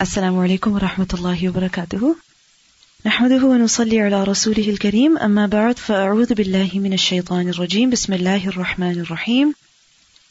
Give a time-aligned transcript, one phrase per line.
[0.00, 2.16] السلام عليكم ورحمة الله وبركاته.
[3.06, 5.18] نحمده ونصلي على رسوله الكريم.
[5.18, 7.90] أما بعد فأعوذ بالله من الشيطان الرجيم.
[7.90, 9.54] بسم الله الرحمن الرحيم.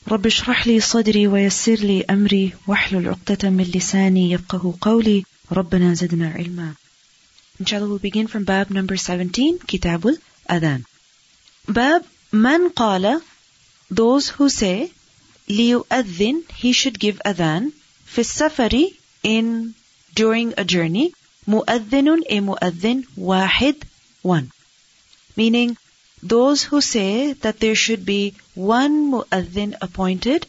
[0.07, 2.53] رب اشرح لي صدري ويسر لي أمري.
[2.67, 5.23] واحلل عقدة من لساني يفقه قولي.
[5.51, 6.73] ربنا زدنا علما.
[7.59, 10.15] Inshallah we'll begin from Bab number 17 Kitabul
[10.49, 10.85] Adhan.
[11.67, 13.19] Bab Man qala
[13.91, 14.91] Those who say
[15.49, 17.63] ليؤذن He should give adhan.
[18.05, 18.87] في السفر
[19.23, 19.73] in
[20.13, 21.13] during a journey
[21.47, 23.83] mu'adhinun a mu'adhin wahid
[24.21, 24.51] one.
[25.35, 25.77] Meaning
[26.21, 30.47] those who say that there should be one mu'adhin appointed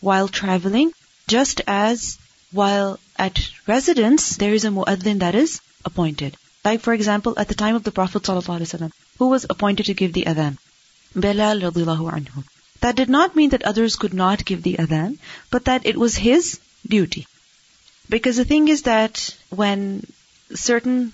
[0.00, 0.92] while traveling
[1.28, 2.18] just as
[2.52, 6.36] while at residence there is a mu'adhin that is appointed.
[6.64, 10.12] Like for example at the time of the prophet ﷺ, who was appointed to give
[10.12, 10.58] the adhan?
[11.14, 12.44] Bilal radiyallahu anhu.
[12.80, 15.18] That did not mean that others could not give the adhan
[15.50, 16.58] but that it was his
[16.96, 17.26] duty
[18.08, 20.06] because the thing is that when
[20.54, 21.12] certain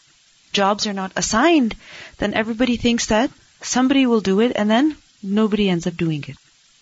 [0.53, 1.77] jobs are not assigned,
[2.19, 3.31] then everybody thinks that
[3.63, 6.37] somebody will do it and then nobody ends up doing it.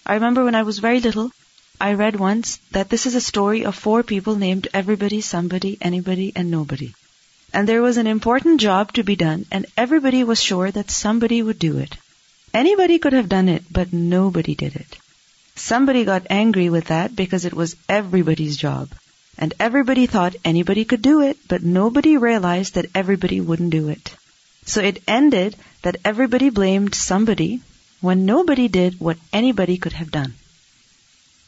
[0.07, 1.31] I remember when I was very little,
[1.81, 6.33] I read once that this is a story of four people named everybody, somebody, anybody,
[6.35, 6.93] and nobody.
[7.53, 11.43] And there was an important job to be done and everybody was sure that somebody
[11.43, 11.97] would do it.
[12.55, 14.99] Anybody could have done it, but nobody did it.
[15.55, 18.89] Somebody got angry with that because it was everybody's job.
[19.39, 24.15] And everybody thought anybody could do it, but nobody realized that everybody wouldn't do it.
[24.67, 27.61] So it ended that everybody blamed somebody
[28.01, 30.35] when nobody did what anybody could have done.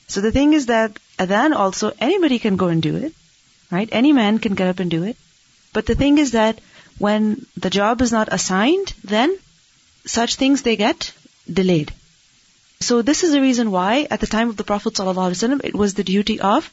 [0.07, 3.13] So the thing is that adhan also anybody can go and do it,
[3.71, 3.89] right?
[3.93, 5.17] Any man can get up and do it.
[5.73, 6.61] But the thing is that
[6.99, 9.37] when the job is not assigned, then
[10.07, 11.13] such things they get
[11.61, 11.93] delayed.
[12.81, 15.95] So this is the reason why at the time of the Prophet ﷺ it was
[15.95, 16.71] the duty of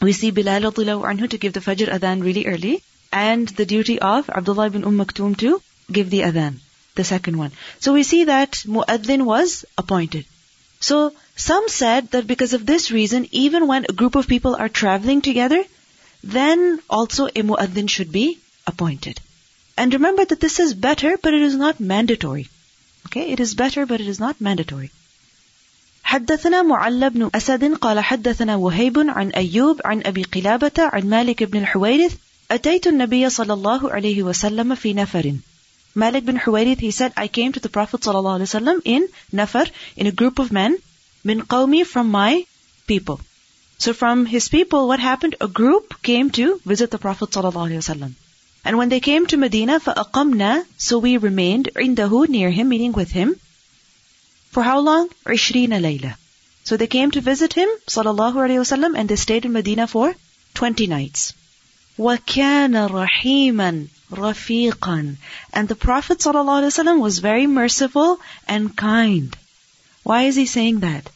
[0.00, 4.28] we see Bilal anhu to give the Fajr adhan really early, and the duty of
[4.28, 6.56] Abdullah ibn Umm Maktoum to give the adhan,
[6.94, 7.52] the second one.
[7.80, 10.26] So we see that Mu'adhin was appointed.
[10.80, 14.68] So some said that because of this reason, even when a group of people are
[14.68, 15.64] traveling together,
[16.22, 19.20] then also a Mu'adhin should be appointed.
[19.76, 22.48] And remember that this is better, but it is not mandatory.
[23.06, 24.90] Okay, it is better, but it is not mandatory.
[26.03, 31.59] حدثنا معل بن أسد قال حدثنا وهيب عن أيوب عن أبي قلابة عن مالك بن
[31.59, 32.15] الحويرث
[32.51, 35.33] أتيت النبي صلى الله عليه وسلم في نفر
[35.95, 40.11] Malik bin Huwairith, he said, I came to the Prophet ﷺ in Nafar, in a
[40.11, 40.77] group of men,
[41.23, 42.45] min qawmi, from my
[42.85, 43.19] people.
[43.79, 45.35] So from his people, what happened?
[45.41, 48.13] A group came to visit the Prophet ﷺ.
[48.65, 53.11] And when they came to Medina, فَأَقَمْنَا So we remained, عِنْدَهُ, near him, meaning with
[53.11, 53.35] him,
[54.53, 55.09] for how long?
[55.25, 56.15] Ishrina layla.
[56.63, 60.15] So they came to visit him, sallallahu alayhi wasallam, and they stayed in Medina for
[60.53, 61.33] 20 nights.
[61.97, 65.17] وَكَانَ رَحِيمًا رَفِيقًا
[65.53, 69.35] And the Prophet ﷺ was very merciful and kind.
[70.03, 71.09] Why is he saying that?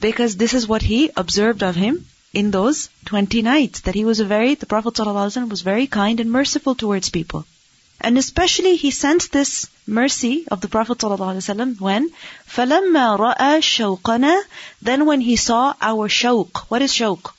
[0.00, 4.20] Because this is what he observed of him in those 20 nights, that he was
[4.20, 7.46] a very, the Prophet ﷺ was very kind and merciful towards people.
[8.00, 12.10] And especially he sensed this mercy of the Prophet ﷺ when
[12.48, 14.42] فَلَمَّا رَأَى شَوْقَنَا
[14.82, 16.56] Then when he saw our shawq.
[16.68, 17.32] What is shawq?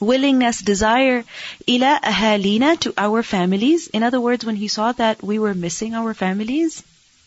[0.00, 1.24] Willingness, desire
[1.68, 3.88] ila ahalina to our families.
[3.88, 6.82] In other words, when he saw that we were missing our families,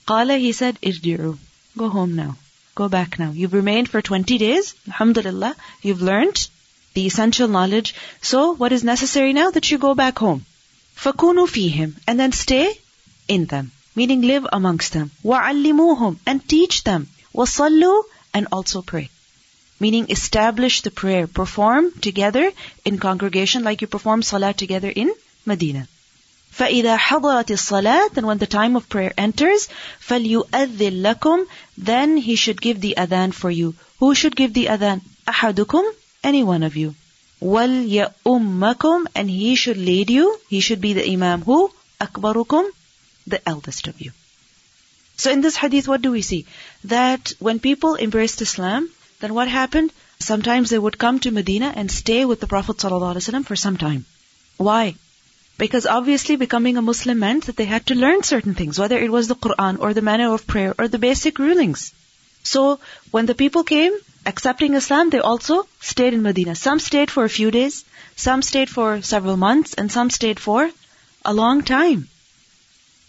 [0.08, 1.38] قال he said, irji'u.
[1.78, 2.36] Go home now.
[2.76, 3.32] Go back now.
[3.32, 4.74] You've remained for 20 days.
[4.88, 5.56] Alhamdulillah.
[5.84, 6.48] You've learned
[6.96, 7.94] the essential knowledge.
[8.22, 9.52] So what is necessary now?
[9.52, 10.46] That you go back home.
[10.98, 12.74] فَكُونُوا فِيهِمْ And then stay
[13.28, 13.72] in them.
[13.96, 15.12] Meaning live amongst them.
[15.24, 17.10] وَعَلِّمُوهُمْ And teach them.
[17.36, 19.10] وَصَلُّوا And also pray.
[19.80, 21.28] Meaning establish the prayer.
[21.28, 22.52] Perform together
[22.86, 25.14] in congregation like you perform salah together in
[25.46, 25.88] Medina.
[26.58, 29.68] فَإِذَا حَضَرَتِ الصَّلَاةِ And when the time of prayer enters,
[30.08, 31.46] فَلْيُؤَذِّن لَكُمْ
[31.78, 33.76] Then he should give the adhan for you.
[34.00, 35.02] Who should give the adhan?
[35.28, 35.84] أَحَدُكُمْ
[36.24, 36.96] Any one of you.
[37.42, 40.40] وَلْيَأُمَّكُمْ And he should lead you.
[40.50, 41.42] He should be the imam.
[41.42, 41.72] Who?
[42.00, 42.70] أَكْبَرُكُمْ
[43.28, 44.12] The eldest of you.
[45.18, 46.46] So in this hadith, what do we see?
[46.86, 48.90] That when people embraced Islam,
[49.20, 49.92] then what happened?
[50.20, 54.06] Sometimes they would come to Medina and stay with the Prophet ﷺ for some time.
[54.58, 54.96] Why?
[55.58, 59.12] Because obviously becoming a Muslim meant that they had to learn certain things, whether it
[59.12, 61.94] was the Quran or the manner of prayer or the basic rulings.
[62.44, 62.80] So
[63.12, 63.94] when the people came,
[64.28, 66.56] accepting Islam, they also stayed in Medina.
[66.56, 67.84] Some stayed for a few days,
[68.16, 70.70] some stayed for several months, and some stayed for
[71.26, 72.08] a long time.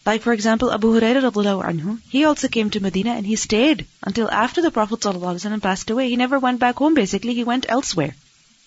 [0.07, 4.31] Like for example, Abu Hurairah anhu, he also came to Medina and he stayed until
[4.31, 6.11] after the Prophet ﷺ passed away.
[6.11, 8.15] He never went back home basically, he went elsewhere.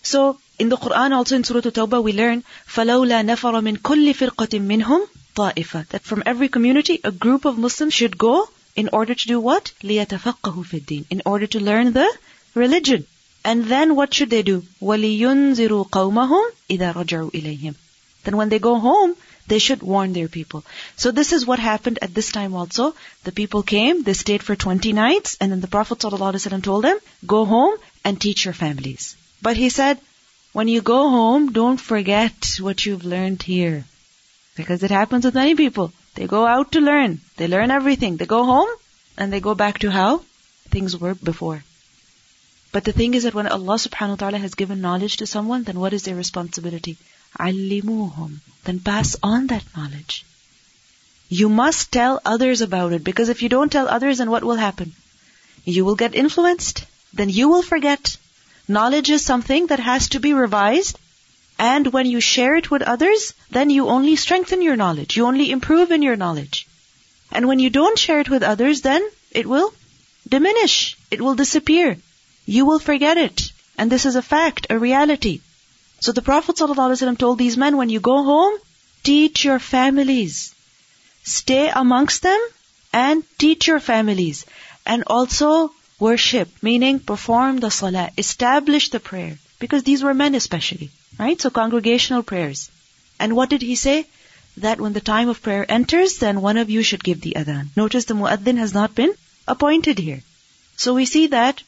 [0.02, 4.60] So In the Quran also in Surah Tawbah we learn فَلَوْلَا نَفَرَ مِنْ كُلِّ فِرْقَةٍ
[4.60, 9.28] مِّنْهُمْ طَائِفَةً That from every community a group of Muslims should go in order to
[9.28, 9.72] do what?
[9.84, 12.12] لِيَتَفَقَّهُ فِي الدِّينِ In order to learn the
[12.54, 13.06] religion.
[13.44, 14.64] And then what should they do?
[14.82, 17.76] وَلِيُنذِرُوا قَوْمَهُمْ إِذَا رَجَعُوا إِلَيْهِمْ
[18.24, 19.16] Then when they go home,
[19.48, 20.66] they should warn their people.
[20.98, 22.94] So this is what happened at this time also.
[23.24, 27.00] The people came, they stayed for 20 nights, and then the Prophet ﷺ told them,
[27.26, 29.16] go home and teach your families.
[29.42, 30.00] But he said,
[30.52, 33.86] when you go home, don't forget what you've learned here.
[34.56, 35.94] Because it happens with many people.
[36.16, 37.22] They go out to learn.
[37.38, 38.18] They learn everything.
[38.18, 38.70] They go home
[39.18, 40.24] and they go back to how
[40.70, 41.64] things were before.
[42.73, 45.65] But the thing is that when Allah subhanahu wa ta'ala has given knowledge to someone,
[45.65, 46.97] then what is their responsibility?
[47.39, 48.41] Allimuhum.
[48.65, 50.25] Then pass on that knowledge.
[51.29, 54.57] You must tell others about it because if you don't tell others, then what will
[54.57, 54.95] happen?
[55.65, 56.85] You will get influenced.
[57.13, 58.17] Then you will forget.
[58.69, 60.99] Knowledge is something that has to be revised.
[61.59, 65.17] And when you share it with others, then you only strengthen your knowledge.
[65.17, 66.67] You only improve in your knowledge.
[67.31, 69.75] And when you don't share it with others, then it will
[70.27, 70.97] diminish.
[71.11, 71.99] It will disappear.
[72.45, 73.53] You will forget it.
[73.79, 75.41] And this is a fact, a reality.
[76.01, 78.59] So the Prophet ﷺ told these men, when you go home,
[79.03, 80.55] teach your families.
[81.25, 82.41] Stay amongst them
[82.93, 84.45] and teach your families.
[84.85, 89.39] And also worship, meaning perform the salah, establish the prayer.
[89.61, 91.41] Because these were men especially, right?
[91.41, 92.71] So congregational prayers.
[93.21, 94.07] And what did he say?
[94.57, 97.69] That when the time of prayer enters, then one of you should give the adhan.
[97.77, 99.15] Notice the muaddin has not been
[99.47, 100.23] appointed here.
[100.77, 101.63] So we see that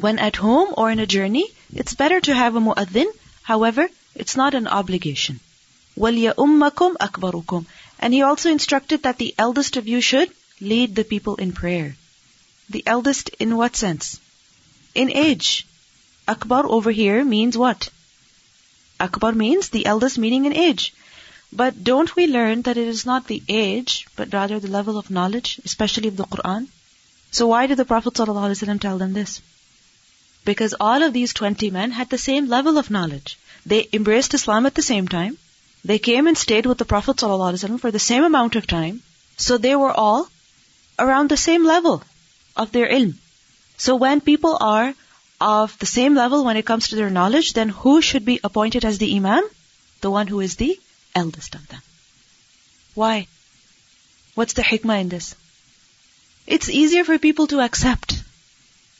[0.00, 3.10] when at home or in a journey, it's better to have a muaddin.
[3.42, 5.40] However, it's not an obligation.
[5.98, 7.66] وَلْيَأُمَّكُمْ أَكْبَرُكُمْ
[7.98, 10.30] And he also instructed that the eldest of you should
[10.60, 11.96] lead the people in prayer.
[12.70, 14.20] The eldest in what sense?
[14.94, 15.66] In age.
[16.28, 17.88] Akbar over here means what?
[19.00, 20.94] Akbar means the eldest meaning in age.
[21.52, 25.10] But don't we learn that it is not the age, but rather the level of
[25.10, 26.68] knowledge, especially of the Quran?
[27.32, 29.40] So why did the Prophet ﷺ tell them this?
[30.45, 33.37] Because all of these 20 men had the same level of knowledge.
[33.65, 35.37] They embraced Islam at the same time.
[35.85, 39.01] They came and stayed with the Prophet ﷺ for the same amount of time.
[39.37, 40.29] So they were all
[40.97, 42.03] around the same level
[42.55, 43.15] of their ilm.
[43.77, 44.93] So when people are
[45.41, 48.85] of the same level when it comes to their knowledge, then who should be appointed
[48.85, 49.43] as the imam?
[50.01, 50.79] The one who is the
[51.15, 51.81] eldest of them.
[52.95, 53.27] Why?
[54.35, 55.35] What's the hikmah in this?
[56.47, 58.22] It's easier for people to accept.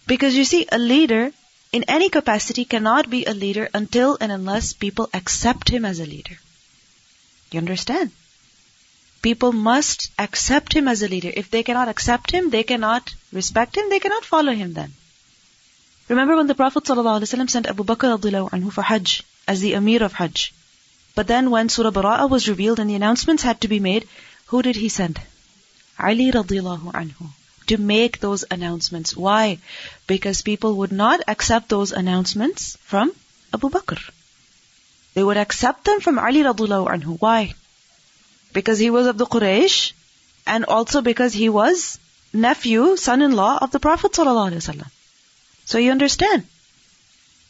[0.05, 1.31] Because you see, a leader
[1.71, 6.05] in any capacity cannot be a leader until and unless people accept him as a
[6.05, 6.38] leader.
[7.51, 8.11] You understand?
[9.21, 11.31] People must accept him as a leader.
[11.33, 14.94] If they cannot accept him, they cannot respect him, they cannot follow him then.
[16.09, 20.13] Remember when the Prophet ﷺ sent Abu Bakr anhu for Hajj as the Amir of
[20.13, 20.53] Hajj.
[21.15, 24.07] But then when Surah Bara'ah was revealed and the announcements had to be made,
[24.47, 25.21] who did he send?
[25.97, 27.29] Ali radiallahu anhu
[27.68, 29.15] to make those announcements.
[29.15, 29.60] Why?
[30.07, 33.12] Because people would not accept those announcements from
[33.54, 34.00] Abu Bakr.
[35.13, 37.18] They would accept them from Ali radiallahu anhu.
[37.19, 37.54] Why?
[38.54, 39.94] Because he was of the Quraysh
[40.45, 42.00] and also because he was
[42.33, 44.83] nephew, son-in-law of the Prophet ﷺ.
[45.65, 46.45] So you understand.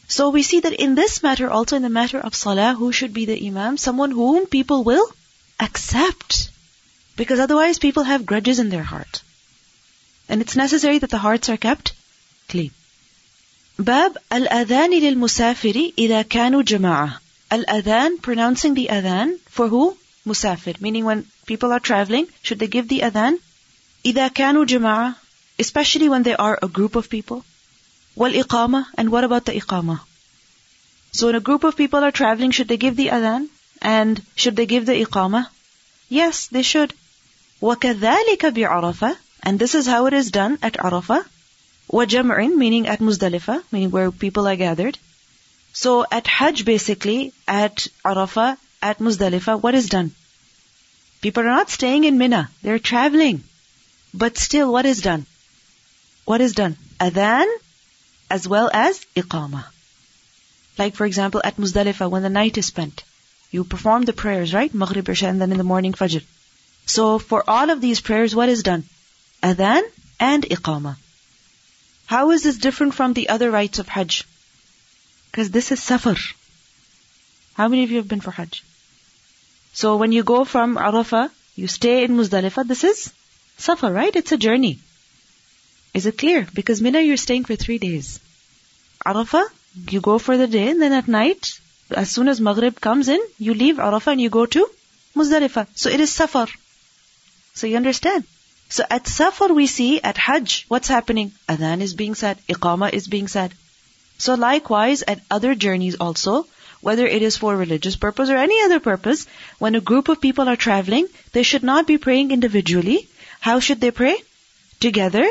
[0.07, 3.13] So we see that in this matter, also in the matter of salah, who should
[3.13, 3.77] be the imam?
[3.77, 5.07] Someone whom people will
[5.59, 6.49] accept.
[7.15, 9.21] Because otherwise people have grudges in their heart
[10.28, 11.92] And it's necessary that the hearts are kept
[12.48, 12.70] clean.
[13.78, 17.18] Bab al-adhan lil-musafiri idha kanu jama'a.
[17.50, 19.96] Al-adhan, pronouncing the adhan, for who?
[20.26, 20.80] Musafir.
[20.80, 23.38] Meaning when people are traveling, should they give the adhan?
[24.04, 25.14] إذا كانوا جماعة,
[25.58, 27.44] especially when they are a group of people.
[28.16, 30.00] والإقامة, and what about the iqamah?
[31.12, 33.48] So when a group of people are traveling, should they give the adhan?
[33.80, 35.46] And should they give the iqamah?
[36.08, 36.92] Yes, they should.
[37.62, 41.24] وكذلك بعرفة, and this is how it is done at Arafah.
[41.90, 44.98] وجمع, meaning at Muzdalifah, meaning where people are gathered.
[45.72, 50.12] So at Hajj basically, at Arafah, at Muzdalifah, what is done?
[51.20, 53.42] People are not staying in Mina, they're traveling.
[54.12, 55.26] But still, what is done?
[56.24, 56.76] What is done?
[57.00, 57.46] Adhan
[58.30, 59.64] as well as iqamah.
[60.76, 63.02] Like for example, at Muzdalifah, when the night is spent,
[63.50, 64.72] you perform the prayers, right?
[64.72, 66.22] Maghrib, Isha, and then in the morning, Fajr.
[66.86, 68.84] So for all of these prayers, what is done?
[69.43, 69.83] Adhan
[70.19, 70.95] and iqamah.
[72.05, 74.23] How is this different from the other rites of Hajj?
[75.29, 76.15] Because this is safar.
[77.55, 78.63] How many of you have been for Hajj?
[79.73, 83.11] So when you go from Arafah, you stay in Muzdalifah, this is
[83.57, 84.15] Safar, right?
[84.15, 84.79] It's a journey.
[85.93, 86.47] Is it clear?
[86.53, 88.19] Because Mina you're staying for three days.
[89.05, 89.45] Arafah,
[89.89, 91.59] you go for the day and then at night
[91.91, 94.69] As soon as Maghrib comes in, you leave Arafah and you go to
[95.15, 95.67] Muzdalifah.
[95.75, 96.47] So it is Safar.
[97.53, 98.25] So you understand?
[98.73, 101.31] So at Safar we see at Hajj, what's happening?
[101.47, 103.53] Adhan is being said, Iqama is being said.
[104.17, 106.47] So likewise at other journeys also,
[106.81, 109.27] whether it is for religious purpose or any other purpose,
[109.59, 113.07] when a group of people are traveling, they should not be praying individually.
[113.39, 114.15] How should they pray?
[114.79, 115.27] Together.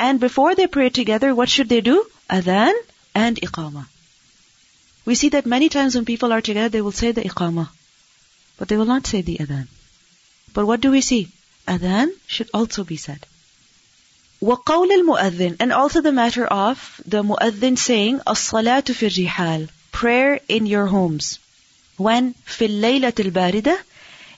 [0.00, 2.04] And before they pray together, what should they do?
[2.28, 2.72] Adhan
[3.14, 3.84] and Iqama.
[5.04, 7.68] We see that many times when people are together, they will say the iqamah,
[8.58, 9.68] but they will not say the adhan.
[10.52, 11.22] But what do we see?
[11.67, 13.25] Adhan should also be said.
[14.41, 20.65] وقول المؤذن and also the matter of the mu'adhin saying الصلاة في الرحال prayer in
[20.65, 21.37] your homes
[21.97, 23.77] when في الليلة الباردة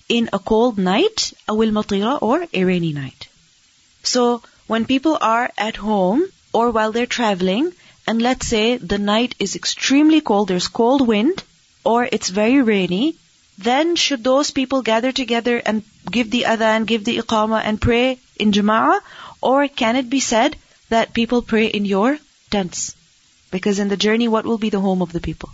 [0.10, 3.28] in a cold night أو المطيرة or a rainy night
[4.04, 7.72] so when people are at home or while they're traveling
[8.08, 11.44] and let's say the night is extremely cold, there's cold wind,
[11.84, 13.16] or it's very rainy,
[13.59, 18.19] then should those people gather together and give the adhan, give the iqama and pray
[18.37, 19.01] in jama'ah?
[19.41, 20.57] Or can it be said
[20.89, 22.19] that people pray in your
[22.51, 22.95] tents?
[23.51, 25.51] Because in the journey, what will be the home of the people?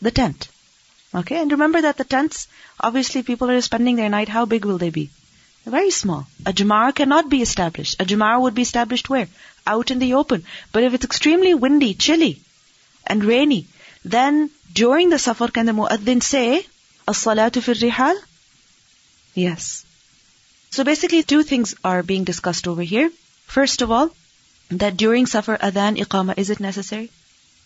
[0.00, 0.48] The tent.
[1.14, 2.46] Okay, and remember that the tents,
[2.80, 5.10] obviously people are spending their night, how big will they be?
[5.64, 6.26] Very small.
[6.46, 8.00] A jama'ah cannot be established.
[8.00, 9.28] A jama'ah would be established where?
[9.66, 10.44] Out in the open.
[10.72, 12.40] But if it's extremely windy, chilly,
[13.06, 13.66] and rainy,
[14.04, 16.66] then during the safar can the muaddin say,
[17.07, 18.15] As-salatu fil rihal?
[19.33, 19.85] Yes.
[20.71, 23.09] So basically two things are being discussed over here.
[23.45, 24.09] First of all,
[24.69, 27.09] that during safar adhan iqama, is it necessary?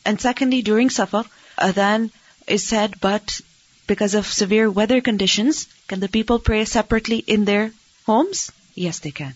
[0.05, 1.25] And secondly, during safar,
[1.57, 2.11] adhan
[2.47, 3.41] is said, but
[3.87, 7.71] because of severe weather conditions, can the people pray separately in their
[8.05, 8.51] homes?
[8.75, 9.33] Yes, they can.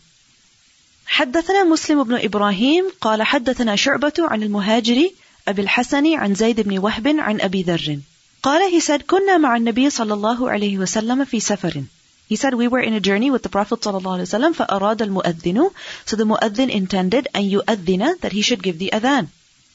[1.06, 5.10] حدثنا مسلم بن إبراهيم قال حدثنا شعبة عن المهاجر
[5.48, 8.00] أبي الحسن عن زيد بن وهب عن أبي ذر
[8.44, 11.84] قال he said كنا مع النبي صلى الله عليه وسلم في سفر
[12.28, 15.02] He said we were in a journey with the Prophet صلى الله عليه وسلم فأراد
[15.02, 15.72] المؤذن
[16.06, 19.28] So the muaddin intended أن يؤذن that he should give the adhan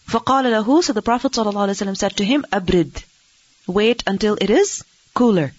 [0.09, 3.03] فقال له So the Prophet صلى الله عليه وسلم said to him أبرد
[3.67, 4.85] Wait until it is
[5.15, 5.53] cooler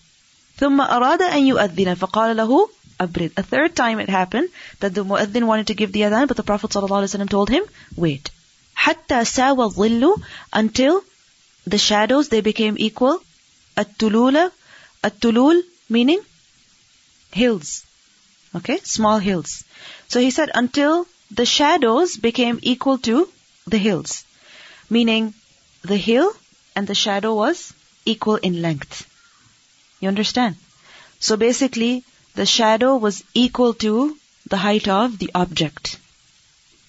[0.57, 2.69] ثم أراد أن يؤذن فقال له
[3.01, 3.31] abrid.
[3.35, 4.49] A third time it happened
[4.79, 7.63] that the muaddin wanted to give the adhan, but the Prophet ﷺ told him,
[7.95, 8.29] wait.
[8.75, 10.21] حتى ساوى الظل
[10.53, 11.03] until
[11.66, 13.22] the shadows, they became equal.
[13.76, 14.50] At-tulula,
[15.02, 16.20] at-tulul meaning
[17.32, 17.84] hills.
[18.54, 19.64] Okay, small hills.
[20.08, 23.28] So he said until the shadows became equal to
[23.66, 24.24] the hills,
[24.88, 25.34] meaning
[25.82, 26.32] the hill
[26.74, 27.72] and the shadow was
[28.04, 29.06] equal in length.
[30.00, 30.56] You understand?
[31.18, 32.04] So basically,
[32.34, 34.16] the shadow was equal to
[34.48, 35.98] the height of the object.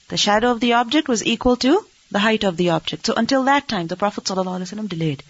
[0.10, 3.07] The shadow of the object was equal to the height of the object.
[3.07, 5.23] So until that time, the Prophet ﷺ delayed.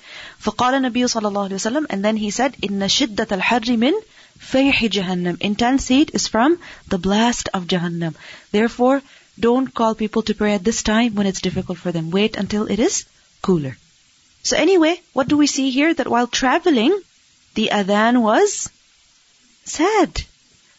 [0.42, 3.92] فقال النبي صلى الله عليه وسلم and then he said, إن شدة الحر من
[4.38, 5.40] فيح جهنم.
[5.40, 6.58] Intense heat is from
[6.88, 8.14] the blast of Jahannam.
[8.50, 9.02] Therefore,
[9.38, 12.10] don't call people to pray at this time when it's difficult for them.
[12.10, 13.06] Wait until it is
[13.42, 13.76] cooler.
[14.42, 15.94] So anyway, what do we see here?
[15.94, 17.00] That while traveling,
[17.54, 18.70] the adhan was
[19.64, 20.24] said.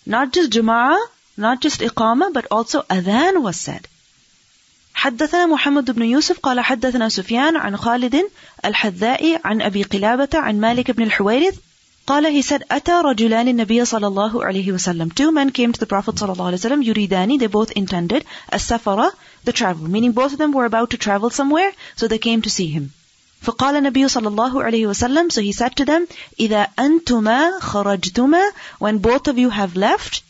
[0.06, 0.98] Not just Jum'ah,
[1.38, 3.88] not just Iqama, but also Adhan was said.
[4.99, 8.31] حدثنا محمد بن يوسف قال حدثنا سفيان عن خالد
[8.65, 11.55] الحذاء عن أبي قلابة عن مالك بن الحويرث
[12.07, 15.09] قال he said أتى رجلان النبي صلى الله عليه وسلم.
[15.15, 16.83] Two men came to the Prophet صلى الله عليه وسلم.
[16.83, 17.39] يريدان.
[17.39, 19.11] They both intended السفر
[19.45, 19.87] the travel.
[19.87, 22.91] Meaning both of them were about to travel somewhere so they came to see him.
[23.43, 26.09] فقال النبي صلى الله عليه وسلم So he said to them
[26.41, 28.43] إذا أنتما خرجتما
[28.81, 30.23] When both of you have left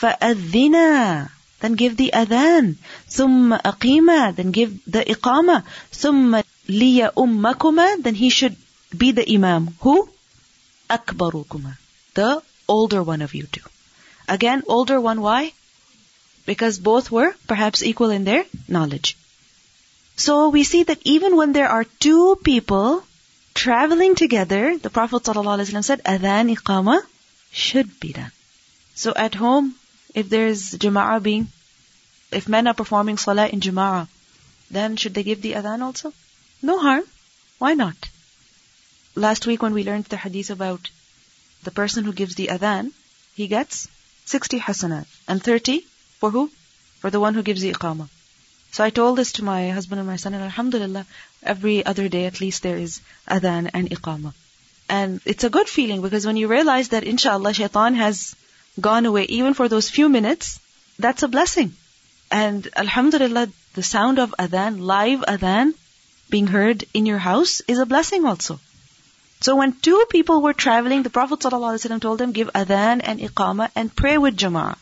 [0.00, 1.33] فأذنا.
[1.63, 2.75] Then give the adhan
[3.09, 8.55] ثم أقيما Then give the iqama ثم لي أمكما Then he should
[8.95, 10.09] be the imam Who?
[10.89, 11.73] أكبركما
[12.13, 13.61] The older one of you two
[14.29, 15.53] Again, older one, why?
[16.45, 19.17] Because both were perhaps equal in their knowledge.
[20.15, 23.03] So we see that even when there are two people
[23.55, 27.01] traveling together, the Prophet ﷺ said, adhan iqama
[27.51, 28.31] should be done.
[28.93, 29.73] So at home,
[30.13, 31.47] if there's jama'ah being,
[32.30, 34.08] if men are performing salah in jama'ah,
[34.70, 36.12] then should they give the adhan also?
[36.62, 37.04] No harm.
[37.58, 38.08] Why not?
[39.14, 40.90] Last week when we learned the hadith about
[41.62, 42.92] the person who gives the adhan,
[43.34, 43.88] he gets
[44.26, 45.06] 60 hasanat.
[45.28, 45.86] And 30
[46.20, 46.50] for who?
[47.00, 48.08] For the one who gives the iqamah.
[48.72, 51.06] So I told this to my husband and my son, and alhamdulillah,
[51.42, 54.32] every other day at least there is adhan and iqamah.
[54.88, 58.34] And it's a good feeling because when you realize that inshallah shaitan has
[58.80, 60.58] gone away even for those few minutes,
[60.98, 61.76] that's a blessing.
[62.36, 65.74] And alhamdulillah, the sound of adhan, live adhan,
[66.30, 68.58] being heard in your house is a blessing also.
[69.40, 73.70] So when two people were traveling, the Prophet ﷺ told them, give adhan and iqama
[73.76, 74.76] and pray with jama'ah.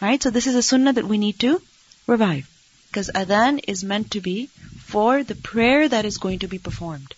[0.00, 0.22] Right?
[0.22, 1.60] So this is a sunnah that we need to
[2.06, 2.48] revive.
[2.90, 4.46] Because adhan is meant to be
[4.94, 7.12] for the prayer that is going to be performed.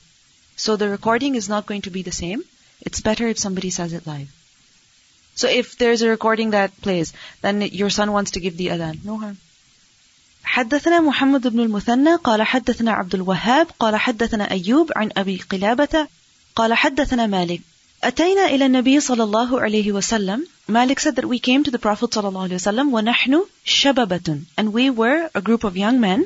[0.57, 2.45] So the recording is not going to be the same.
[2.81, 4.33] It's better if somebody says it live.
[5.38, 9.04] So if there's a recording that plays, then your son wants to give the adhan.
[9.04, 9.38] No harm.
[10.46, 16.08] حدثنا محمد بن المثنى قال حدثنا عبد الوهاب قال حدثنا أيوب عن أبي قلابة
[16.56, 17.62] قال حدثنا مالك
[18.04, 22.14] أتينا إلى النبي صلى الله عليه وسلم Malik said that we came to the Prophet
[22.14, 26.26] صلى الله عليه وسلم ونحن شببة and we were a group of young men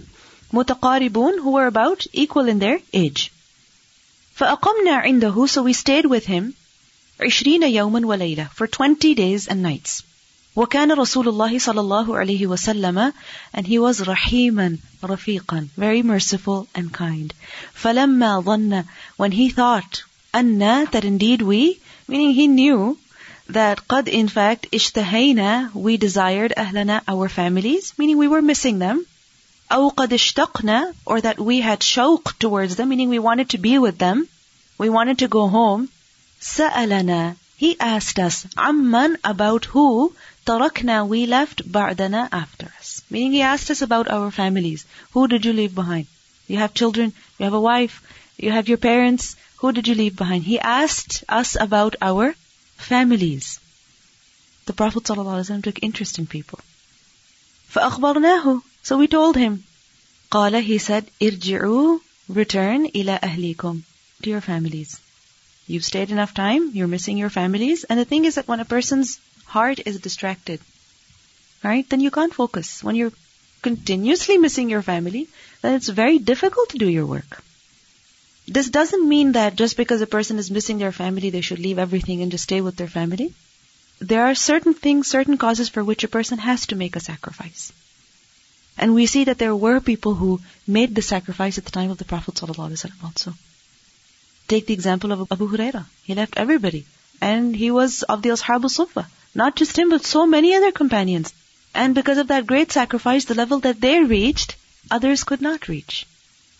[0.53, 3.31] متقاربون who were about equal in their age
[4.35, 6.53] فأقمنا عنده so we stayed with him
[7.21, 10.03] عشرين يوما وليلة for 20 days and nights
[10.55, 13.13] وكان رسول الله صلى الله عليه وسلم
[13.53, 17.33] and he was رحيما رفيقا very merciful and kind
[17.73, 18.83] فلما ظن
[19.17, 20.03] when he thought
[20.35, 22.97] أن that indeed we meaning he knew
[23.49, 29.05] that قد in fact اشتهينا we desired أهلنا our families meaning we were missing them
[29.71, 33.77] أو قد اشتقنا or that we had shauq towards them meaning we wanted to be
[33.77, 34.27] with them
[34.79, 35.89] we wanted to go home
[36.41, 40.13] سألنا he asked us عمن about who
[40.45, 43.01] تركنا we left بعدنا after us.
[43.09, 44.85] Meaning he asked us about our families.
[45.11, 46.07] Who did you leave behind?
[46.47, 48.01] You have children, you have a wife,
[48.37, 49.35] you have your parents.
[49.57, 50.43] Who did you leave behind?
[50.43, 52.35] He asked us about our
[52.77, 53.59] families.
[54.65, 56.59] The Prophet ﷺ took interest in people.
[57.73, 59.63] فأخبرناه So we told him.
[60.31, 61.99] قال he said ارجعوا
[62.29, 63.81] return إلى أهليكم
[64.23, 64.99] to your families.
[65.66, 67.84] You've stayed enough time, you're missing your families.
[67.84, 70.60] And the thing is that when a person's heart is distracted,
[71.62, 72.82] right, then you can't focus.
[72.82, 73.12] When you're
[73.62, 75.28] continuously missing your family,
[75.62, 77.42] then it's very difficult to do your work.
[78.48, 81.78] This doesn't mean that just because a person is missing their family, they should leave
[81.78, 83.32] everything and just stay with their family.
[84.00, 87.72] There are certain things, certain causes for which a person has to make a sacrifice.
[88.76, 91.98] And we see that there were people who made the sacrifice at the time of
[91.98, 93.34] the Prophet also.
[94.48, 95.84] Take the example of Abu Huraira.
[96.04, 96.84] He left everybody.
[97.20, 99.08] And he was of the Ashab Sufa.
[99.34, 101.32] Not just him, but so many other companions.
[101.74, 104.56] And because of that great sacrifice, the level that they reached,
[104.90, 106.06] others could not reach.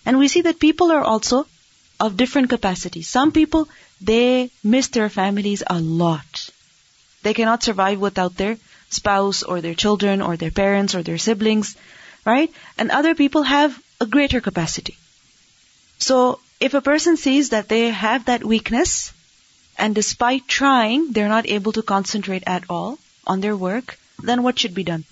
[0.06, 1.46] And we see that people are also
[2.00, 3.08] of different capacities.
[3.08, 3.68] Some people,
[4.00, 6.50] they miss their families a lot.
[7.22, 8.58] They cannot survive without their
[8.90, 11.76] spouse or their children or their parents or their siblings,
[12.24, 12.50] right?
[12.76, 14.96] And other people have a greater capacity.
[15.98, 19.12] So, if a person sees that they have that weakness,
[19.76, 24.60] and despite trying, they're not able to concentrate at all on their work, then what
[24.60, 25.04] should be done?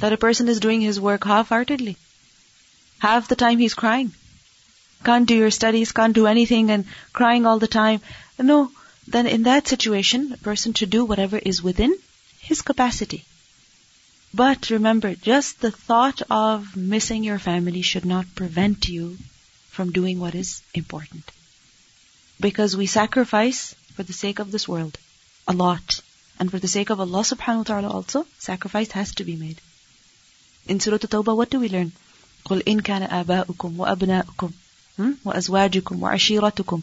[0.00, 1.96] That a person is doing his work half-heartedly.
[2.98, 4.12] Half the time he's crying.
[5.02, 6.84] Can't do your studies, can't do anything and
[7.14, 8.02] crying all the time.
[8.38, 8.70] No,
[9.06, 11.96] then in that situation, a person should do whatever is within
[12.40, 13.24] his capacity.
[14.34, 19.16] But remember, just the thought of missing your family should not prevent you
[19.69, 21.31] from doing what is important.
[22.39, 24.97] Because we sacrifice for the sake of this world
[25.47, 26.01] a lot.
[26.39, 29.61] And for the sake of Allah subhanahu wa ta'ala also, sacrifice has to be made.
[30.67, 31.91] In Surah At-Tawbah, what do we learn?
[32.45, 34.51] قُلْ إِن كَانَ آبَاؤُكُمْ وَأَبْنَاؤُكُمْ
[35.25, 36.81] وَأَزْوَاجُكُمْ وَعَشِيرَتُكُمْ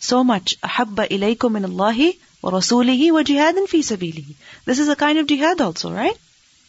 [0.00, 4.34] So much أَحَبَّ إِلَيْكُم مِّنَ اللَّهِ وَرَسُولِهِ وَجِهَادٍ فِي سَبِيلِهِ
[4.64, 6.16] This is a kind of jihad also, right?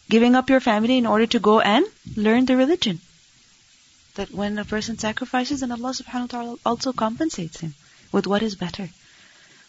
[0.08, 1.84] Giving up your family in order to go and
[2.16, 3.00] learn the religion.
[4.15, 7.75] That when a person sacrifices, then Allah subhanahu wa ta'ala also compensates him
[8.11, 8.89] with what is better.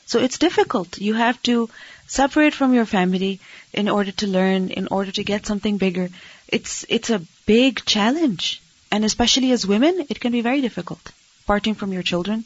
[0.06, 0.98] So it's difficult.
[0.98, 1.70] You have to
[2.06, 3.40] separate from your family
[3.72, 6.10] in order to learn, in order to get something bigger.
[6.48, 8.60] It's, it's a big challenge.
[8.90, 11.12] And especially as women, it can be very difficult.
[11.46, 12.44] Parting from your children.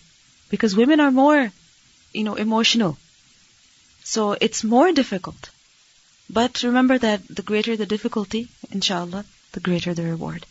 [0.49, 1.51] Because women are more,
[2.13, 2.99] you know, emotional.
[4.05, 5.51] So it's more difficult.
[6.29, 10.47] But remember that the greater the difficulty, inshallah, the greater the reward.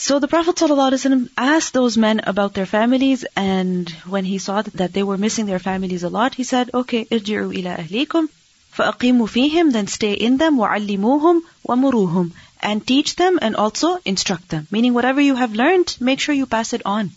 [0.00, 4.92] So the Prophet ﷺ asked those men about their families, and when he saw that
[4.92, 8.28] they were missing their families a lot, he said, "Okay, ارجعوا إلى أهليكم
[8.76, 14.66] فأقيموا فيهم, then stay in them, وعلموهم ومروهم, and teach them and also instruct them.
[14.70, 17.10] Meaning, whatever you have learned, make sure you pass it on,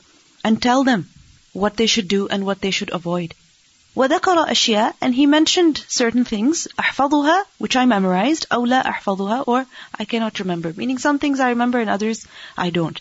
[0.43, 1.10] and tell them
[1.53, 3.36] what they should do and what they should avoid.
[3.95, 9.65] وذكر أشياء and he mentioned certain things أحفظها which I memorized أو لا أحفظها or
[9.99, 12.25] I cannot remember meaning some things I remember and others
[12.58, 12.99] I don't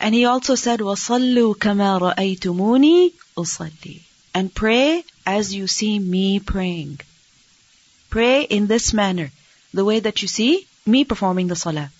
[0.00, 4.00] and he also said وصلوا كما رأيتموني أصلي
[4.34, 7.00] and pray as you see me praying
[8.10, 9.30] pray in this manner
[9.74, 11.90] the way that you see me performing the salah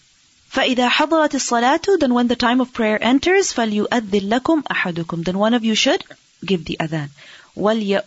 [0.50, 5.54] فإذا حضرت الصلاة then when the time of prayer enters فليؤذن لكم أحدكم then one
[5.54, 6.02] of you should
[6.44, 7.08] give the adhan.
[7.57, 8.01] وَلْيَ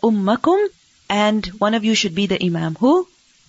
[1.08, 2.74] And one of you should be the Imam.
[2.76, 3.06] Who?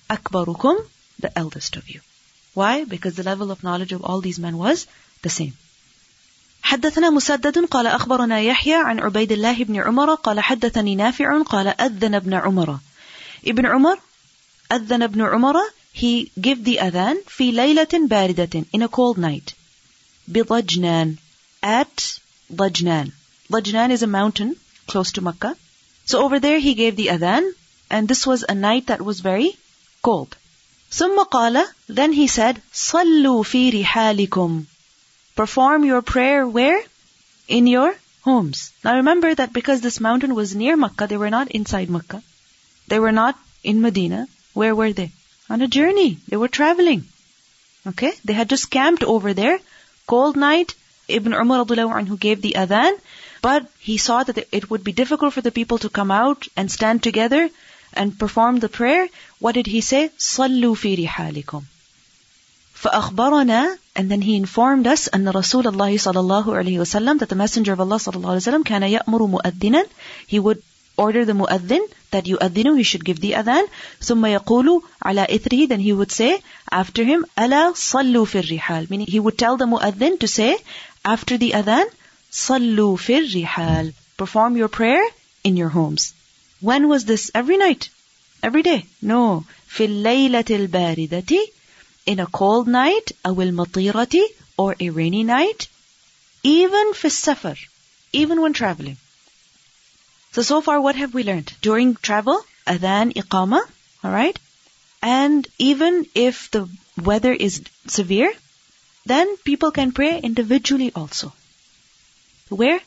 [0.10, 0.76] أَكْبَرُكُمْ
[1.20, 2.02] The eldest of you.
[2.54, 2.84] Why?
[2.84, 4.88] Because the level of knowledge of all these men was
[5.22, 5.54] the same.
[6.64, 12.16] حدثنا مسدد قال أخبرنا يحيى عن عبيد الله بن عمر قال حدثني نافع قال أذن
[12.16, 12.80] ابن عمر
[13.48, 14.00] ابن عمر
[14.72, 15.56] أذن ابن عمر
[15.94, 19.54] he gave the adhan في ليلة باردة in a cold night
[20.28, 21.16] بضجنان
[21.64, 22.20] at
[22.54, 23.12] Dajnan.
[23.52, 24.56] Dajnan is a mountain
[24.88, 25.56] close to Makkah.
[26.07, 27.51] so over there he gave the adhan
[27.91, 29.51] and this was a night that was very
[30.03, 30.37] cold
[30.91, 34.65] ثم قال then he said صلوا في رحالكم
[35.35, 36.83] perform your prayer where?
[37.49, 38.73] In your homes.
[38.85, 42.23] Now remember that because this mountain was near Makkah, they were not inside Makkah.
[42.89, 44.29] They were not in Medina.
[44.53, 45.11] Where were they?
[45.49, 46.19] On a journey.
[46.29, 47.05] They were traveling.
[47.87, 48.13] Okay?
[48.25, 49.59] They had just camped over there.
[50.07, 50.75] Cold night.
[51.09, 52.93] Ibn Umar anhu gave the adhan,
[53.43, 56.71] but he saw that it would be difficult for the people to come out and
[56.71, 57.51] stand together
[57.95, 59.09] and perform the prayer.
[59.39, 60.11] What did he say?
[60.19, 61.63] صَلُّوا فِي رِحَالِكُمْ
[62.83, 67.37] فأخبرنا and then he informed us أن رسول الله صلى الله عليه وسلم that the
[67.37, 69.85] messenger of Allah صلى الله عليه وسلم كان يأمر مؤذنا
[70.27, 70.61] he would
[70.97, 73.69] order the muaddin that يؤذنه he should give the adhan
[74.01, 79.07] ثم يقول على إثره then he would say after him ألا صلوا في الرحال meaning
[79.07, 80.57] he would tell the muaddin to say
[81.05, 81.85] after the adhan
[82.37, 85.05] صلوا في الرحال perform your prayer
[85.45, 86.13] in your homes
[86.61, 87.89] when was this every night
[88.43, 91.39] every day no في الليلة الباردة
[92.07, 94.23] in a cold night, أو المطيرة,
[94.59, 95.69] or a rainy night,
[96.43, 97.57] even في السفر,
[98.13, 98.97] even when traveling.
[100.33, 101.53] So, so far what have we learned?
[101.61, 103.61] During travel, adhan, iqama,
[104.05, 104.39] alright?
[105.01, 106.69] And even if the
[107.01, 108.33] weather is severe,
[109.07, 111.33] then people can pray individually also.
[112.49, 112.81] Where?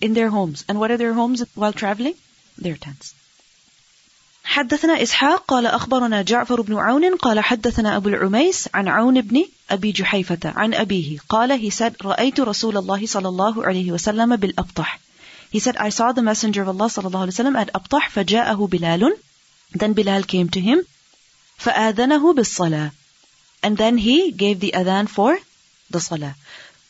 [0.00, 0.64] In their homes.
[0.68, 2.14] And what are their homes while traveling?
[2.58, 3.14] Their tents.
[4.46, 9.92] حدثنا إسحاق قال أخبرنا جعفر بن عون قال حدثنا أبو العميس عن عون بن أبي
[9.92, 15.00] جحيفة عن أبيه قال he said رأيت رسول الله صلى الله عليه وسلم بالأبطح
[15.52, 18.68] He said I saw the messenger of Allah صلى الله عليه وسلم at أبطح فجاءه
[18.72, 19.16] بلال
[19.74, 20.86] Then Bilal came to him
[21.58, 22.90] فآذنه بالصلاة
[23.62, 25.38] And then he gave the adhan for
[25.90, 26.34] the salah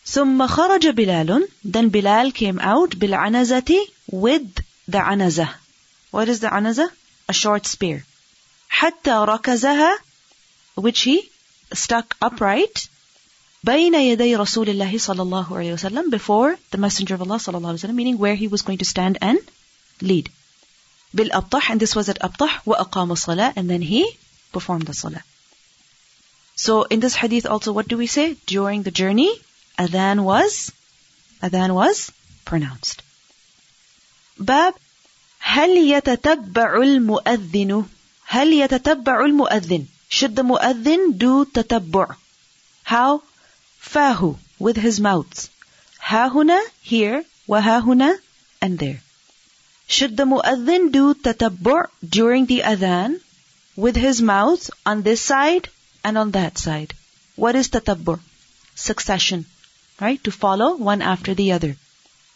[0.06, 5.48] ثم خرج بلال Then Bilal came out بالعنزة with the عنزة
[6.12, 6.90] What is the عنزة?
[7.28, 8.04] a short spear.
[8.68, 9.98] حتى ركزها
[10.76, 11.28] which he
[11.74, 12.88] stuck upright
[13.64, 17.68] بين يدي رسول الله صلى الله عليه وسلم before the messenger of Allah صلى الله
[17.68, 19.38] عليه وسلم meaning where he was going to stand and
[20.00, 20.28] lead
[21.14, 24.06] بالأبطح and this was at أبطح وأقام الصلاة and then he
[24.52, 25.24] performed the salah
[26.54, 29.30] so in this hadith also what do we say during the journey
[29.80, 30.72] adhan was
[31.42, 32.10] adhan was
[32.46, 33.02] pronounced
[34.38, 34.74] باب
[35.38, 37.84] هل يتتبع المؤذن
[38.26, 42.16] هل يتتبع المؤذن should the mu'adhin do تتبع
[42.84, 43.20] how
[43.80, 45.48] فاه with his mouth
[46.00, 48.18] ها هنا here وها هنا
[48.62, 49.02] and there
[49.88, 53.20] should the mu'adhin do تتبع during the adhan
[53.76, 55.68] with his mouth on this side
[56.04, 56.94] and on that side
[57.36, 58.18] what is تتبع
[58.74, 59.44] succession
[60.00, 61.76] right to follow one after the other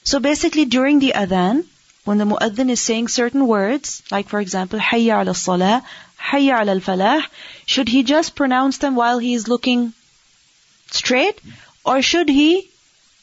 [0.04, 1.64] so basically during the adhan
[2.04, 5.84] when the muaddin is saying certain words, like for example, hayya ala salah,
[6.18, 7.22] hayya ala falah,
[7.66, 9.92] should he just pronounce them while he is looking
[10.90, 11.38] straight?
[11.84, 12.70] Or should he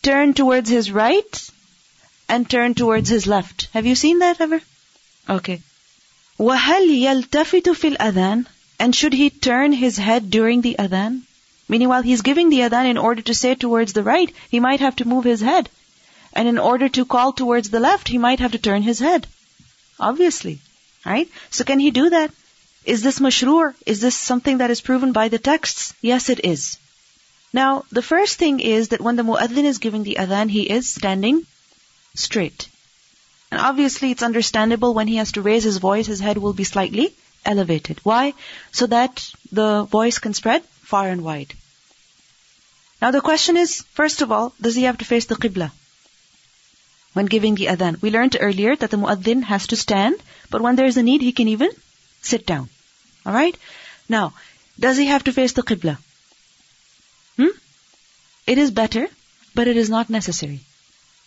[0.03, 1.49] turn towards his right
[2.29, 3.67] and turn towards his left?
[3.73, 4.61] Have you seen that ever?
[5.27, 5.61] Okay.
[6.39, 8.45] وَهَلْ يَلْتَفِتُ فِي الْأَذَانِ
[8.79, 11.23] And should he turn his head during the adhan?
[11.72, 14.80] Meaning while he's giving the adhan in order to say towards the right, he might
[14.80, 15.70] have to move his head.
[16.34, 19.26] And in order to call towards the left, he might have to turn his head.
[19.98, 20.58] Obviously.
[21.06, 21.30] Right?
[21.48, 22.30] So can he do that?
[22.84, 23.72] Is this mashru'?
[23.86, 25.94] Is this something that is proven by the texts?
[26.02, 26.76] Yes, it is.
[27.54, 30.90] Now, the first thing is that when the muaddin is giving the adhan, he is
[30.90, 31.46] standing
[32.14, 32.68] straight.
[33.50, 36.70] And obviously it's understandable when he has to raise his voice, his head will be
[36.74, 37.14] slightly
[37.46, 38.00] elevated.
[38.02, 38.34] Why?
[38.72, 40.62] So that the voice can spread
[40.94, 41.54] far and wide.
[43.02, 45.72] Now the question is, first of all, does he have to face the qibla?
[47.12, 48.00] when giving the adhan.
[48.00, 51.20] We learned earlier that the muaddin has to stand, but when there is a need,
[51.22, 51.70] he can even
[52.22, 52.68] sit down.
[53.26, 53.58] Alright?
[54.08, 54.32] Now,
[54.78, 55.98] does he have to face the qibla?
[57.36, 57.56] Hmm?
[58.46, 59.08] It is better,
[59.54, 60.60] but it is not necessary.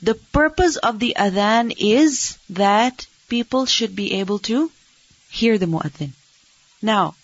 [0.01, 4.71] The purpose of the adhan is that people should be able to
[5.29, 6.11] hear the muaddin.
[6.81, 7.15] Now,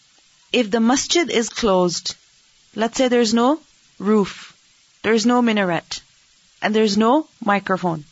[0.51, 2.15] if the masjid is closed,
[2.75, 3.59] let's say there's no
[4.01, 4.53] roof,
[5.03, 6.01] there's no minaret,
[6.61, 8.05] and there's no microphone,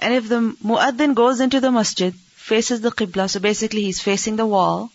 [0.00, 4.36] And if the muaddin goes into the masjid, faces the qibla, so basically he's facing
[4.36, 4.90] the wall,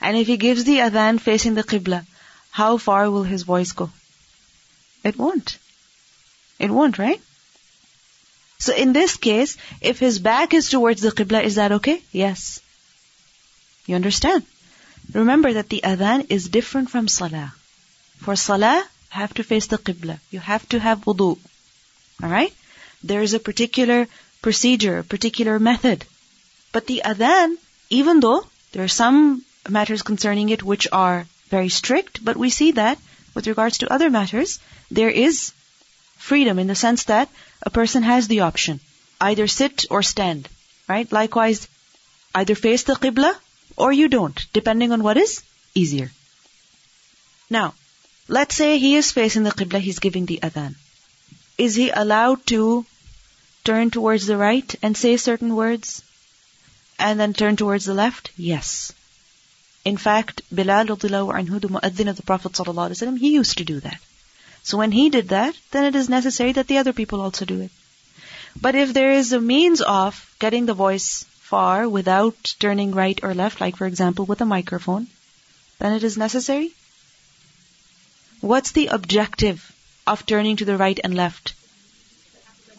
[0.00, 2.04] and if he gives the adhan facing the qibla,
[2.50, 3.90] how far will his voice go?
[5.04, 5.56] It won't.
[6.58, 7.20] It won't, right?
[8.58, 12.02] So in this case, if his back is towards the qibla, is that okay?
[12.12, 12.60] Yes.
[13.86, 14.44] You understand?
[15.14, 17.54] Remember that the adhan is different from salah.
[18.18, 20.18] For salah, have to face the qibla.
[20.30, 21.38] You have to have wudu.
[22.22, 22.54] Alright?
[23.02, 24.08] There is a particular
[24.42, 26.04] procedure, a particular method.
[26.72, 27.56] But the adhan,
[27.90, 32.72] even though there are some matters concerning it which are very strict, but we see
[32.72, 32.98] that
[33.34, 35.52] with regards to other matters, there is
[36.16, 37.28] freedom in the sense that
[37.62, 38.80] a person has the option.
[39.20, 40.48] Either sit or stand.
[40.88, 41.10] Right?
[41.10, 41.68] Likewise,
[42.34, 43.34] either face the qibla
[43.76, 45.42] or you don't, depending on what is
[45.74, 46.10] easier.
[47.48, 47.74] Now,
[48.36, 50.76] let's say he is facing the qibla, he's giving the adhan.
[51.58, 52.86] Is he allowed to
[53.64, 56.02] turn towards the right and say certain words
[56.98, 58.30] and then turn towards the left?
[58.36, 58.92] Yes.
[59.84, 64.00] In fact, Bilal anhu, the muaddin of the Prophet ﷺ, he used to do that.
[64.62, 67.60] So when he did that, then it is necessary that the other people also do
[67.62, 67.70] it.
[68.60, 73.34] But if there is a means of getting the voice far without turning right or
[73.34, 75.08] left, like for example with a microphone,
[75.78, 76.72] then it is necessary.
[78.40, 79.72] What's the objective
[80.06, 81.54] of turning to the right and left?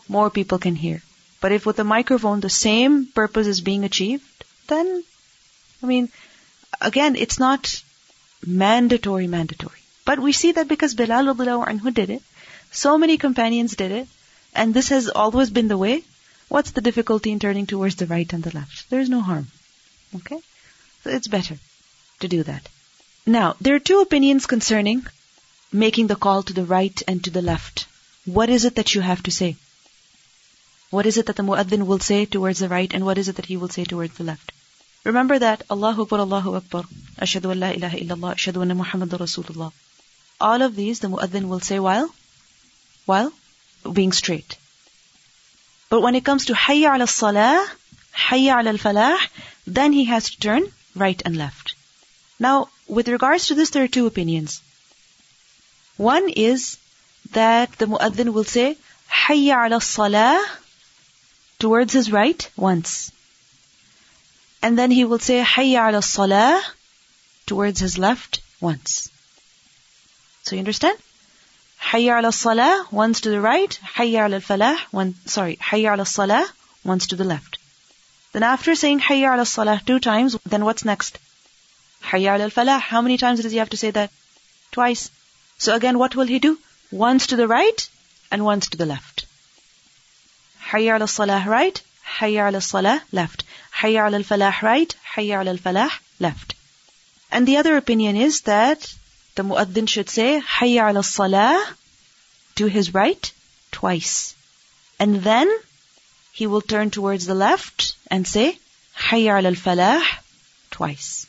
[0.07, 1.03] More people can hear.
[1.39, 5.03] But if with a microphone the same purpose is being achieved, then,
[5.83, 6.09] I mean,
[6.79, 7.83] again, it's not
[8.45, 9.79] mandatory, mandatory.
[10.03, 12.23] But we see that because Bilal anhu did it,
[12.71, 14.07] so many companions did it,
[14.53, 16.03] and this has always been the way,
[16.49, 18.89] what's the difficulty in turning towards the right and the left?
[18.89, 19.47] There is no harm.
[20.15, 20.39] Okay?
[21.03, 21.57] So it's better
[22.19, 22.67] to do that.
[23.25, 25.05] Now, there are two opinions concerning
[25.71, 27.85] making the call to the right and to the left.
[28.25, 29.55] What is it that you have to say?
[30.89, 33.37] What is it that the muaddin will say towards the right and what is it
[33.37, 34.51] that he will say towards the left?
[35.03, 36.83] Remember that Allahu Akbar, Allahu Akbar,
[37.19, 39.71] Ashadu ilaha illallah, Ashadu anna Rasulullah.
[40.39, 42.13] All of these the muaddin will say while
[43.05, 43.31] while
[43.93, 44.57] being straight.
[45.89, 47.67] But when it comes to hayya ala salah,
[48.15, 49.17] hayya ala falah,
[49.65, 51.75] then he has to turn right and left.
[52.39, 54.61] Now, with regards to this, there are two opinions.
[55.97, 56.77] One is
[57.31, 58.77] that the muaddin will say
[59.09, 60.43] hayya ala salah
[61.59, 63.11] towards his right once.
[64.61, 66.61] And then he will say hayya ala salah
[67.45, 69.09] towards his left once.
[70.43, 70.97] So you understand?
[71.81, 73.79] Hayya ala salah, once to the right.
[73.95, 76.45] Hayya ala falah, one, sorry, Hayya ala salah,
[76.83, 77.57] once to the left.
[78.33, 81.19] Then after saying Hayya ala salah two times, then what's next?
[82.03, 82.79] Hayya ala falah.
[82.79, 84.11] How many times does he have to say that?
[84.71, 85.11] Twice.
[85.61, 86.57] So again, what will he do?
[86.89, 87.87] Once to the right
[88.31, 89.25] and once to the left.
[90.69, 91.79] Hayya ala salah right,
[92.17, 93.43] Hayya ala salah left.
[93.79, 96.55] Hayya ala falah right, Hayya ala falah left.
[97.31, 98.91] And the other opinion is that
[99.35, 101.53] the muaddin should say Hayya ala salah
[102.55, 103.31] to his right
[103.71, 104.33] twice.
[104.99, 105.47] And then
[106.31, 108.57] he will turn towards the left and say
[109.09, 110.01] Hayya ala falah
[110.71, 111.27] twice.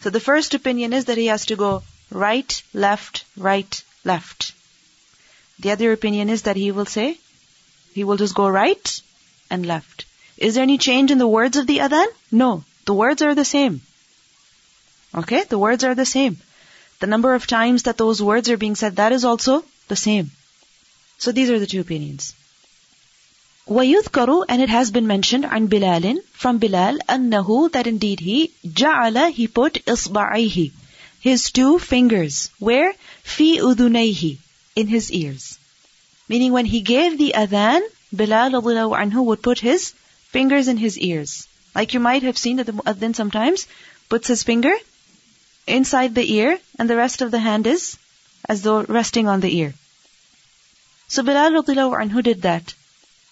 [0.00, 4.53] So the first opinion is that he has to go right, left, right, left.
[5.59, 7.17] The other opinion is that he will say,
[7.93, 9.01] he will just go right
[9.49, 10.05] and left.
[10.37, 12.07] Is there any change in the words of the adhan?
[12.31, 12.63] No.
[12.85, 13.81] The words are the same.
[15.15, 15.43] Okay?
[15.43, 16.37] The words are the same.
[16.99, 20.31] The number of times that those words are being said, that is also the same.
[21.17, 22.33] So these are the two opinions.
[23.67, 29.33] وَيُذْكَرُ And it has been mentioned عن بلال from Bilal أنه that indeed he جعل
[29.33, 30.71] he put إصبعيه
[31.27, 34.37] his two fingers where في أذنيه
[34.75, 35.57] in his ears.
[36.27, 37.81] Meaning when he gave the adhan,
[38.15, 39.93] Bilal anhu would put his
[40.29, 41.47] fingers in his ears.
[41.75, 43.67] Like you might have seen that the muaddin sometimes
[44.09, 44.73] puts his finger
[45.67, 47.97] inside the ear and the rest of the hand is
[48.47, 49.73] as though resting on the ear.
[51.07, 52.73] So Bilal radiallahu anhu did that.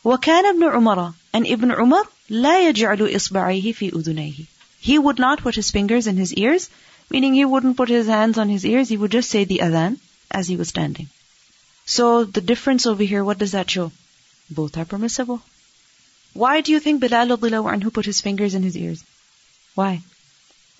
[0.03, 4.45] وكان ابن عمر and Ibn Umar لا يجعل إصبعيه في أذنيه.
[4.79, 6.69] He would not put his fingers in his ears,
[7.10, 9.98] meaning he wouldn't put his hands on his ears, he would just say the adhan
[10.30, 11.08] as he was standing.
[11.84, 13.92] So the difference over here, what does that show?
[14.50, 15.40] Both are permissible.
[16.32, 19.04] Why do you think Bilal anhu put his fingers in his ears?
[19.74, 20.02] Why?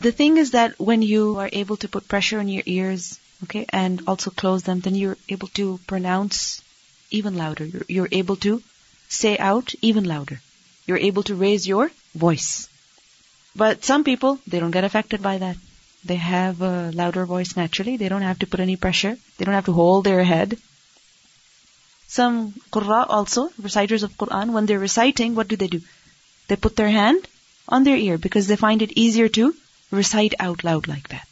[0.01, 3.65] The thing is that when you are able to put pressure on your ears, okay,
[3.71, 6.61] and also close them, then you're able to pronounce
[7.11, 7.65] even louder.
[7.65, 8.63] You're, you're able to
[9.09, 10.41] say out even louder.
[10.87, 12.69] You're able to raise your voice.
[13.55, 15.57] But some people, they don't get affected by that.
[16.07, 17.97] They have a louder voice naturally.
[17.97, 19.17] They don't have to put any pressure.
[19.37, 20.59] They don't have to hold their head.
[22.09, 25.81] Some qurra also, reciters of Quran, when they're reciting, what do they do?
[26.49, 27.27] They put their hand
[27.69, 29.55] on their ear because they find it easier to
[29.91, 31.27] recite out loud like that.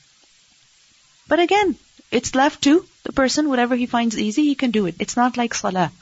[1.28, 1.76] But again,
[2.10, 4.96] it's left to the person, whatever he finds easy, he can do it.
[4.98, 5.92] It's not like salah.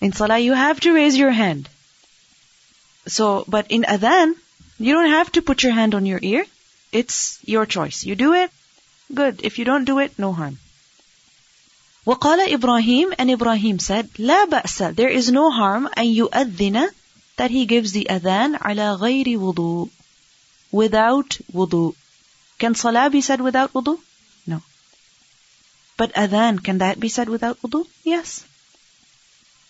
[0.00, 1.68] In salah, you have to raise your hand.
[3.06, 4.34] So, but in adhan,
[4.78, 6.46] you don't have to put your hand on your ear.
[6.91, 8.03] It's your choice.
[8.03, 8.51] You do it,
[9.13, 9.41] good.
[9.43, 10.59] If you don't do it, no harm.
[12.05, 16.89] وقال Ibrahim and Ibrahim said لا بأس there is no harm أن يؤذن
[17.37, 19.89] that he gives the adhan على غير وضوء
[20.71, 21.95] without wudu.
[22.59, 23.99] Can salah be said without wudu?
[24.47, 24.61] No.
[25.97, 27.85] But adhan, can that be said without wudu?
[28.03, 28.45] Yes.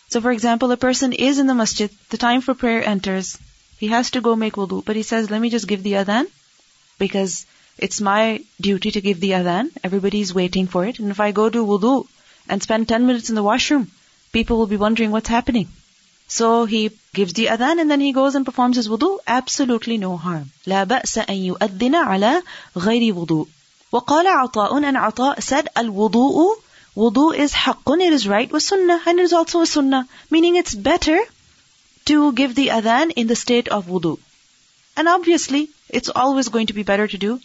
[0.09, 3.37] So for example, a person is in the masjid, the time for prayer enters,
[3.79, 6.27] he has to go make wudu, but he says, let me just give the adhan
[6.99, 7.45] because
[7.77, 9.71] it's my duty to give the adhan.
[9.83, 10.99] Everybody's waiting for it.
[10.99, 12.07] And if I go to wudu
[12.47, 13.91] and spend 10 minutes in the washroom,
[14.31, 15.67] people will be wondering what's happening.
[16.27, 19.19] So he gives the adhan and then he goes and performs his wudu.
[19.27, 20.51] Absolutely no harm.
[20.65, 22.41] لا بأس أن يؤذن على
[22.75, 23.47] غير وضوء.
[23.91, 26.55] وقال عطاء and عطاء said الوضوء
[26.95, 30.07] wudu is haqqun, it is right, was sunnah, and it is also a sunnah.
[30.31, 31.19] Meaning it's better
[32.05, 34.17] to give the adhan in the state of wudu.
[34.97, 37.39] And obviously, it's always going to be better to do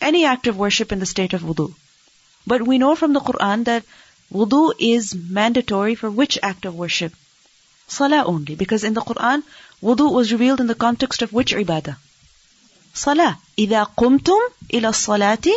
[0.00, 1.74] any act of worship in the state of wudu.
[2.46, 3.84] But we know from the Quran that
[4.32, 7.12] wudu is mandatory for which act of worship?
[7.88, 8.54] Salah only.
[8.54, 9.42] Because in the Quran,
[9.82, 11.96] wudu was revealed in the context of which ibadah?
[12.94, 13.38] Salah.
[13.58, 14.40] إِذَا قُمْتُمْ
[14.72, 15.52] إِلَى الصَّلَاةِ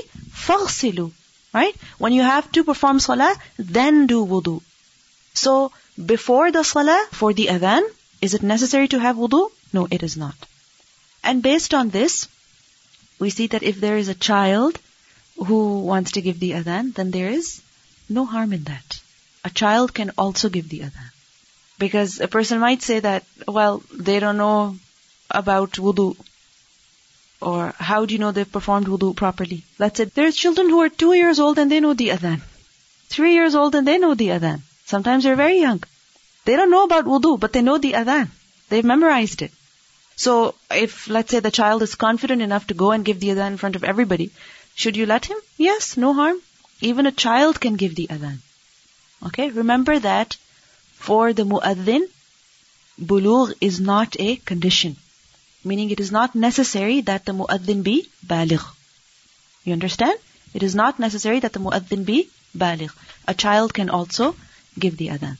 [0.45, 1.11] فَاغْسِلُوا
[1.53, 1.75] Right?
[1.97, 4.61] When you have to perform salah, then do wudu.
[5.33, 5.71] So,
[6.13, 7.83] before the salah, for the adhan,
[8.21, 9.49] is it necessary to have wudu?
[9.73, 10.35] No, it is not.
[11.26, 12.28] And based on this,
[13.18, 14.78] we see that if there is a child
[15.46, 17.60] who wants to give the adhan, then there is
[18.08, 19.00] no harm in that.
[19.44, 21.10] A child can also give the adhan.
[21.80, 24.76] Because a person might say that, well, they don't know
[25.28, 26.16] about wudu.
[27.40, 29.60] Or how do you know they've performed wudu properly?
[29.80, 32.40] Let's say there's children who are two years old and they know the adhan.
[33.08, 34.62] Three years old and they know the adhan.
[34.94, 35.82] Sometimes they're very young.
[36.44, 38.28] They don't know about wudu, but they know the adhan.
[38.68, 39.55] They've memorized it.
[40.16, 43.52] So if, let's say, the child is confident enough to go and give the adhan
[43.52, 44.30] in front of everybody,
[44.74, 45.36] should you let him?
[45.58, 46.40] Yes, no harm.
[46.80, 48.38] Even a child can give the adhan.
[49.26, 50.36] Okay, remember that
[50.94, 52.08] for the mu'adhin,
[53.00, 54.96] bulugh is not a condition.
[55.64, 58.64] Meaning it is not necessary that the mu'adhin be baligh.
[59.64, 60.18] You understand?
[60.54, 62.90] It is not necessary that the mu'adhin be baligh.
[63.28, 64.36] A child can also
[64.78, 65.36] give the adhan.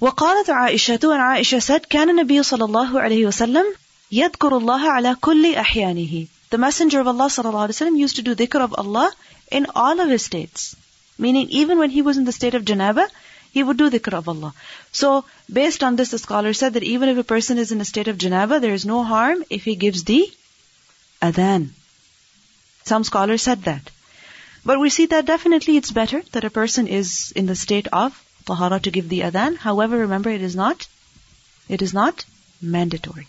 [0.00, 3.74] وقالت عائشة and Aisha said كان النبي صلى الله عليه وسلم
[4.12, 8.22] يذكر الله على كل أحيانه The Messenger of Allah صلى الله عليه وسلم used to
[8.22, 9.12] do dhikr of Allah
[9.50, 10.74] in all of his states.
[11.18, 13.06] Meaning even when he was in the state of janaba,
[13.52, 14.54] he would do dhikr of Allah.
[14.90, 17.84] So, based on this, the scholar said that even if a person is in a
[17.84, 20.32] state of janaba, there is no harm if he gives the
[21.20, 21.68] adhan.
[22.84, 23.90] Some scholars said that.
[24.64, 28.23] But we see that definitely it's better that a person is in the state of
[28.46, 29.56] tahara to give the adhan.
[29.56, 30.86] However, remember it is not,
[31.68, 32.24] it is not
[32.60, 33.26] mandatory.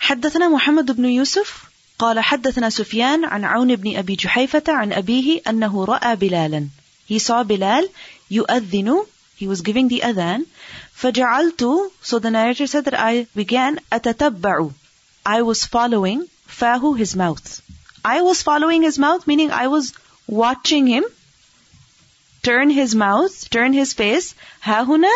[0.00, 1.64] حدثنا محمد بن يوسف
[1.98, 6.68] قال حدثنا سفيان عن عون بن أبي جحيفة عن أبيه أنه رأى بلالا
[7.08, 7.88] He saw Bilal
[8.30, 10.46] يؤذن He was giving the adhan
[10.94, 14.70] فجعلت So the narrator said that I began أتتبع
[15.26, 17.60] I was following fahu his mouth
[18.04, 19.92] I was following his mouth meaning I was
[20.26, 21.04] watching him
[22.43, 25.11] turn his mouth, turn his face, hahuna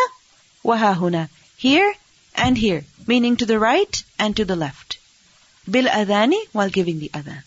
[0.62, 1.94] wa hahuna, here
[2.34, 4.98] and here, meaning to the right and to the left.
[5.70, 7.42] Bil adhani, while giving the adhan.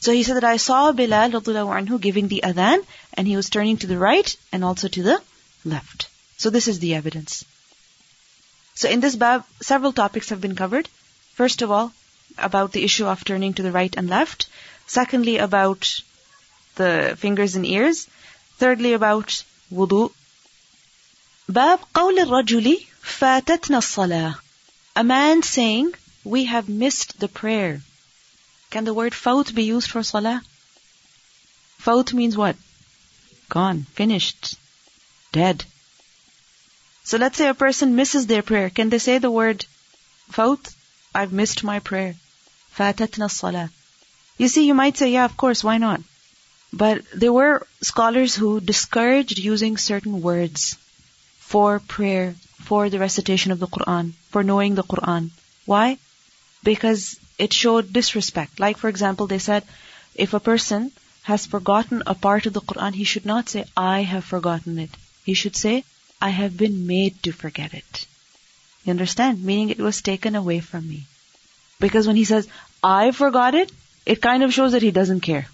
[0.00, 3.78] So he said that I saw Bilal anhu giving the adhan, and he was turning
[3.78, 5.20] to the right and also to the
[5.64, 6.08] left.
[6.36, 7.44] So this is the evidence.
[8.74, 10.88] So in this bab, several topics have been covered.
[11.34, 11.92] First of all,
[12.36, 14.46] about the issue of turning to the right and left.
[14.86, 16.00] Secondly, about
[16.74, 18.06] the fingers and ears.
[18.57, 20.11] Thirdly, about wudu.
[21.47, 24.35] Bab قول الرجل فاتتنا الصلاة.
[24.95, 27.81] A man saying, we have missed the prayer.
[28.69, 30.43] Can the word faut be used for salah?
[31.77, 32.55] Faut means what?
[33.47, 34.55] Gone, finished,
[35.31, 35.65] dead.
[37.03, 38.69] So let's say a person misses their prayer.
[38.69, 39.65] Can they say the word
[40.29, 40.69] faut?
[41.15, 42.15] I've missed my prayer.
[42.77, 43.69] فاتتنا الصلاة.
[44.37, 46.01] You see, you might say, yeah, of course, why not?
[46.76, 50.76] But there were scholars who discouraged using certain words
[51.38, 55.30] for prayer, for the recitation of the Quran, for knowing the Quran.
[55.66, 55.98] Why?
[56.64, 58.58] Because it showed disrespect.
[58.58, 59.62] Like, for example, they said,
[60.16, 60.90] if a person
[61.22, 64.90] has forgotten a part of the Quran, he should not say, I have forgotten it.
[65.24, 65.84] He should say,
[66.20, 68.06] I have been made to forget it.
[68.84, 69.44] You understand?
[69.44, 71.06] Meaning it was taken away from me.
[71.78, 72.48] Because when he says,
[72.82, 73.70] I forgot it,
[74.04, 75.46] it kind of shows that he doesn't care.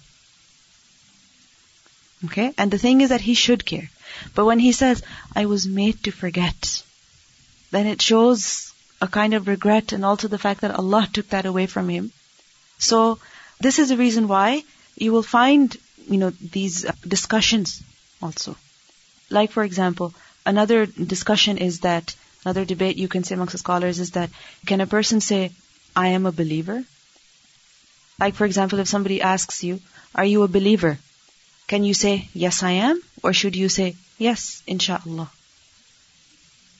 [2.25, 2.53] Okay?
[2.57, 3.89] And the thing is that he should care.
[4.35, 5.03] But when he says,
[5.35, 6.83] I was made to forget,
[7.71, 11.45] then it shows a kind of regret and also the fact that Allah took that
[11.45, 12.11] away from him.
[12.77, 13.19] So,
[13.59, 14.63] this is the reason why
[14.95, 15.75] you will find,
[16.07, 17.81] you know, these uh, discussions
[18.21, 18.55] also.
[19.29, 20.13] Like, for example,
[20.45, 22.15] another discussion is that,
[22.45, 24.29] another debate you can say amongst the scholars is that,
[24.65, 25.51] can a person say,
[25.95, 26.83] I am a believer?
[28.19, 29.79] Like, for example, if somebody asks you,
[30.13, 30.99] are you a believer?
[31.71, 33.01] Can you say, yes, I am?
[33.23, 35.29] Or should you say, yes, inshallah?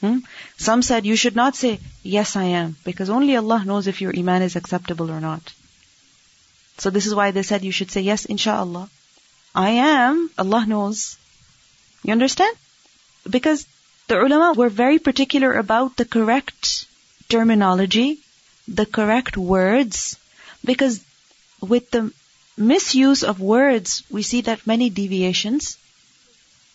[0.01, 0.17] Hmm?
[0.57, 4.13] Some said you should not say, yes, I am, because only Allah knows if your
[4.17, 5.53] iman is acceptable or not.
[6.77, 8.89] So this is why they said you should say, yes, inshallah.
[9.55, 11.17] I am, Allah knows.
[12.03, 12.57] You understand?
[13.29, 13.65] Because
[14.09, 16.85] the ulama were very particular about the correct
[17.29, 18.19] terminology,
[18.67, 20.17] the correct words,
[20.65, 20.99] because
[21.61, 22.11] with the
[22.56, 25.76] misuse of words, we see that many deviations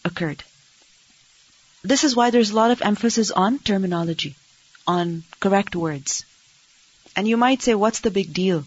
[0.05, 0.43] occurred.
[1.84, 4.36] This is why there's a lot of emphasis on terminology,
[4.86, 6.26] on correct words.
[7.15, 8.65] And you might say, what's the big deal?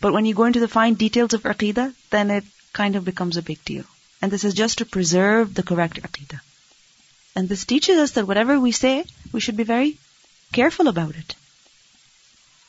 [0.00, 3.36] But when you go into the fine details of aqidah, then it kind of becomes
[3.36, 3.84] a big deal.
[4.20, 6.40] And this is just to preserve the correct aqidah.
[7.36, 9.98] And this teaches us that whatever we say, we should be very
[10.52, 11.34] careful about it.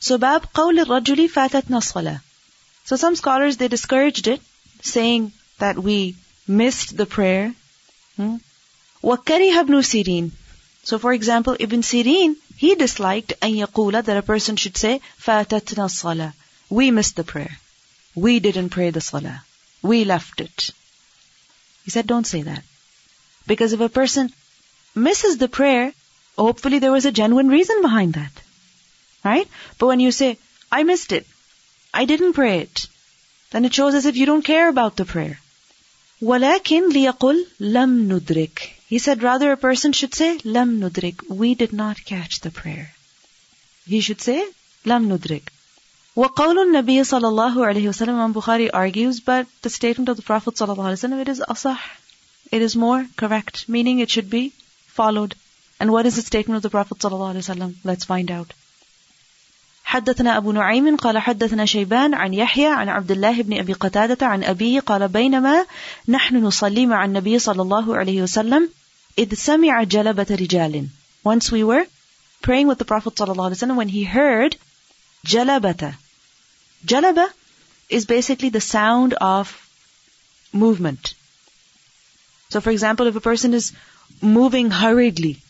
[0.00, 2.20] So, bab قول الرجل فاتتنا الصلاة.
[2.84, 4.40] So some scholars, they discouraged it,
[4.82, 6.16] saying that we
[6.46, 7.54] missed the prayer.
[8.16, 8.36] Hmm?
[9.02, 10.30] وَكَرِهَ ابْنُ سِيرِينَ
[10.84, 15.84] So for example, Ibn Sirin, he disliked أن يقول that a person should say فاتتنا
[15.84, 16.32] الصلاة.
[16.70, 17.58] We missed the prayer.
[18.14, 19.44] We didn't pray the salah.
[19.82, 20.70] We left it.
[21.84, 22.64] He said, don't say that.
[23.46, 24.32] Because if a person
[24.94, 25.92] misses the prayer,
[26.36, 28.32] hopefully there was a genuine reason behind that.
[29.24, 29.48] Right?
[29.78, 30.38] But when you say,
[30.70, 31.26] I missed it,
[31.92, 32.86] I didn't pray it,
[33.50, 35.40] then it shows as if you don't care about the prayer.
[36.20, 41.72] وَلَكِنْ لِيَقُلْ لَمْ نُدْرِكْ He said rather a person should say, لَمْ نُدْرِكْ We did
[41.72, 42.92] not catch the prayer.
[43.86, 44.44] He should say,
[44.84, 45.42] لَمْ نُدْرِكْ
[46.16, 50.54] وقول النبي صلى الله عليه وسلم Imam Bukhari argues, but the statement of the Prophet
[50.56, 51.78] صلى الله عليه وسلم, it is asah.
[52.50, 54.52] It is more correct, meaning it should be
[54.88, 55.36] followed.
[55.78, 57.74] And what is the statement of the Prophet صلى الله عليه وسلم?
[57.84, 58.52] Let's find out.
[59.92, 64.44] حدثنا أبو نعيم قال حدثنا شيبان عن يحيى عن عبد الله بن أبي قتادة عن
[64.44, 65.66] أبيه قال بينما
[66.08, 68.70] نحن نصلي مع النبي صلى الله عليه وسلم
[69.18, 70.88] إذ سمع جلبة رجال
[71.24, 71.86] Once we were
[72.42, 74.56] praying with the Prophet صلى الله عليه وسلم when he heard
[75.26, 75.94] جلبة
[76.86, 77.26] Jalaba
[77.88, 79.56] is basically the sound of
[80.52, 81.14] movement.
[82.50, 83.72] So for example, if a person is
[84.22, 85.42] moving hurriedly,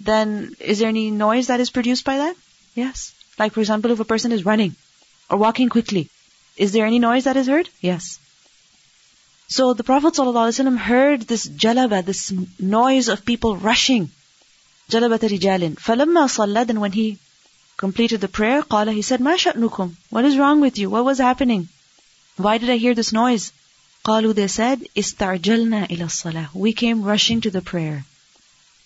[0.00, 2.36] then is there any noise that is produced by that?
[2.74, 3.12] Yes.
[3.40, 4.76] Like for example, if a person is running
[5.30, 6.08] or walking quickly,
[6.56, 7.68] is there any noise that is heard?
[7.80, 8.18] Yes.
[9.48, 14.10] So the Prophet ﷺ heard this jalaba, this noise of people rushing.
[14.90, 15.76] Jalabat rijalin.
[15.76, 17.18] فَلَمَّا صَلَّى Then when he
[17.76, 19.94] completed the prayer, قال, he said, ما شأنكم?
[20.10, 20.90] What is wrong with you?
[20.90, 21.68] What was happening?
[22.36, 23.52] Why did I hear this noise?
[24.04, 26.54] قالوا, they said, استعجلنا إلى الصلاة.
[26.54, 28.04] We came rushing to the prayer.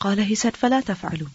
[0.01, 1.28] قال, he said, فلا تفعلوا.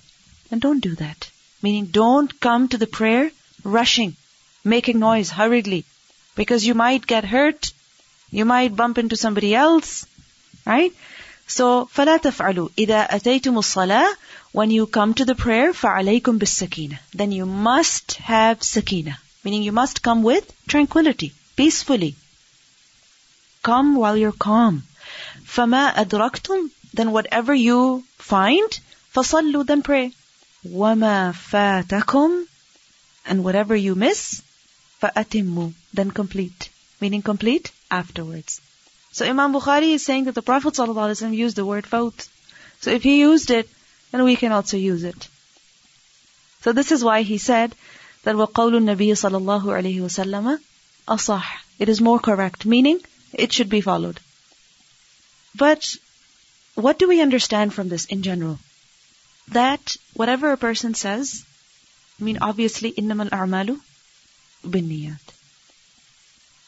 [0.52, 1.30] And don't do that.
[1.62, 3.32] Meaning, don't come to the prayer
[3.64, 4.16] rushing,
[4.64, 5.86] making noise hurriedly.
[6.36, 7.72] Because you might get hurt,
[8.30, 10.06] you might bump into somebody else,
[10.66, 10.94] right?
[11.48, 12.70] So, فلا تفعلوا.
[12.78, 14.16] إذا أتيتم الصلاة
[14.52, 19.20] when you come to the prayer, فَعَلَيْكُمْ بِالسَّكِينَةِ Then you must have sakina.
[19.44, 22.16] Meaning you must come with tranquility, peacefully.
[23.62, 24.84] Come while you're calm.
[25.44, 28.80] فَمَا أَدْرَكْتُمْ Then whatever you find,
[29.14, 30.14] فَصَلُّوا Then pray.
[30.67, 32.47] وَمَا فَاتَكُمْ
[33.27, 34.43] And whatever you miss,
[35.03, 36.69] فَأَتِمُّ Then complete.
[37.01, 38.61] Meaning complete afterwards.
[39.13, 42.29] So Imam Bukhari is saying that the Prophet ﷺ used the word fawt.
[42.81, 43.69] So if he used it,
[44.11, 45.29] then we can also use it.
[46.63, 47.75] So this is why he said
[48.25, 50.59] that وَقَوْلُ النَّبِيِّ صَلَى اللَّهُ عَلَيْهِ وَسَلَّمَ
[51.09, 51.43] أَصَحْ
[51.79, 53.01] It is more correct, meaning
[53.33, 54.21] it should be followed.
[55.55, 55.97] But
[56.75, 58.59] what do we understand from this in general?
[59.51, 61.45] that whatever a person says,
[62.21, 63.81] I mean, obviously, innamal a'malu
[64.65, 65.21] binniyat.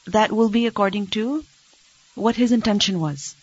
[0.07, 1.45] That will be according to
[2.15, 3.35] what his intention was.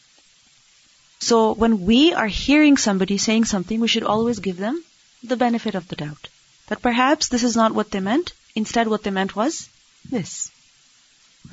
[1.20, 4.84] So when we are hearing somebody saying something, we should always give them
[5.24, 6.30] the benefit of the doubt.
[6.68, 8.34] That perhaps this is not what they meant.
[8.56, 9.70] Instead, what they meant was
[10.10, 10.52] this.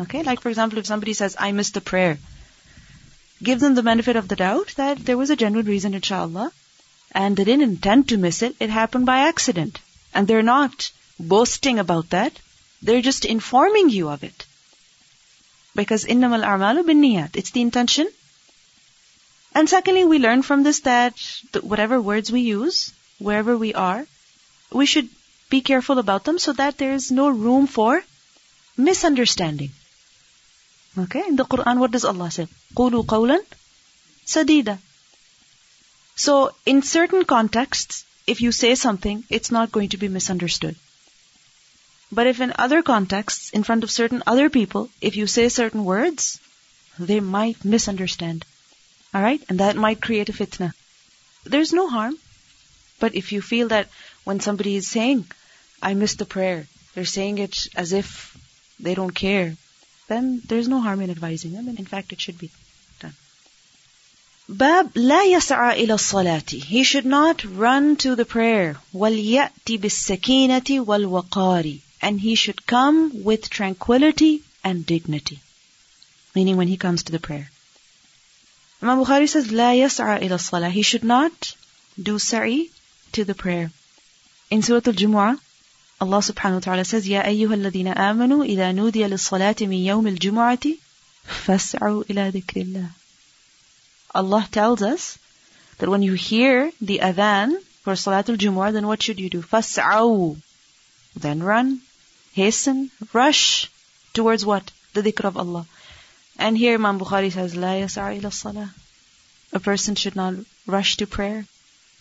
[0.00, 0.22] Okay?
[0.22, 2.18] Like, for example, if somebody says, I missed the prayer,
[3.42, 6.52] give them the benefit of the doubt that there was a genuine reason, inshallah,
[7.15, 8.55] and they didn't intend to miss it.
[8.59, 9.79] It happened by accident.
[10.13, 12.33] And they're not boasting about that.
[12.81, 14.45] They're just informing you of it.
[15.75, 17.35] Because innamal a'malu bin niyat.
[17.35, 18.09] It's the intention.
[19.53, 21.15] And secondly, we learn from this that
[21.61, 24.05] whatever words we use, wherever we are,
[24.71, 25.09] we should
[25.49, 28.01] be careful about them so that there is no room for
[28.77, 29.71] misunderstanding.
[30.97, 31.23] Okay?
[31.27, 32.47] In the Quran, what does Allah say?
[32.75, 33.39] قُولُوا قَوْلًا
[34.25, 34.77] سَدِيدًا
[36.16, 40.76] so, in certain contexts, if you say something, it's not going to be misunderstood.
[42.10, 45.84] But if in other contexts, in front of certain other people, if you say certain
[45.84, 46.40] words,
[46.98, 48.46] they might misunderstand.
[49.14, 49.44] Alright?
[49.50, 50.72] And that might create a fitna.
[51.44, 52.16] There's no harm.
[52.98, 53.90] But if you feel that
[54.24, 55.26] when somebody is saying,
[55.82, 58.36] I missed the prayer, they're saying it as if
[58.80, 59.56] they don't care,
[60.08, 62.50] then there's no harm in advising them, in fact it should be
[64.47, 64.57] done.
[64.57, 66.61] Bab la yas'a ila salati.
[66.63, 68.77] He should not run to the prayer.
[68.93, 75.39] وَلْيَأْتِ بِالسَّكِينَةِ وَالْوَقَارِ And he should come with tranquility and dignity.
[76.35, 77.49] Meaning when he comes to the prayer.
[78.81, 80.69] Imam Bukhari says, La yas'a ila salah.
[80.69, 81.55] He should not
[82.01, 82.69] do sa'i
[83.11, 83.71] to the prayer.
[84.49, 85.37] In Surah Al-Jumu'ah,
[86.01, 90.59] Allah subhanahu wa ta'ala says, يا أيها الذين آمنوا إذا نودي للصلاة من يوم الجمعة
[91.23, 92.89] فاسعوا إلى ذكر الله.
[94.20, 95.18] Allah tells us
[95.78, 99.42] that when you hear the adhan for Salatul Jumu'ah, then what should you do?
[99.42, 100.36] Fas'au.
[101.14, 101.80] Then run,
[102.32, 103.70] hasten, rush
[104.14, 104.72] towards what?
[104.94, 105.66] The dhikr of Allah.
[106.38, 108.74] And here Imam Bukhari says, La yas'a salah.
[109.52, 110.34] A person should not
[110.66, 111.46] rush to prayer.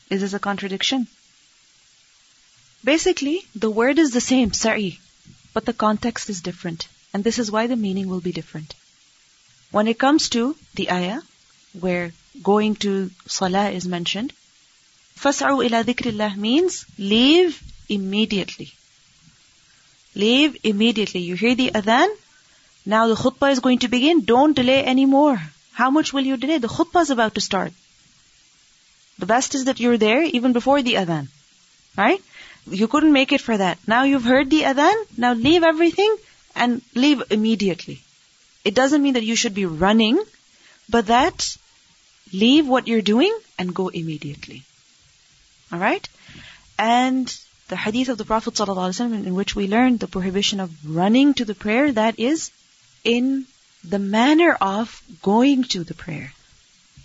[0.09, 1.07] Is this a contradiction?
[2.83, 4.99] Basically, the word is the same, sa'i,
[5.53, 6.87] but the context is different.
[7.13, 8.75] And this is why the meaning will be different.
[9.71, 11.21] When it comes to the ayah,
[11.78, 12.12] where
[12.42, 14.32] going to salah is mentioned,
[15.18, 18.72] فَاسْعُوا إِلَى ذِكْرِ اللَّهِ means leave immediately.
[20.14, 21.20] Leave immediately.
[21.20, 22.08] You hear the adhan,
[22.86, 25.40] now the khutbah is going to begin, don't delay anymore.
[25.72, 26.58] How much will you delay?
[26.58, 27.72] The khutbah is about to start.
[29.18, 31.28] The best is that you're there even before the adhan.
[31.96, 32.22] Right?
[32.66, 33.78] You couldn't make it for that.
[33.86, 36.16] Now you've heard the adhan, now leave everything
[36.54, 38.00] and leave immediately.
[38.64, 40.22] It doesn't mean that you should be running,
[40.88, 41.56] but that
[42.33, 44.63] leave what you're doing and go immediately.
[45.71, 46.09] Alright?
[46.77, 47.33] And
[47.67, 51.45] the hadith of the Prophet ﷺ in which we learned the prohibition of running to
[51.45, 52.51] the prayer, that is
[53.03, 53.45] in
[53.83, 56.33] the manner of going to the prayer.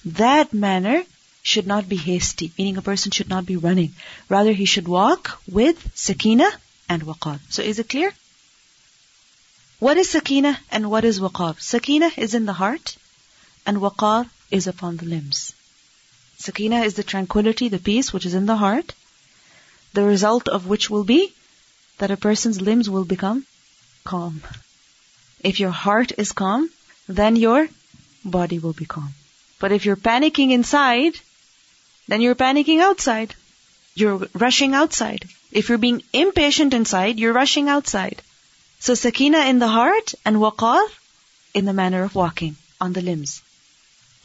[0.04, 1.02] That manner
[1.42, 3.94] should not be hasty, meaning a person should not be running.
[4.28, 6.48] Rather, he should walk with sakina
[6.88, 7.38] and waqar.
[7.48, 8.12] So is it clear?
[9.78, 11.58] What is sakina and what is waqar?
[11.60, 12.96] Sakina is in the heart
[13.64, 15.52] and waqar is upon the limbs.
[16.38, 18.94] Sakina is the tranquility, the peace which is in the heart,
[19.92, 21.32] the result of which will be
[21.98, 23.44] that a person's limbs will become
[24.04, 24.42] calm.
[25.40, 26.70] If your heart is calm,
[27.08, 27.68] then your
[28.24, 29.12] body will be calm.
[29.58, 31.18] But if you're panicking inside,
[32.08, 33.34] then you're panicking outside.
[33.94, 35.28] You're rushing outside.
[35.52, 38.22] If you're being impatient inside, you're rushing outside.
[38.78, 40.82] So sakina in the heart and waqar
[41.52, 43.42] in the manner of walking on the limbs.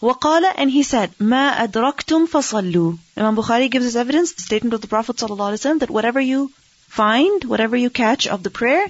[0.05, 4.81] وقال and he said ما أدركتم فصلوا Imam Bukhari gives us evidence the statement of
[4.81, 6.51] the Prophet ﷺ that whatever you
[6.89, 8.87] find whatever you catch of the prayer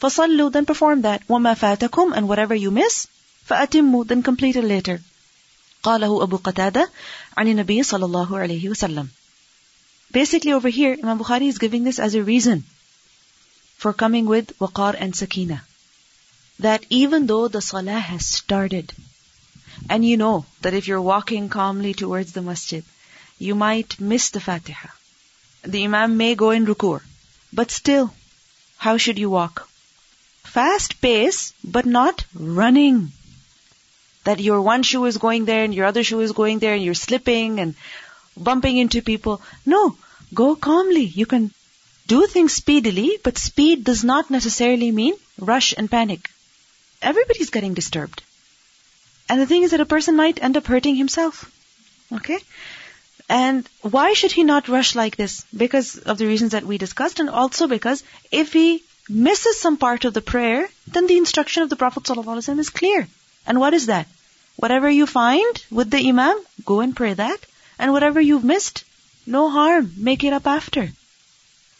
[0.00, 3.06] فصلوا then perform that وما فاتكم and whatever you miss
[3.48, 5.00] فأتموا then complete it later
[5.82, 6.90] قاله أبو قتادة
[7.36, 9.08] عن النبي صلى الله عليه وسلم.
[10.10, 12.64] Basically over here, Imam Bukhari is giving this as a reason
[13.76, 15.62] for coming with waqar and sakina.
[16.58, 18.92] That even though the salah has started,
[19.89, 22.83] and you know that if you're walking calmly towards the masjid,
[23.39, 24.89] you might miss the Fatiha.
[25.63, 27.01] The Imam may go in ruku'.
[27.53, 28.13] But still,
[28.77, 29.67] how should you walk?
[30.43, 33.11] Fast pace, but not running
[34.23, 36.83] that your one shoe is going there and your other shoe is going there and
[36.83, 37.75] you're slipping and
[38.37, 39.41] bumping into people.
[39.65, 39.97] No,
[40.33, 41.03] go calmly.
[41.03, 41.51] You can
[42.07, 46.29] do things speedily, but speed does not necessarily mean rush and panic.
[47.01, 48.21] Everybody's getting disturbed.
[49.31, 51.49] And the thing is that a person might end up hurting himself.
[52.11, 52.39] Okay?
[53.29, 55.45] And why should he not rush like this?
[55.55, 60.03] Because of the reasons that we discussed and also because if he misses some part
[60.03, 63.07] of the prayer, then the instruction of the Prophet ﷺ is clear.
[63.47, 64.05] And what is that?
[64.57, 67.39] Whatever you find with the Imam, go and pray that.
[67.79, 68.83] And whatever you've missed,
[69.25, 70.89] no harm, make it up after.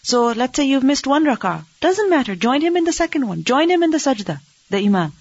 [0.04, 1.66] So let's say you've missed one rak'ah.
[1.82, 3.43] Doesn't matter, join him in the second one.
[3.43, 4.39] Join him in the sajda,
[4.70, 5.12] the Imam.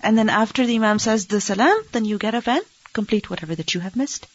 [0.00, 3.54] And then after the Imam says the salam, then you get up and complete whatever
[3.54, 4.26] that you have missed.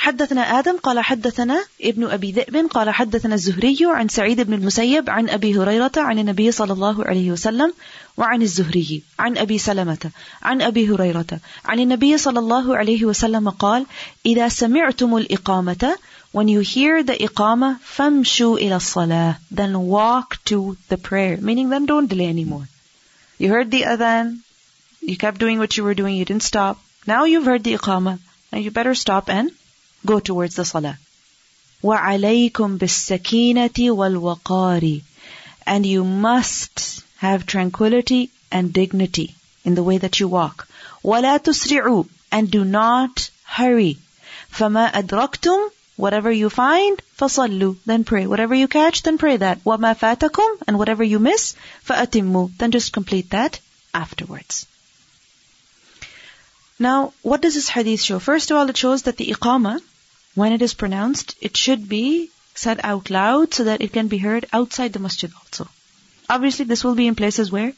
[0.00, 5.28] حدثنا آدم قال حدثنا ابن أبي ذئب قال حدثنا الزهري عن سعيد بن المسيب عن
[5.28, 7.72] أبي هريرة عن النبي صلى الله عليه وسلم
[8.16, 10.10] وعن الزهري عن أبي سلمة
[10.42, 13.86] عن أبي هريرة عن النبي صلى الله عليه وسلم قال
[14.26, 15.96] إذا سمعتم الإقامة
[16.32, 21.86] when you hear the إقامة فامشوا إلى الصلاة then walk to the prayer meaning then
[21.86, 22.66] don't delay anymore
[23.38, 24.40] you heard the adhan
[25.00, 28.18] you kept doing what you were doing you didn't stop now you've heard the إقامة
[28.52, 29.50] now you better stop and
[30.04, 30.98] go towards the salah.
[31.82, 35.02] وَعَلَيْكُمْ بِالسَّكِينَةِ وَالْوَقَارِ
[35.66, 39.34] And you must have tranquility and dignity
[39.64, 40.68] in the way that you walk.
[41.04, 43.98] وَلَا تُسْرِعُوا And do not hurry.
[44.52, 48.26] فَمَا أَدْرَكْتُمْ Whatever you find, فَصَلُّوا Then pray.
[48.26, 49.62] Whatever you catch, then pray that.
[49.64, 51.54] وَمَا فَاتَكُمْ And whatever you miss,
[51.86, 53.60] فَأَتِمُّوا Then just complete that
[53.92, 54.66] afterwards.
[56.78, 58.18] Now, what does this hadith show?
[58.18, 59.80] First of all, it shows that the iqama,
[60.34, 64.16] when it is pronounced, it should be said out loud so that it can be
[64.16, 65.68] heard outside the masjid also.
[66.30, 67.74] Obviously, this will be in places where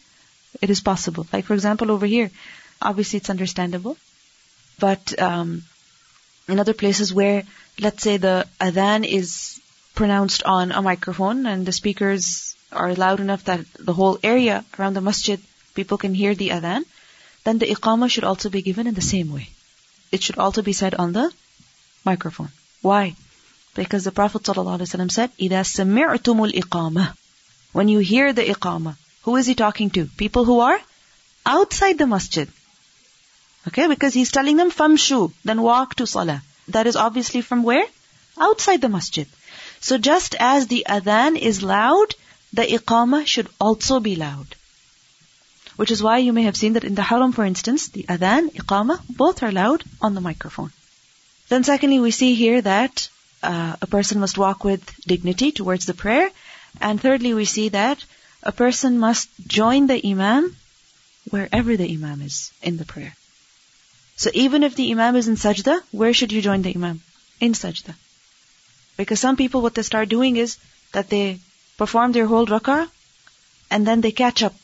[0.61, 1.27] it is possible.
[1.33, 2.31] Like, for example, over here,
[2.81, 3.97] obviously it's understandable.
[4.79, 5.64] But um,
[6.49, 7.45] in other places where,
[7.81, 9.61] let's say, the adhan is
[9.95, 14.95] pronounced on a microphone and the speakers are loud enough that the whole area around
[14.95, 15.41] the masjid,
[15.75, 16.85] people can hear the adhan,
[17.45, 19.49] then the iqamah should also be given in the same way.
[20.11, 21.33] It should also be said on the
[22.05, 22.51] microphone.
[22.81, 23.14] Why?
[23.75, 27.14] Because the Prophet ﷺ said, إِذَا سَمِعْتُمُ الْإِقَامَةِ
[27.73, 30.07] When you hear the iqamah, who is he talking to?
[30.07, 30.79] People who are
[31.47, 32.49] outside the masjid.
[33.68, 36.41] Okay, because he's telling them, famshu, then walk to salah.
[36.70, 37.86] That is obviously from where?
[38.39, 39.28] Outside the masjid.
[39.80, 42.15] So just as the adhan is loud,
[42.53, 44.55] the iqamah should also be loud.
[45.76, 48.49] Which is why you may have seen that in the haram, for instance, the adhan,
[48.53, 50.72] iqamah, both are loud on the microphone.
[51.49, 53.09] Then secondly, we see here that
[53.43, 56.30] uh, a person must walk with dignity towards the prayer.
[56.82, 58.03] And thirdly, we see that
[58.43, 60.55] a person must join the imam
[61.30, 63.13] wherever the imam is in the prayer.
[64.18, 67.01] So even if the imam is in sajda, where should you join the imam?
[67.39, 67.93] In sajda.
[68.97, 70.57] Because some people, what they start doing is
[70.91, 71.39] that they
[71.78, 72.89] perform their whole rak'ah
[73.70, 74.55] and then they catch up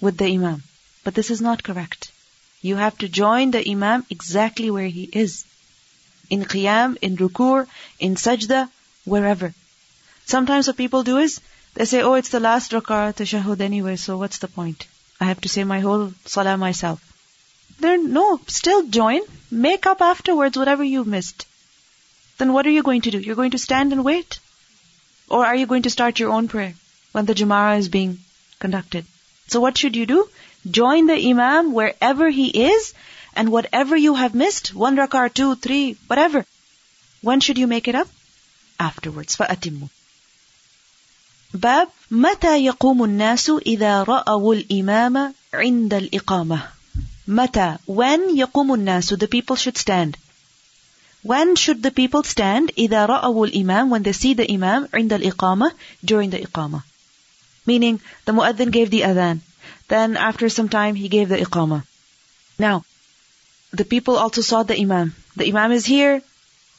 [0.00, 0.62] with the imam.
[1.02, 2.12] But this is not correct.
[2.62, 5.44] You have to join the imam exactly where he is
[6.30, 7.66] in qiyam, in ruku',
[7.98, 8.68] in sajda,
[9.04, 9.52] wherever.
[10.26, 11.40] Sometimes what people do is,
[11.74, 14.86] they say, oh, it's the last rak'ah tashahud anyway, so what's the point?
[15.20, 17.07] I have to say my whole salah myself.
[17.80, 19.20] Then no, still join.
[19.50, 21.46] Make up afterwards whatever you missed.
[22.38, 23.18] Then what are you going to do?
[23.18, 24.38] You're going to stand and wait?
[25.28, 26.74] Or are you going to start your own prayer
[27.12, 28.18] when the Jama'ah is being
[28.58, 29.04] conducted?
[29.48, 30.28] So what should you do?
[30.70, 32.94] Join the Imam wherever he is
[33.34, 36.44] and whatever you have missed, one rak'ah, two, three, whatever.
[37.22, 38.08] When should you make it up?
[38.78, 39.36] Afterwards.
[39.36, 39.88] فَأَتِمُّ
[41.54, 46.77] باب متى يقوم الناس إذا رأوا الإمام عند الإقامة
[47.27, 50.17] متى when يقوم الناس the people should stand
[51.23, 55.71] when should the people stand إذا رأوا الإمام when they see the imam عند الإقامة
[56.05, 56.81] during the إقامة
[57.65, 59.39] meaning the muaddin gave the adhan
[59.87, 61.83] then after some time he gave the iqamah
[62.59, 62.83] now
[63.73, 65.15] the people also saw the Imam.
[65.35, 66.21] The Imam is here.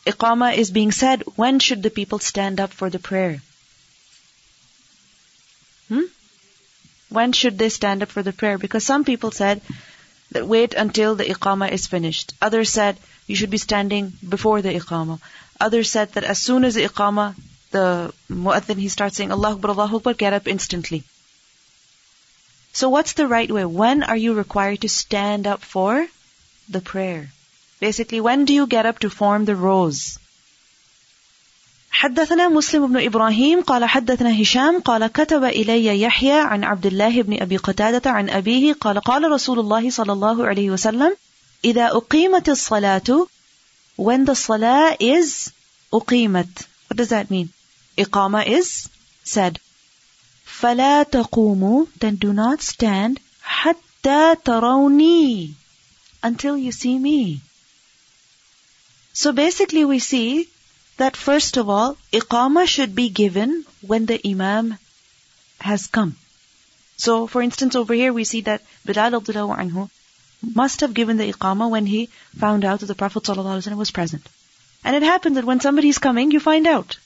[0.07, 1.23] Iqama is being said.
[1.35, 3.43] When should the people stand up for the prayer?
[5.89, 6.07] Hmm?
[7.09, 8.59] When should they stand up for the prayer?
[8.59, 9.61] Because some people said
[10.32, 12.34] that wait until the Iqama is finished.
[12.42, 15.20] Others said you should be standing before the Iqama.
[15.60, 17.36] Others said that as soon as the Iqama,
[17.72, 21.04] the Mu'adhin, he starts saying Allah Akbar, Allah Akbar, get up instantly.
[22.74, 23.66] So what's the right way?
[23.66, 26.08] When are you required to stand up for
[26.70, 27.32] the prayer.
[27.80, 30.20] Basically, when do you get up to form the rows?
[32.00, 37.42] حدثنا مسلم بن إبراهيم قال حدثنا هشام قال كتب إلي يحيى عن عبد الله بن
[37.42, 41.16] أبي قتادة عن أبيه قال قال رسول الله صلى الله عليه وسلم
[41.66, 43.28] إذا أقيمت الصلاة
[43.98, 45.50] when the salah is
[45.94, 46.68] أقيمت.
[46.88, 47.50] What does that mean?
[47.98, 48.88] إقامة is
[49.26, 49.60] said.
[50.46, 55.50] فلا تقوموا then do not stand حتى تروني
[56.24, 57.42] until you see me.
[59.12, 60.48] So basically we see
[61.00, 64.78] that first of all, iqamah should be given when the imam
[65.60, 66.16] has come.
[66.98, 69.90] So for instance over here we see that Bilal anhu
[70.56, 74.28] must have given the iqamah when he found out that the Prophet ﷺ was present.
[74.84, 76.98] And it happens that when somebody is coming, you find out.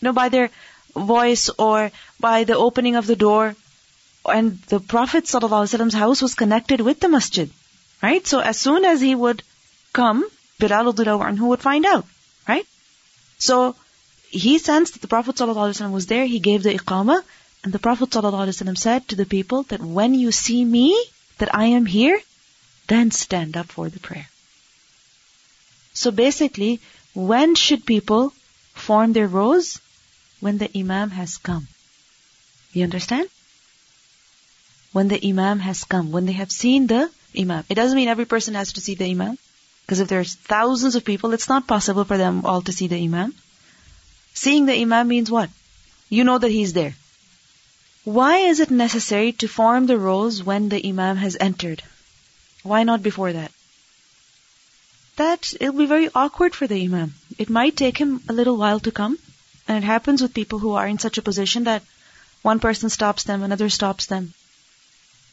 [0.00, 0.50] You know, by their
[0.94, 1.90] voice or
[2.20, 3.56] by the opening of the door.
[4.24, 7.50] And the Prophet ﷺ's house was connected with the masjid.
[8.02, 8.26] Right?
[8.26, 9.42] So as soon as he would
[9.92, 10.24] come,
[10.58, 12.06] Bilal anhu would find out.
[12.48, 12.66] Right?
[13.38, 13.76] So
[14.28, 17.22] he sensed that the Prophet ﷺ was there, he gave the iqamah,
[17.64, 20.96] and the Prophet ﷺ said to the people that when you see me,
[21.38, 22.20] that I am here,
[22.86, 24.28] then stand up for the prayer.
[25.92, 26.80] So basically,
[27.14, 28.32] when should people
[28.74, 29.80] form their rows?
[30.40, 31.66] When the Imam has come.
[32.72, 33.28] You understand?
[34.92, 37.64] When the Imam has come, when they have seen the Imam.
[37.68, 39.38] It doesn't mean every person has to see the Imam.
[39.86, 43.02] Because if there's thousands of people, it's not possible for them all to see the
[43.02, 43.32] Imam.
[44.34, 45.48] Seeing the Imam means what?
[46.08, 46.96] You know that he's there.
[48.02, 51.84] Why is it necessary to form the rows when the Imam has entered?
[52.64, 53.52] Why not before that?
[55.16, 57.14] That it'll be very awkward for the Imam.
[57.38, 59.18] It might take him a little while to come.
[59.68, 61.82] And it happens with people who are in such a position that
[62.42, 64.34] one person stops them, another stops them.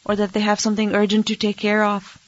[0.04, 2.18] Or that they have something urgent to take care of.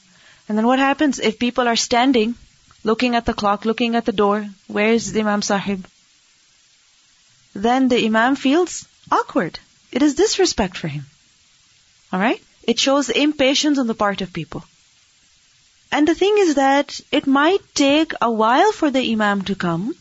[0.47, 2.35] And then what happens if people are standing,
[2.83, 5.85] looking at the clock, looking at the door, where is the Imam Sahib?
[7.53, 9.59] Then the Imam feels awkward.
[9.91, 11.05] It is disrespect for him.
[12.13, 12.41] Alright?
[12.63, 14.63] It shows impatience on the part of people.
[15.91, 19.95] And the thing is that it might take a while for the Imam to come.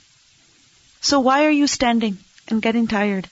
[1.00, 2.18] So why are you standing
[2.48, 3.28] and getting tired?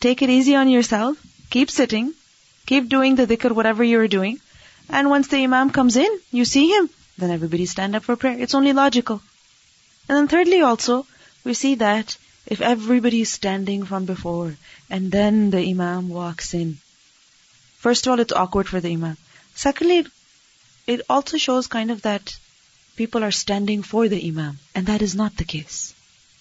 [0.00, 1.16] Take it easy on yourself.
[1.50, 2.12] Keep sitting.
[2.66, 4.40] Keep doing the dhikr, whatever you're doing.
[4.88, 8.38] And once the Imam comes in, you see him, then everybody stand up for prayer.
[8.38, 9.22] It's only logical.
[10.08, 11.06] And then thirdly also,
[11.44, 12.16] we see that
[12.46, 14.56] if everybody is standing from before
[14.90, 16.78] and then the Imam walks in,
[17.78, 19.16] first of all, it's awkward for the Imam.
[19.54, 20.06] Secondly,
[20.86, 22.36] it also shows kind of that
[22.96, 25.94] people are standing for the Imam, and that is not the case.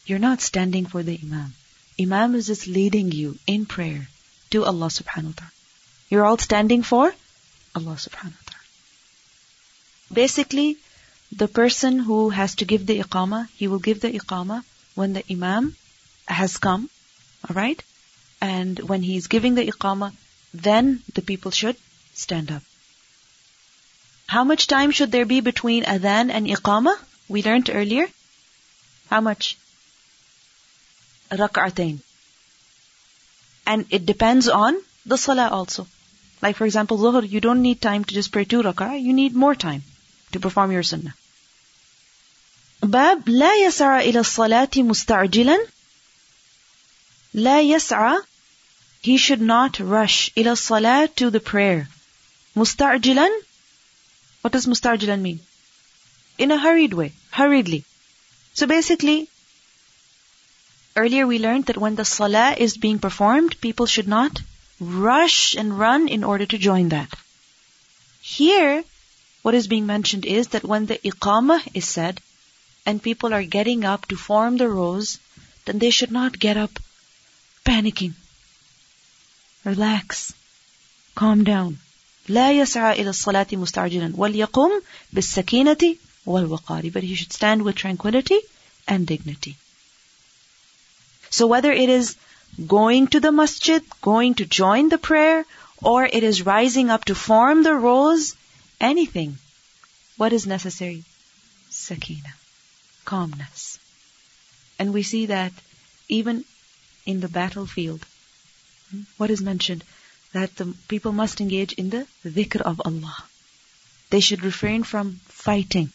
[0.05, 1.53] You're not standing for the Imam.
[1.99, 4.09] Imam is just leading you in prayer
[4.49, 5.51] to Allah subhanahu wa ta'ala.
[6.09, 7.13] You're all standing for
[7.75, 8.67] Allah subhanahu wa ta'ala.
[10.13, 10.77] Basically,
[11.31, 14.63] the person who has to give the iqamah, he will give the iqamah
[14.95, 15.75] when the Imam
[16.27, 16.89] has come,
[17.49, 17.81] alright?
[18.41, 20.13] And when he's giving the iqamah,
[20.53, 21.77] then the people should
[22.13, 22.61] stand up.
[24.27, 26.95] How much time should there be between adhan and iqamah?
[27.27, 28.07] We learned earlier.
[29.09, 29.57] How much?
[31.31, 31.99] Rak'atain.
[33.65, 35.87] And it depends on the salah also.
[36.42, 39.34] Like for example, Zuhr, you don't need time to just pray two rak'ah, you need
[39.34, 39.82] more time
[40.32, 41.14] to perform your sunnah.
[42.82, 45.58] باب لا يسعى إلى الصلاة مستعجلا
[47.34, 48.18] لا يسعى
[49.02, 51.88] he should not rush إلى الصلاة to the prayer
[52.56, 53.28] مستعجلا
[54.42, 55.40] what does mustajilan mean?
[56.38, 57.84] In a hurried way, hurriedly.
[58.54, 59.28] So basically,
[60.94, 64.40] earlier we learned that when the salah is being performed, people should not
[64.82, 67.12] rush and run in order to join that.
[68.20, 68.84] Here,
[69.42, 72.20] what is being mentioned is that when the iqamah is said,
[72.86, 75.18] and people are getting up to form the rows,
[75.64, 76.78] then they should not get up
[77.64, 78.14] panicking.
[79.64, 80.32] Relax.
[81.14, 81.78] Calm down.
[82.28, 84.70] لا يسعى إلى الصلاة مستعجلا وليقم
[85.12, 85.96] بالسكينة
[86.26, 88.38] والوقار but he should stand with tranquility
[88.86, 89.56] and dignity
[91.30, 92.16] so whether it is
[92.67, 95.45] going to the masjid going to join the prayer
[95.81, 98.35] or it is rising up to form the rows
[98.79, 99.37] anything
[100.17, 101.03] what is necessary
[101.69, 102.33] sakina
[103.05, 103.79] calmness
[104.79, 105.51] and we see that
[106.07, 106.45] even
[107.05, 108.05] in the battlefield
[108.91, 109.83] hmm, what is mentioned
[110.33, 113.23] that the people must engage in the dhikr of Allah.
[114.09, 115.91] They should refrain from fighting,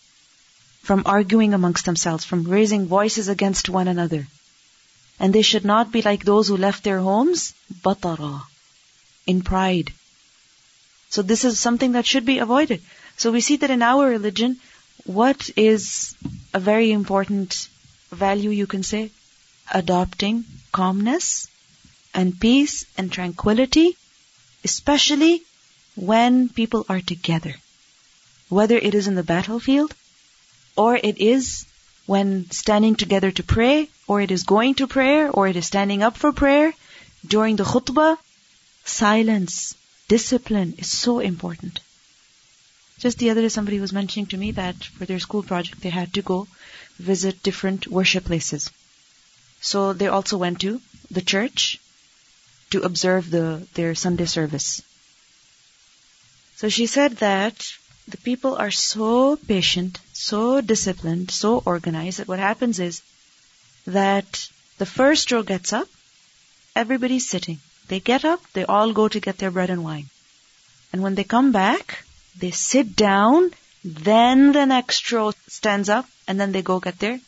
[0.83, 4.27] from arguing amongst themselves, from raising voices against one another.
[5.19, 8.43] And they should not be like those who left their homes, batara,
[9.27, 9.93] in pride.
[11.11, 12.83] So this is something that should be avoided.
[13.17, 14.59] So we see that in our religion,
[15.05, 16.15] what is
[16.55, 17.69] a very important
[18.11, 19.11] value you can say?
[19.73, 21.49] Adopting calmness
[22.15, 23.97] and peace and tranquility
[24.65, 25.43] especially
[25.95, 27.55] when people are together.
[28.49, 29.95] Whether it is in the battlefield,
[30.77, 31.67] or it is
[32.09, 36.03] when standing together to pray, or it is going to prayer, or it is standing
[36.03, 36.73] up for prayer,
[37.27, 38.17] during the khutbah,
[38.87, 39.75] silence,
[40.09, 41.81] discipline is so important.
[42.99, 45.91] Just the other day somebody was mentioning to me that for their school project they
[45.91, 46.49] had to go
[46.97, 48.71] visit different worship places.
[49.61, 50.81] So they also went to
[51.11, 51.79] the church
[52.71, 54.81] to observe the, their Sunday service.
[56.57, 57.71] So she said that
[58.09, 63.03] the people are so patient, so disciplined, so organized that what happens is
[63.87, 64.49] that
[64.79, 65.89] the first row gets up,
[66.75, 67.59] everybody's sitting.
[67.89, 70.09] They get up, they all go to get their bread and wine.
[70.93, 72.05] And when they come back,
[72.39, 73.51] they sit down
[73.85, 77.21] Then the next row stands up and then they go get their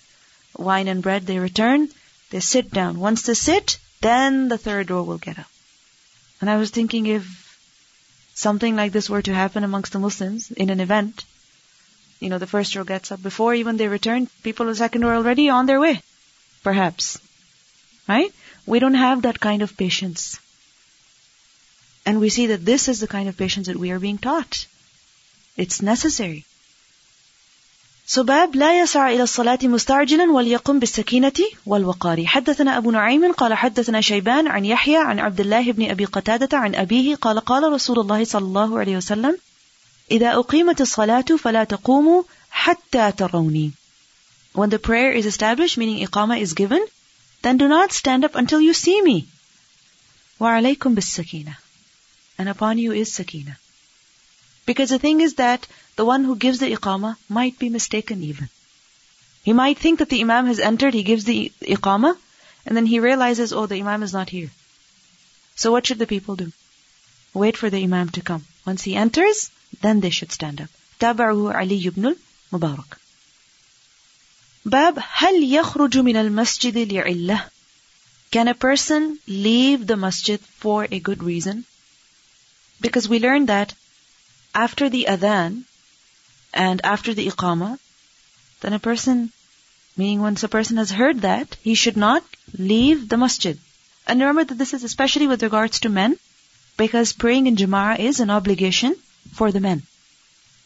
[0.57, 1.27] wine and bread.
[1.27, 1.89] They return.
[2.31, 2.99] They sit down.
[2.99, 5.51] Once they sit, then the third row will get up.
[6.41, 7.25] And I was thinking if
[8.41, 11.25] something like this were to happen amongst the Muslims in an event,
[12.21, 15.03] you know, the first row gets up before even they return, people in the second
[15.03, 16.03] row are already on their way.
[16.63, 17.19] Perhaps.
[18.09, 18.33] Right?
[18.67, 20.39] We don't have that kind of patience.
[22.05, 24.67] And we see that this is the kind of patience that we are being taught.
[25.57, 26.45] It's necessary.
[28.13, 31.33] So باب لا يسعى إلى الصلاة مستعجلا وليقم بالسكينة
[31.67, 36.59] والوقار حدثنا أبو نعيم قال حدثنا شيبان عن يحيى عن عبد الله بن أبي قتادة
[36.59, 39.39] عن أبيه قال قال رسول الله صلى الله عليه وسلم
[40.11, 43.71] إذا أقيمت الصلاة فلا تقوموا حتى تروني
[44.55, 46.85] When the prayer is established, meaning iqama is given,
[47.43, 49.27] then do not stand up until you see me.
[50.41, 51.55] وعليكم بالسكينة
[52.39, 53.57] And upon you is sakina.
[54.67, 55.67] Because the thing is that
[56.00, 58.50] the one who gives the iqama might be mistaken even.
[59.44, 62.18] He might think that the imam has entered, he gives the iqama,
[62.66, 64.52] and then he realizes, oh, the imam is not here.
[65.56, 66.52] So what should the people do?
[67.34, 68.46] Wait for the imam to come.
[68.66, 70.70] Once he enters, then they should stand up.
[71.00, 72.16] تابعه علي بن
[72.54, 72.98] المبارك.
[74.66, 77.50] باب هل يخرج من المسجد لعلة
[78.32, 81.66] Can a person leave the masjid for a good reason?
[82.82, 83.74] Because we learned that
[84.54, 85.66] after the adhan
[86.53, 87.79] and after the iqama,
[88.61, 89.33] then a person,
[89.97, 92.25] meaning once a person has heard that, he should not
[92.59, 93.59] leave the masjid.
[94.07, 96.19] And remember that this is especially with regards to men,
[96.77, 98.97] because praying in Jama'ah is an obligation
[99.33, 99.83] for the men.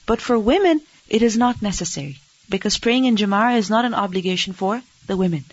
[0.07, 2.19] But for women, it is not necessary,
[2.49, 5.45] because praying in Jama'ah is not an obligation for the women.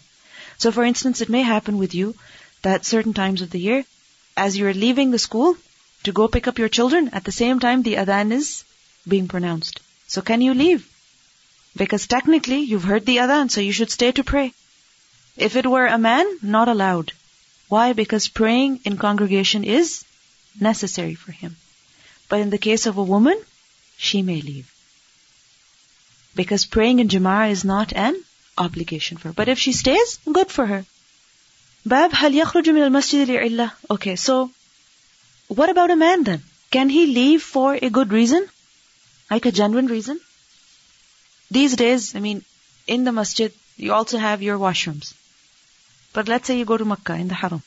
[0.58, 2.16] So for instance, it may happen with you
[2.62, 3.84] that certain times of the year,
[4.38, 5.58] as you're leaving the school
[6.04, 8.64] to go pick up your children, at the same time the adhan is
[9.08, 9.80] being pronounced.
[10.14, 10.88] So can you leave?
[11.82, 14.53] Because technically you've heard the adhan, so you should stay to pray.
[15.38, 17.14] If it were a man, not allowed.
[17.70, 17.93] Why?
[17.93, 20.03] Because praying in congregation is
[20.59, 21.55] necessary for him.
[22.28, 23.41] But in the case of a woman,
[24.09, 24.70] she may leave.
[26.36, 28.22] Because praying in Jama'ah is not an
[28.57, 29.34] obligation for her.
[29.41, 30.86] But if she stays, good for her.
[31.86, 33.72] Bab hal yakhruju min al-masjid li'illah.
[33.89, 34.51] Okay, so
[35.47, 36.43] what about a man then?
[36.70, 38.49] Can he leave for a good reason?
[39.32, 40.20] Like a genuine reason?
[41.50, 42.44] These days, I mean,
[42.86, 45.14] in the masjid, you also have your washrooms.
[46.12, 47.64] But let's say you go to Makkah in the Haram.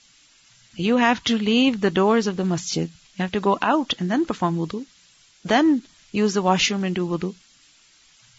[0.77, 2.91] You have to leave the doors of the masjid.
[3.17, 4.85] You have to go out and then perform wudu.
[5.45, 7.35] Then use the washroom and do wudu.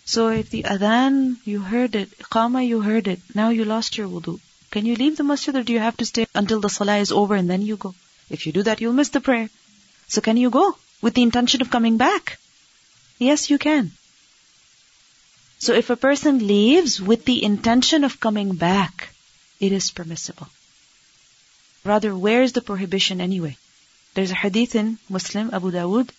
[0.05, 4.07] So if the adhan, you heard it, iqama, you heard it, now you lost your
[4.07, 4.39] wudu.
[4.69, 7.11] Can you leave the masjid or do you have to stay until the salah is
[7.11, 7.95] over and then you go?
[8.30, 9.49] If you do that, you'll miss the prayer.
[10.07, 12.38] So can you go with the intention of coming back?
[13.18, 13.92] Yes, you can.
[15.58, 19.11] So if a person leaves with the intention of coming back,
[19.61, 20.48] it is permissible.
[21.84, 23.56] Rather, where is the prohibition anyway?
[24.14, 26.11] There's a hadith in Muslim, Abu Dawood,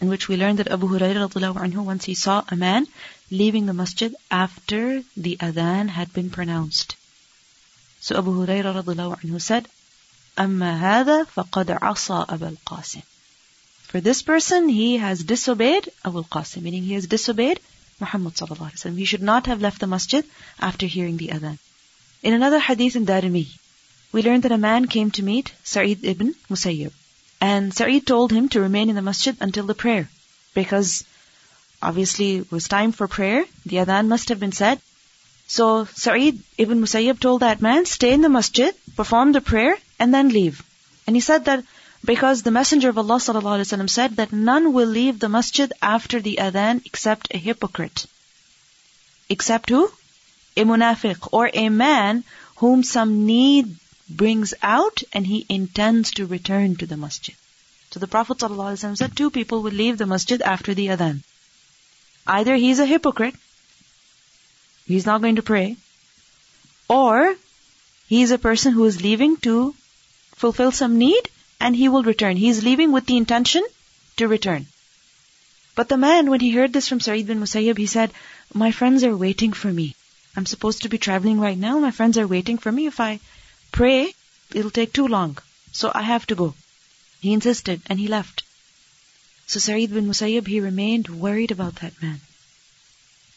[0.00, 2.86] in which we learned that Abu Hurairah anhu, once he saw a man
[3.30, 6.96] leaving the masjid after the adhan had been pronounced.
[8.00, 9.68] So Abu Hurairah anhu said,
[10.38, 13.02] أما هذا فقد عصى أبا القاسم.
[13.87, 17.61] for this person, he has disobeyed Abu al-Qasim, meaning he has disobeyed
[18.01, 18.97] Muhammad sallallahu alaihi wasallam.
[18.97, 20.25] He should not have left the masjid
[20.59, 21.57] after hearing the adhan.
[22.21, 23.47] In another hadith in Darimi,
[24.11, 26.91] we learned that a man came to meet Sa'id ibn Musayyib.
[27.39, 30.09] And Sa'id told him to remain in the masjid until the prayer.
[30.53, 31.05] Because
[31.81, 33.45] obviously it was time for prayer.
[33.65, 34.81] The adhan must have been said.
[35.47, 40.13] So Sa'id ibn Musayyib told that man, stay in the masjid, perform the prayer, and
[40.13, 40.61] then leave.
[41.05, 41.63] And he said that
[42.03, 46.85] because the Messenger of Allah said that none will leave the masjid after the adhan
[46.85, 48.05] except a hypocrite.
[49.29, 49.91] Except who?
[50.55, 52.23] A munafiq, or a man
[52.57, 53.75] whom some need
[54.09, 57.35] brings out and he intends to return to the masjid.
[57.91, 61.23] So the Prophet said two people will leave the masjid after the adhan.
[62.25, 63.35] Either he's a hypocrite,
[64.85, 65.77] he's not going to pray,
[66.87, 67.35] or
[68.07, 69.75] he's a person who is leaving to
[70.35, 71.29] fulfill some need
[71.60, 72.36] and he will return.
[72.36, 73.64] He is leaving with the intention
[74.16, 74.66] to return.
[75.74, 78.12] But the man, when he heard this from Sa'id bin Musayyib, he said,
[78.52, 79.94] My friends are waiting for me.
[80.36, 81.78] I'm supposed to be traveling right now.
[81.78, 82.86] My friends are waiting for me.
[82.86, 83.20] If I
[83.70, 84.14] pray,
[84.52, 85.38] it'll take too long.
[85.72, 86.54] So I have to go.
[87.20, 88.42] He insisted and he left.
[89.46, 92.20] So Sa'id bin Musayyib, he remained worried about that man.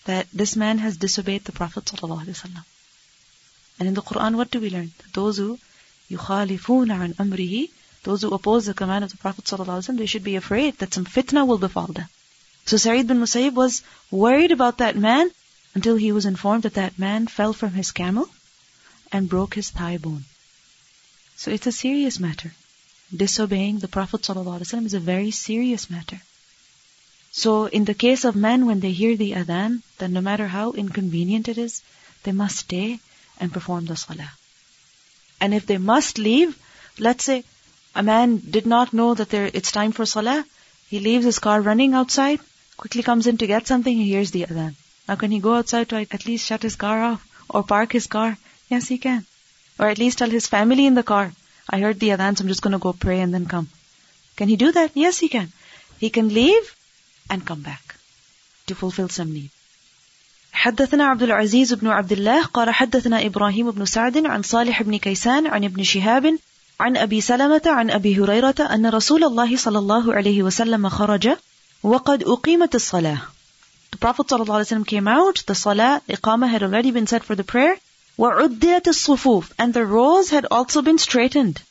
[0.06, 2.64] That this man has disobeyed the Prophet ﷺ.
[3.80, 4.91] And in the Quran, what do we learn?
[5.14, 5.60] Those who
[6.10, 7.70] يُخَالِفُونَ عَنْ أَمْرِهِ
[8.03, 11.05] those who oppose the command of the Prophet ﷺ, they should be afraid that some
[11.05, 12.09] fitna will befall them.
[12.65, 15.31] So Sa'id bin Musayyib was worried about that man
[15.75, 18.29] until he was informed that that man fell from his camel
[19.13, 20.25] and broke his thigh bone.
[21.37, 22.55] So it's a serious matter.
[23.15, 26.21] Disobeying the Prophet ﷺ is a very serious matter.
[27.33, 30.73] So in the case of men, when they hear the adhan, then no matter how
[30.73, 31.83] inconvenient it is,
[32.23, 33.01] they must stay
[33.39, 34.33] and perform the salah.
[35.41, 36.59] And if they must leave,
[36.99, 37.45] let's say
[37.96, 40.46] a man did not know that there, it's time for salah,
[40.89, 42.39] he leaves his car running outside,
[42.78, 44.76] quickly comes in to get something, he hears the adhan.
[45.08, 48.08] Now can he go outside to at least shut his car off or park his
[48.08, 48.38] car?
[48.70, 49.26] Yes, he can.
[49.80, 51.32] Or at least tell his family in the car,
[51.70, 53.70] I heard the adhan, so I'm just going to go pray and then come.
[54.36, 54.91] Can he do that?
[54.93, 55.52] Yes, he can.
[56.00, 56.76] He can leave
[57.30, 57.96] and come back
[58.68, 59.50] to fulfill some need.
[60.56, 65.48] حدثنا عبد العزيز بن عبد الله قال حدثنا إبراهيم بن سعد عن صالح بن كيسان
[65.48, 66.39] عن ابن شهاب
[66.80, 71.38] عن أبي سلمة عن أبي هريرة أن رسول الله صلى الله عليه وسلم خرج
[71.84, 73.18] وقد أقيمت الصلاة
[73.91, 77.78] The Prophet ﷺ came out, the salah, iqamah had already been set for the prayer,
[78.20, 81.62] وَعُدِّيَتِ الصُّفُوف And the rows had also been straightened.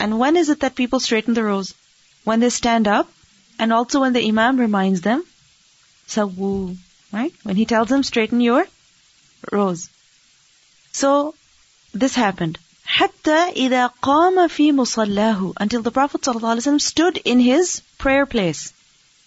[0.00, 1.74] And when is it that people straighten the rows?
[2.24, 3.08] When they stand up,
[3.60, 5.22] and also when the Imam reminds them,
[6.08, 6.76] Sawu,
[7.12, 7.32] right?
[7.44, 8.66] When he tells them, straighten your
[9.52, 9.88] rows.
[10.90, 11.34] So,
[11.94, 12.58] this happened.
[12.94, 18.72] حتى إذا قام في مصلاه until the Prophet ﷺ stood in his prayer place.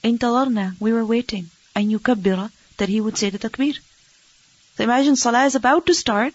[0.06, 1.46] انتظرنا, we were waiting.
[1.78, 3.78] أن يكبر, that he would say the takbir.
[4.76, 6.34] So imagine Salah is about to start.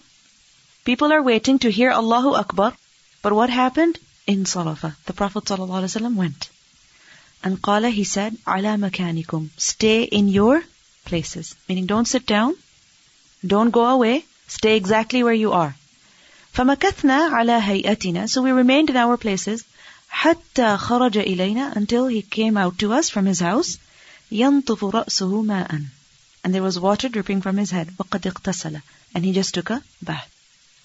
[0.85, 2.73] People are waiting to hear Allahu Akbar.
[3.21, 3.99] But what happened?
[4.25, 4.95] In Salafa.
[5.05, 6.49] The Prophet ﷺ went.
[7.43, 9.49] And qala, he said, ala makanikum.
[9.57, 10.63] Stay in your
[11.05, 11.55] places.
[11.67, 12.55] Meaning don't sit down.
[13.45, 14.25] Don't go away.
[14.47, 15.75] Stay exactly where you are.
[16.53, 18.27] فمكثنا على هيئتنا.
[18.27, 19.63] So we remained in our places.
[20.09, 23.77] حتى خرج إلينا until he came out to us from his house.
[24.31, 25.85] ينطف رأسه ماء.
[26.43, 27.89] And there was water dripping from his head.
[27.97, 28.81] وقد اغتسل.
[29.13, 30.29] And he just took a bath.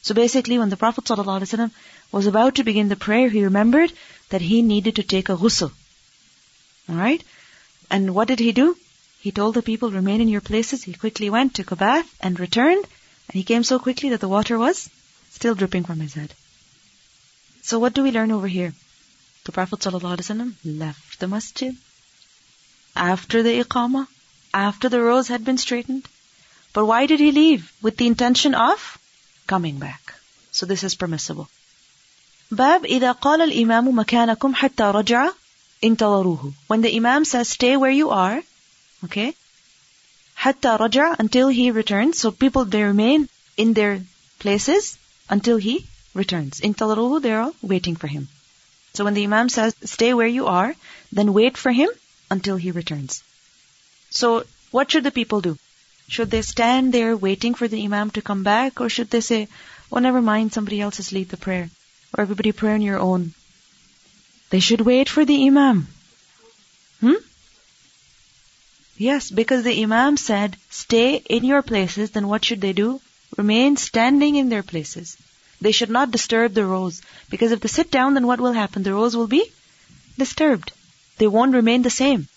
[0.03, 1.71] So basically when the Prophet ﷺ
[2.13, 3.91] was about to begin the prayer, he remembered
[4.29, 5.73] that he needed to take a ghusl.
[6.91, 7.25] Alright?
[7.91, 8.77] And what did he do?
[9.21, 10.83] He told the people, remain in your places.
[10.83, 12.85] He quickly went, took a bath, and returned.
[13.29, 14.91] And he came so quickly that the water was
[15.39, 16.33] still dripping from his head.
[17.63, 18.73] So what do we learn over here?
[19.45, 21.77] The Prophet ﷺ left the masjid
[22.97, 24.07] after the iqamah,
[24.53, 26.09] after the rows had been straightened.
[26.73, 27.73] But why did he leave?
[27.83, 28.99] With the intention of
[29.47, 30.15] coming back.
[30.53, 31.49] So this is permissible.
[32.51, 35.31] باب إذا قال الإمام مكانكم حتى رجع
[35.85, 36.53] انتظروه.
[36.69, 38.43] When the Imam says stay where you are,
[39.05, 39.35] okay,
[40.37, 42.19] حتى رجع until he returns.
[42.19, 44.03] So people they remain in their
[44.39, 44.97] places
[45.30, 46.60] until he returns.
[46.60, 48.28] In taluhu, they are waiting for him.
[48.94, 50.76] So when the Imam says, stay where you are,
[51.12, 51.90] then wait for him
[52.32, 53.24] until he returns.
[54.10, 55.58] So what should the people do?
[56.08, 59.48] Should they stand there waiting for the Imam to come back or should they say,
[59.92, 61.70] oh, never mind, somebody else has lead the prayer
[62.14, 63.34] or everybody pray on your own?
[64.50, 65.88] They should wait for the Imam.
[67.02, 67.22] Hmm?
[68.98, 73.00] Yes, because the Imam said, stay in your places, then what should they do?
[73.39, 75.17] Remain standing in their places.
[75.61, 77.01] They should not disturb the rows.
[77.31, 78.83] Because if they sit down, then what will happen?
[78.83, 79.45] The rows will be
[80.19, 80.73] disturbed.
[81.19, 82.29] They won't remain the same.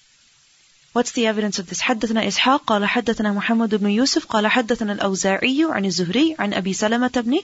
[0.93, 1.81] What's the evidence of this?
[1.81, 7.11] حدثنا إسحاق قال حدثنا محمد بن يوسف قال حدثنا الأوزاعي عن الزهري عن أبي سلمة
[7.25, 7.39] بن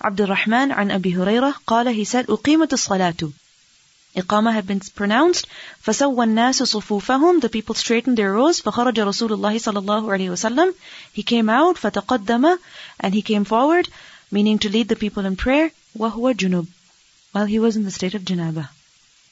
[0.00, 3.30] عبد الرحمن عن أبي هريرة قال he said أقيمت الصلاة
[4.15, 5.47] Iqama had been pronounced.
[5.85, 8.61] فَسَوَّى النَّاسُ صُفُوفَهُمْ The people straightened their rows.
[8.61, 10.73] فَخَرَجَ رَسُولُ اللَّهِ صَلَى اللَّهُ عَلَيْهِ وَسَلَّمَ
[11.13, 11.77] He came out.
[11.77, 12.57] فَتَقَدَّمَ
[12.99, 13.87] And he came forward,
[14.29, 15.71] meaning to lead the people in prayer.
[15.97, 16.67] وَهُوَ جُنُوب
[17.31, 18.69] While he was in the state of janaba.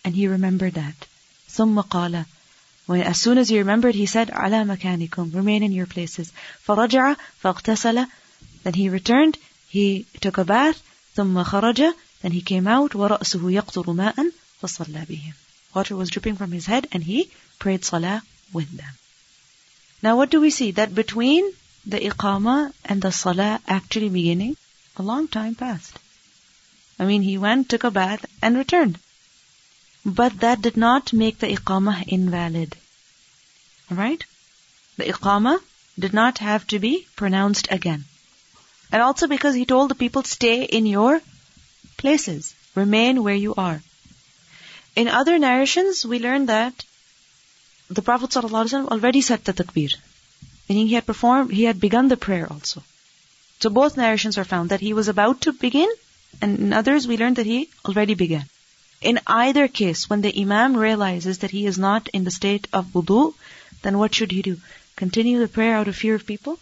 [0.05, 0.95] And he remembered that.
[1.49, 2.25] ثُمَّ قَالَ
[2.89, 6.31] when, as soon as he remembered, he said, "Ala makanikum, remain in your places."
[6.65, 8.07] فَرَجَعَ فَاغْتَسَلَ
[8.63, 10.81] Then he returned, he took a bath,
[11.15, 14.31] ثُمَّ خَرَجَ Then he came out, وَرَأْسُهُ يَقْطُرُ مَاءً
[14.62, 15.34] فَصَلَّى بِهِمْ
[15.74, 18.94] Water was dripping from his head and he prayed salah with them.
[20.02, 20.70] Now what do we see?
[20.72, 21.52] That between
[21.86, 24.56] the iqamah and the salah actually beginning,
[24.96, 25.98] a long time passed.
[26.98, 28.98] I mean, he went, took a bath, and returned.
[30.04, 32.76] But that did not make the iqamah invalid.
[33.90, 34.24] Alright?
[34.96, 35.60] The iqamah
[35.98, 38.04] did not have to be pronounced again.
[38.92, 41.20] And also because he told the people, stay in your
[41.96, 42.54] places.
[42.74, 43.82] Remain where you are.
[44.95, 46.85] In other narrations, we learn that
[47.89, 49.95] the Prophet ﷺ already said the takbir.
[50.67, 52.83] Meaning he had performed, he had begun the prayer also.
[53.59, 55.89] So both narrations are found that he was about to begin,
[56.41, 58.45] and in others we learn that he already began.
[59.01, 62.93] In either case, when the Imam realizes that he is not in the state of
[62.93, 63.33] wudu,
[63.81, 64.57] then what should he do?
[64.95, 66.59] Continue the prayer out of fear of people?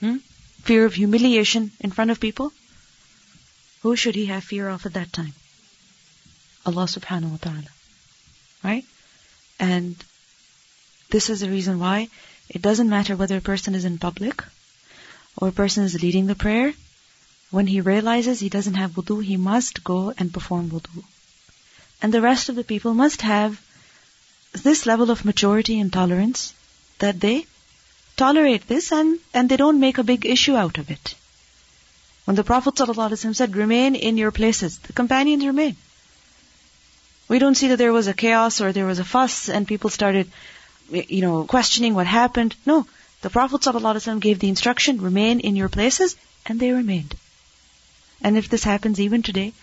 [0.00, 0.16] Hmm?
[0.62, 2.52] Fear of humiliation in front of people?
[3.82, 5.34] Who should he have fear of at that time?
[6.66, 7.72] Allah subhanahu wa ta'ala.
[8.62, 8.84] Right?
[9.58, 9.96] And
[11.10, 12.08] this is the reason why
[12.48, 14.42] it doesn't matter whether a person is in public
[15.36, 16.72] or a person is leading the prayer.
[17.50, 21.04] When he realizes he doesn't have wudu, he must go and perform wudu.
[22.02, 23.60] And the rest of the people must have
[24.52, 26.54] this level of maturity and tolerance
[26.98, 27.46] that they
[28.16, 31.14] tolerate this and, and they don't make a big issue out of it.
[32.24, 35.76] When the Prophet said, remain in your places, the companions remain.
[37.28, 39.90] We don't see that there was a chaos or there was a fuss and people
[39.90, 40.30] started,
[40.90, 42.54] you know, questioning what happened.
[42.66, 42.86] No.
[43.22, 47.16] The Prophet ﷺ gave the instruction, remain in your places, and they remained.
[48.20, 49.54] And if this happens even today,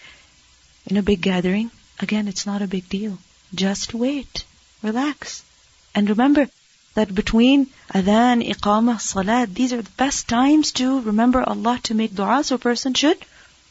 [0.88, 3.20] in a big gathering, again, it's not a big deal.
[3.54, 4.46] Just wait.
[4.82, 5.44] Relax.
[5.94, 6.50] And remember
[6.96, 12.16] that between adhan, iqamah, salat, these are the best times to remember Allah to make
[12.16, 13.18] dua, so a person should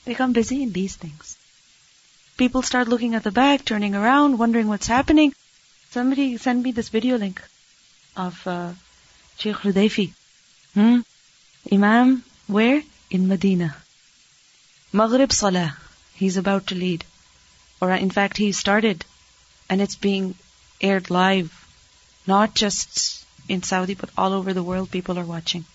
[0.05, 1.30] become busy in these things.
[2.41, 5.35] People start looking at the back, turning around, wondering what's happening.
[5.91, 7.43] Somebody send me this video link
[8.17, 8.73] of uh,
[9.37, 10.13] Sheikh Hudayfi.
[10.73, 11.01] Hmm?
[11.71, 12.83] Imam, where?
[13.11, 13.77] In Medina.
[14.91, 15.77] Maghrib Salah.
[16.15, 17.05] He's about to lead.
[17.79, 19.05] Or in fact, he started
[19.69, 20.35] and it's being
[20.81, 21.53] aired live.
[22.27, 25.67] Not just in Saudi, but all over the world, people are watching.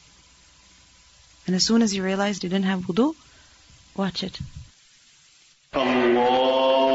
[1.46, 3.14] And as soon as you realized you didn't have wudu,
[3.96, 4.40] watch it.
[5.78, 6.95] الله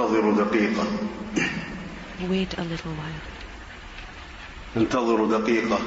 [0.00, 0.84] انتظروا دقيقة
[2.28, 3.20] Wait a little while.
[4.76, 5.78] انتظروا دقيقة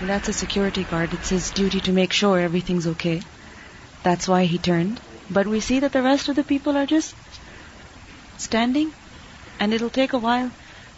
[0.00, 1.12] And that's a security guard.
[1.12, 3.20] It's his duty to make sure everything's okay.
[4.02, 4.98] That's why he turned.
[5.30, 7.14] But we see that the rest of the people are just
[8.38, 8.90] standing.
[9.60, 10.50] And it'll take a while.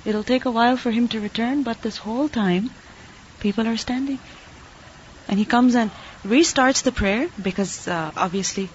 [0.04, 2.70] It'll take a while for him to return, but this whole time,
[3.40, 4.20] people are standing.
[5.28, 5.90] And he comes and
[6.24, 8.68] restarts the prayer because uh, obviously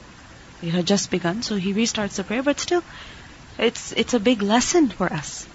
[0.63, 1.43] it had just begun.
[1.43, 2.83] So he restarts the prayer, but still,
[3.59, 5.47] it's it's a big lesson for us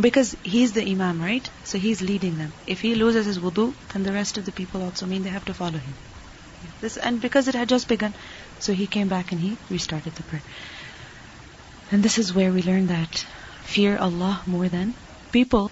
[0.00, 1.48] because he's the imam, right?
[1.64, 2.54] So he's leading them.
[2.66, 5.44] If he loses his wudu, then the rest of the people also mean they have
[5.46, 5.94] to follow him.
[6.80, 8.14] This and because it had just begun,
[8.58, 10.42] so he came back and he restarted the prayer.
[11.90, 13.24] And this is where we learn that
[13.62, 14.94] fear Allah more than
[15.30, 15.70] people.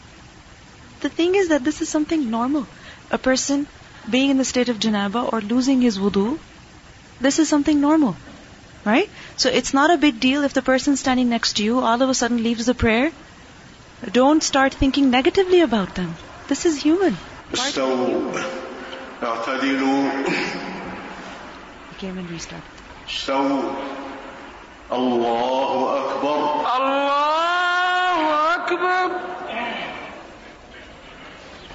[1.01, 2.68] The thing is that this is something normal.
[3.11, 3.66] A person
[4.09, 6.38] being in the state of janaba or losing his wudu,
[7.20, 8.18] this is something normal.
[8.86, 9.10] Right?
[9.36, 12.10] So it's not a big deal if the person standing next to you all of
[12.10, 13.12] a sudden leaves the prayer.
[14.12, 16.16] Don't start thinking negatively about them.
[16.48, 17.18] This is human.
[17.54, 18.44] استووا
[19.24, 20.26] اعتدلوا
[21.90, 22.64] He came and restarted.
[23.07, 23.72] استووا
[24.91, 26.68] الله أكبر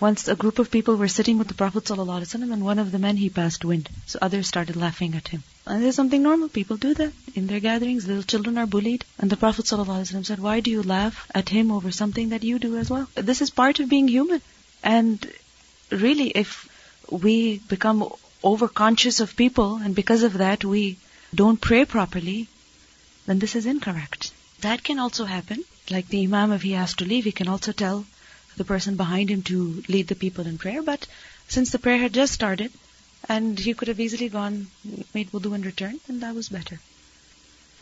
[0.01, 2.99] Once a group of people were sitting with the Prophet ﷺ and one of the
[2.99, 3.89] men he passed wind.
[4.07, 5.45] So others started laughing at him.
[5.70, 6.48] And there's something normal.
[6.48, 8.08] People do that in their gatherings.
[8.08, 9.04] Little children are bullied.
[9.20, 12.58] And the Prophet ﷺ said, Why do you laugh at him over something that you
[12.58, 13.10] do as well?
[13.16, 14.42] This is part of being human.
[14.82, 15.30] And
[15.92, 16.70] really, if
[17.10, 18.10] we become
[18.44, 20.98] overconscious of people and because of that we
[21.36, 22.48] don't pray properly,
[23.26, 24.32] then this is incorrect.
[24.62, 25.66] That can also happen.
[25.90, 28.06] Like the Imam, if he has to leave, he can also tell
[28.56, 30.82] the person behind him to lead the people in prayer.
[30.82, 31.08] But
[31.50, 32.72] since the prayer had just started,
[33.29, 34.67] and he could have easily gone,
[35.15, 36.81] made wudu and returned, then that was better.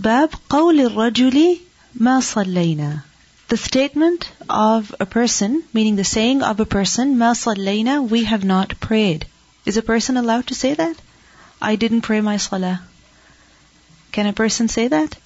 [0.01, 1.61] باب قول الرجل
[1.95, 3.03] ما صلينا
[3.49, 8.45] The statement of a person, meaning the saying of a person, ما صلينا, we have
[8.45, 9.27] not prayed.
[9.67, 10.97] Is a person allowed to say that?
[11.61, 12.83] I didn't pray my salah.
[14.13, 15.17] Can a person say that?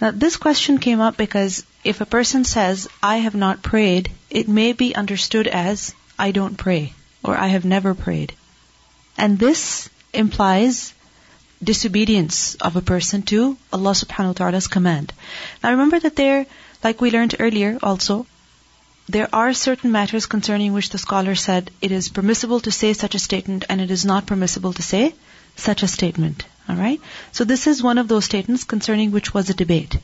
[0.00, 4.48] Now, this question came up because if a person says, I have not prayed, it
[4.48, 6.92] may be understood as, I don't pray,
[7.24, 8.32] or I have never prayed.
[9.17, 10.93] And this implies
[11.63, 15.13] disobedience of a person to Allah subhanahu wa ta'ala's command.
[15.63, 16.45] Now remember that there,
[16.83, 18.25] like we learned earlier also,
[19.07, 23.15] there are certain matters concerning which the scholar said it is permissible to say such
[23.15, 25.13] a statement and it is not permissible to say
[25.55, 26.45] such a statement.
[26.69, 27.01] Alright?
[27.33, 29.97] So this is one of those statements concerning which was a debate.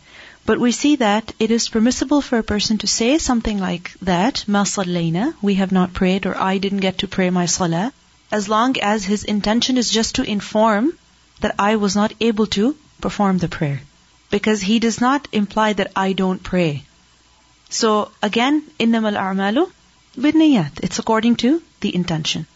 [0.46, 4.44] But we see that it is permissible for a person to say something like that,
[4.48, 7.94] ma sallayna, we have not prayed or I didn't get to pray my salah,
[8.31, 10.93] as long as his intention is just to inform
[11.41, 13.81] that I was not able to perform the prayer.
[14.31, 16.85] Because he does not imply that I don't pray.
[17.71, 19.67] So again, إنما الأعمال
[20.17, 20.81] بالنيات.
[20.83, 22.47] It's according to the intention.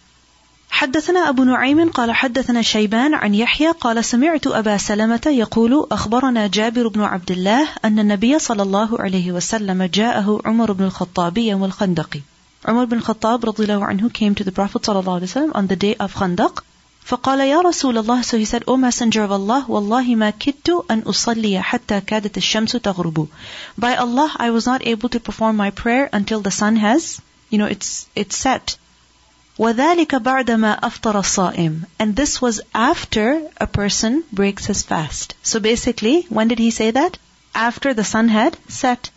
[0.70, 6.88] حدثنا أبو نعيم قال حدثنا شيبان عن يحيى قال سمعت أبا سلمة يقول أخبرنا جابر
[6.88, 12.20] بن عبد الله أن النبي صلى الله عليه وسلم جاءه عمر بن الخطاب يوم الخندق
[12.68, 15.66] Umar bin Khattab رضي الله عنه came to the Prophet صلى الله عليه وسلم on
[15.66, 16.62] the day of Khandaq
[17.05, 21.02] فقال يا رسول الله so he said O messenger of Allah والله ما كدت أن
[21.02, 23.28] أصلي حتى كادت الشمس تغرب
[23.76, 27.59] by Allah I was not able to perform my prayer until the sun has you
[27.59, 28.76] know it's it's set
[29.59, 36.26] وذلك بعدما أفطر الصائم and this was after a person breaks his fast so basically
[36.28, 37.18] when did he say that
[37.55, 39.10] after the sun had set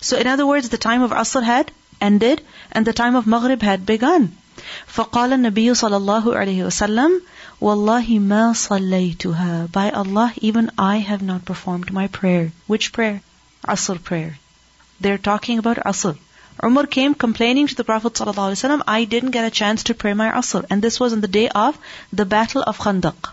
[0.00, 1.70] so in other words the time of Asr had
[2.02, 2.42] ended
[2.72, 4.36] and the time of Maghrib had begun
[4.86, 7.22] فقال النبي صلى الله عليه وسلم
[7.60, 13.22] والله ما صليتها by Allah even I have not performed my prayer which prayer
[13.66, 14.38] Asr prayer
[15.00, 16.18] they're talking about Asr
[16.64, 20.28] Umar came complaining to the Prophet ﷺ, I didn't get a chance to pray my
[20.28, 20.64] Asr.
[20.68, 21.78] And this was on the day of
[22.12, 23.30] the Battle of Khandaq.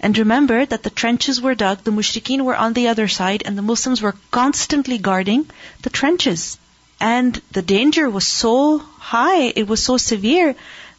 [0.00, 3.58] And remember that the trenches were dug, the mushrikeen were on the other side, and
[3.58, 5.50] the Muslims were constantly guarding
[5.82, 6.58] the trenches.
[6.99, 10.55] And the danger was so high, it was so severe,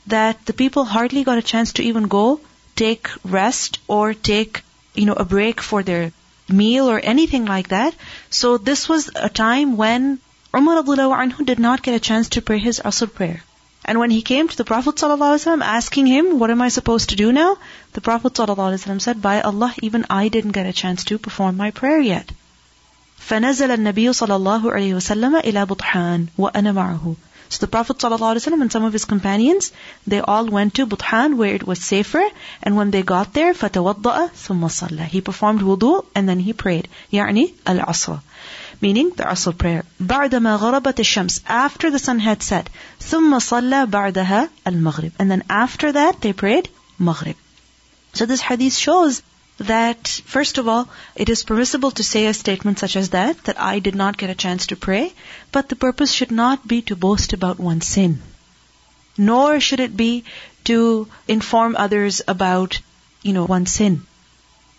[0.06, 2.40] that the people hardly got a chance to even go
[2.76, 4.62] take rest or take,
[4.94, 6.12] you know, a break for their
[6.48, 7.94] meal or anything like that.
[8.30, 10.20] So this was a time when
[10.54, 13.42] Umar anhu did not get a chance to pray his Asr prayer.
[13.84, 17.16] And when he came to the Prophet ﷺ asking him, what am I supposed to
[17.16, 17.56] do now?
[17.92, 21.70] The Prophet ﷺ said, by Allah, even I didn't get a chance to perform my
[21.70, 22.32] prayer yet.
[23.25, 27.15] فنزل النبي صلى الله عليه وسلم إلى بطحان وأنا معه.
[27.51, 29.73] So the Prophet ﷺ and some of his companions,
[30.07, 32.23] they all went to Buthan where it was safer,
[32.63, 36.87] and when they got there, فَتَوَضَّأَ ثُمَّ صَلَّى He performed wudu and then he prayed.
[37.11, 38.21] يعني العصر.
[38.81, 39.83] Meaning the Asr prayer.
[39.99, 42.69] بعدما غربت الشمس After the sun had set.
[43.01, 45.11] ثم صلى بعدها المغرب.
[45.19, 47.35] And then after that they prayed Maghrib.
[48.13, 49.21] So this hadith shows
[49.58, 53.60] that, first of all, it is permissible to say a statement such as that, that
[53.60, 55.14] I did not get a chance to pray,
[55.50, 58.20] but the purpose should not be to boast about one's sin.
[59.16, 60.24] Nor should it be
[60.64, 62.80] to inform others about,
[63.22, 64.06] you know, one's sin.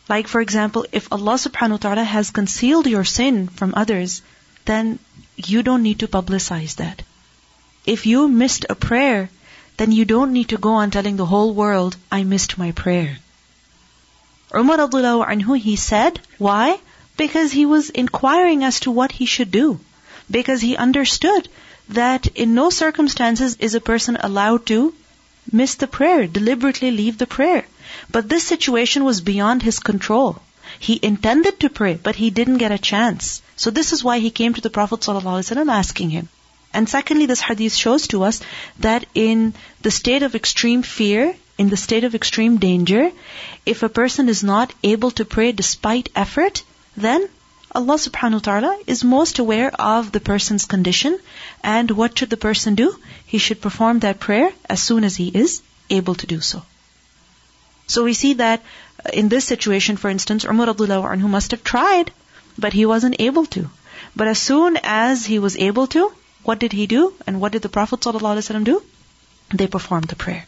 [0.07, 4.21] Like for example, if Allah subhanahu wa ta'ala has concealed your sin from others,
[4.65, 4.99] then
[5.35, 7.01] you don't need to publicize that.
[7.85, 9.29] If you missed a prayer,
[9.77, 13.17] then you don't need to go on telling the whole world, I missed my prayer.
[14.55, 16.79] Umar anhu, he said, why?
[17.17, 19.79] Because he was inquiring as to what he should do.
[20.29, 21.49] Because he understood
[21.89, 24.93] that in no circumstances is a person allowed to
[25.51, 27.65] miss the prayer, deliberately leave the prayer.
[28.11, 30.41] But this situation was beyond his control.
[30.79, 33.41] He intended to pray, but he didn't get a chance.
[33.55, 36.29] So this is why he came to the Prophet ﷺ asking him.
[36.73, 38.41] And secondly, this hadith shows to us
[38.79, 43.11] that in the state of extreme fear, in the state of extreme danger,
[43.65, 46.63] if a person is not able to pray despite effort,
[46.95, 47.27] then
[47.73, 51.19] Allah subhanahu wa ta'ala is most aware of the person's condition
[51.63, 52.95] and what should the person do?
[53.25, 56.63] He should perform that prayer as soon as he is able to do so.
[57.87, 58.63] So we see that
[59.13, 62.11] in this situation, for instance, Umar anhu must have tried,
[62.57, 63.69] but he wasn't able to.
[64.15, 66.11] But as soon as he was able to,
[66.43, 67.13] what did he do?
[67.25, 68.81] And what did the Prophet ﷺ do?
[69.53, 70.45] They performed the prayer.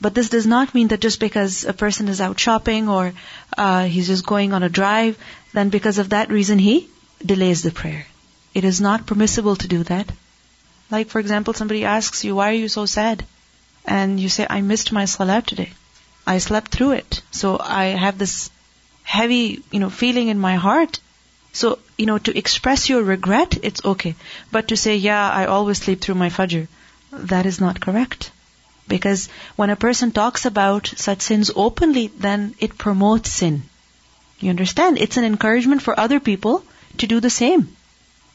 [0.00, 3.12] But this does not mean that just because a person is out shopping or
[3.56, 5.16] uh, he's just going on a drive,
[5.52, 6.88] then because of that reason he
[7.24, 8.06] delays the prayer.
[8.54, 10.10] It is not permissible to do that.
[10.90, 13.24] Like for example, somebody asks you, why are you so sad?
[13.84, 15.72] And you say, I missed my salat today.
[16.26, 17.22] I slept through it.
[17.30, 18.50] So I have this
[19.02, 21.00] heavy, you know, feeling in my heart.
[21.52, 24.14] So, you know, to express your regret, it's okay.
[24.50, 26.66] But to say, yeah, I always sleep through my fajr,
[27.12, 28.30] that is not correct.
[28.87, 33.63] Because when a person talks about such sins openly, then it promotes sin.
[34.39, 34.97] You understand?
[34.97, 36.63] It's an encouragement for other people
[36.97, 37.75] to do the same.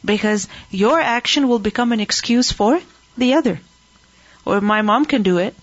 [0.04, 2.80] Because your action will become an excuse for
[3.16, 3.60] the other.
[4.44, 5.54] Or my mom can do it,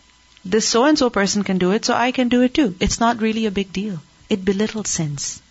[0.44, 2.76] this so and so person can do it, so I can do it too.
[2.80, 4.00] It's not really a big deal.
[4.30, 5.42] It belittles sins.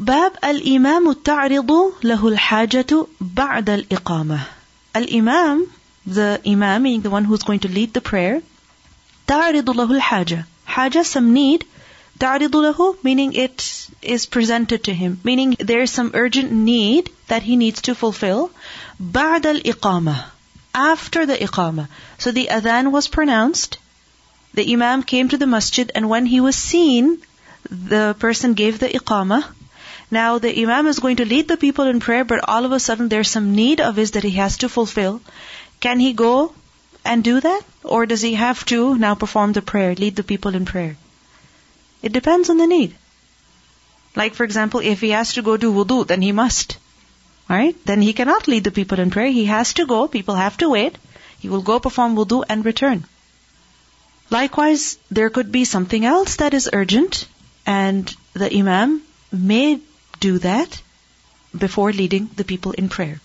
[0.00, 1.70] باب الإمام تعرض
[2.02, 4.40] له الحاجة بعد الإقامة
[4.94, 5.66] Al-Imam,
[6.06, 8.42] the Imam, meaning the one who's going to lead the prayer,
[9.28, 10.44] تعرض له الحاجة.
[10.64, 11.64] Haja, some need.
[12.18, 15.20] تعرض له, meaning it is presented to him.
[15.24, 18.50] Meaning there is some urgent need that he needs to fulfill.
[19.00, 20.24] بعد الإقامة.
[20.74, 21.88] After the Iqamah.
[22.18, 23.78] So the Adhan was pronounced.
[24.54, 27.18] The Imam came to the masjid and when he was seen,
[27.68, 29.44] the person gave the Iqamah.
[30.10, 32.80] Now the Imam is going to lead the people in prayer, but all of a
[32.80, 35.20] sudden there's some need of his that he has to fulfill.
[35.85, 36.51] Can he go
[37.03, 37.63] and do that?
[37.83, 40.97] Or does he have to now perform the prayer, lead the people in prayer?
[42.01, 42.95] It depends on the need.
[44.15, 46.77] Like for example, if he has to go do wudu, then he must.
[47.47, 47.75] Right?
[47.85, 49.29] Then he cannot lead the people in prayer.
[49.29, 50.07] He has to go.
[50.07, 50.97] People have to wait.
[51.39, 53.05] He will go perform wudu and return.
[54.31, 57.27] Likewise, there could be something else that is urgent,
[57.67, 59.79] and the Imam may
[60.19, 60.81] do that
[61.67, 63.21] before leading the people in prayer.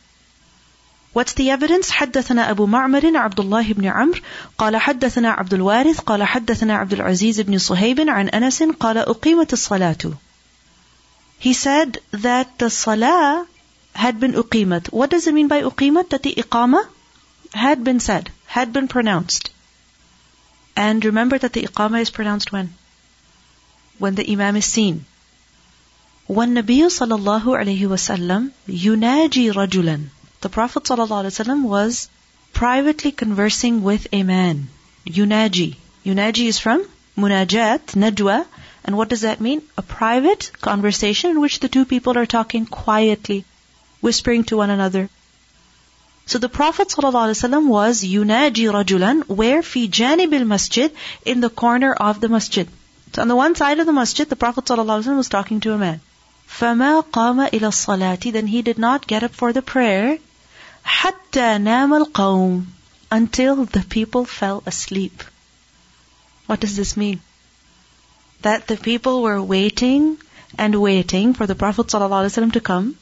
[1.14, 1.89] What's the evidence?
[1.91, 4.19] حدثنا أبو معمر عبد الله بن عمرو
[4.57, 10.14] قال حدثنا عبد الوارث قال حدثنا عبد العزيز بن صهيب عن أنس قال أقيمت الصلاة.
[11.39, 13.47] He said that the salah
[13.93, 14.91] had been uqimat.
[14.91, 16.10] What does it mean by uqimat?
[16.10, 16.85] That the iqama
[17.53, 19.52] had been said, had been pronounced.
[20.76, 22.73] And remember that the iqama is pronounced when?
[23.99, 25.06] When the imam is seen.
[26.30, 29.99] والنبي صلى الله عليه وسلم يناجي رجلا
[30.41, 32.07] The Prophet صلى الله عليه وسلم was
[32.53, 34.68] privately conversing with a man.
[35.07, 35.76] Yunaji.
[36.06, 36.85] Yunaji is from
[37.18, 38.45] munajat, najwa.
[38.84, 39.64] And what does that mean?
[39.76, 43.43] A private conversation in which the two people are talking quietly,
[44.02, 45.10] whispering to one another.
[46.27, 50.91] So the Prophet ﷺ was yunaji rajulan, where fi janib masjid,
[51.26, 52.68] in the corner of the masjid.
[53.14, 55.77] So on the one side of the masjid, the Prophet ﷺ was talking to a
[55.77, 56.02] man.
[56.47, 60.19] فَمَا قَامَ إِلَى الصَّلَاةِ Then he did not get up for the prayer.
[60.85, 62.65] حَتَّى نَامَ الْقَوْمِ
[63.11, 65.23] Until the people fell asleep.
[66.45, 67.22] What does this mean?
[68.41, 70.18] That the people were waiting
[70.57, 72.97] and waiting for the Prophet ﷺ to come.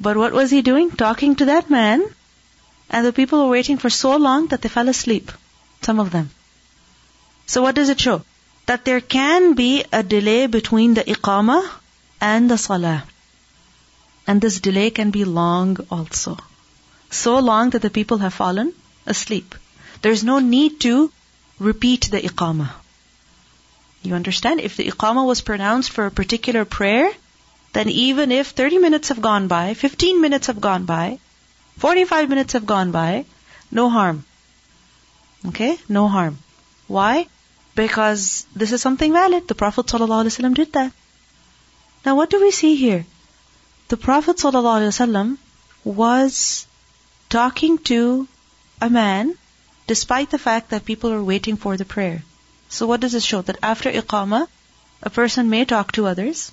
[0.00, 0.90] But what was he doing?
[0.90, 2.04] Talking to that man
[2.92, 5.32] and the people were waiting for so long that they fell asleep.
[5.80, 6.30] Some of them.
[7.46, 8.22] So what does it show?
[8.66, 11.68] That there can be a delay between the iqamah
[12.20, 13.04] and the salah.
[14.26, 16.36] And this delay can be long also.
[17.09, 18.73] So long that the people have fallen
[19.05, 19.55] asleep.
[20.01, 21.11] There's no need to
[21.59, 22.71] repeat the iqamah.
[24.03, 24.59] You understand?
[24.61, 27.09] If the iqamah was pronounced for a particular prayer,
[27.73, 31.19] then even if 30 minutes have gone by, 15 minutes have gone by,
[31.77, 33.25] 45 minutes have gone by,
[33.71, 34.25] no harm.
[35.47, 35.77] Okay?
[35.87, 36.37] No harm.
[36.87, 37.27] Why?
[37.75, 39.47] Because this is something valid.
[39.47, 40.91] The Prophet ﷺ did that.
[42.05, 43.05] Now what do we see here?
[43.89, 45.37] The Prophet ﷺ
[45.83, 46.67] was
[47.29, 48.27] talking to
[48.81, 49.35] a man
[49.87, 52.23] despite the fact that people are waiting for the prayer.
[52.69, 53.41] So what does this show?
[53.41, 54.47] That after iqamah,
[55.01, 56.51] a person may talk to others,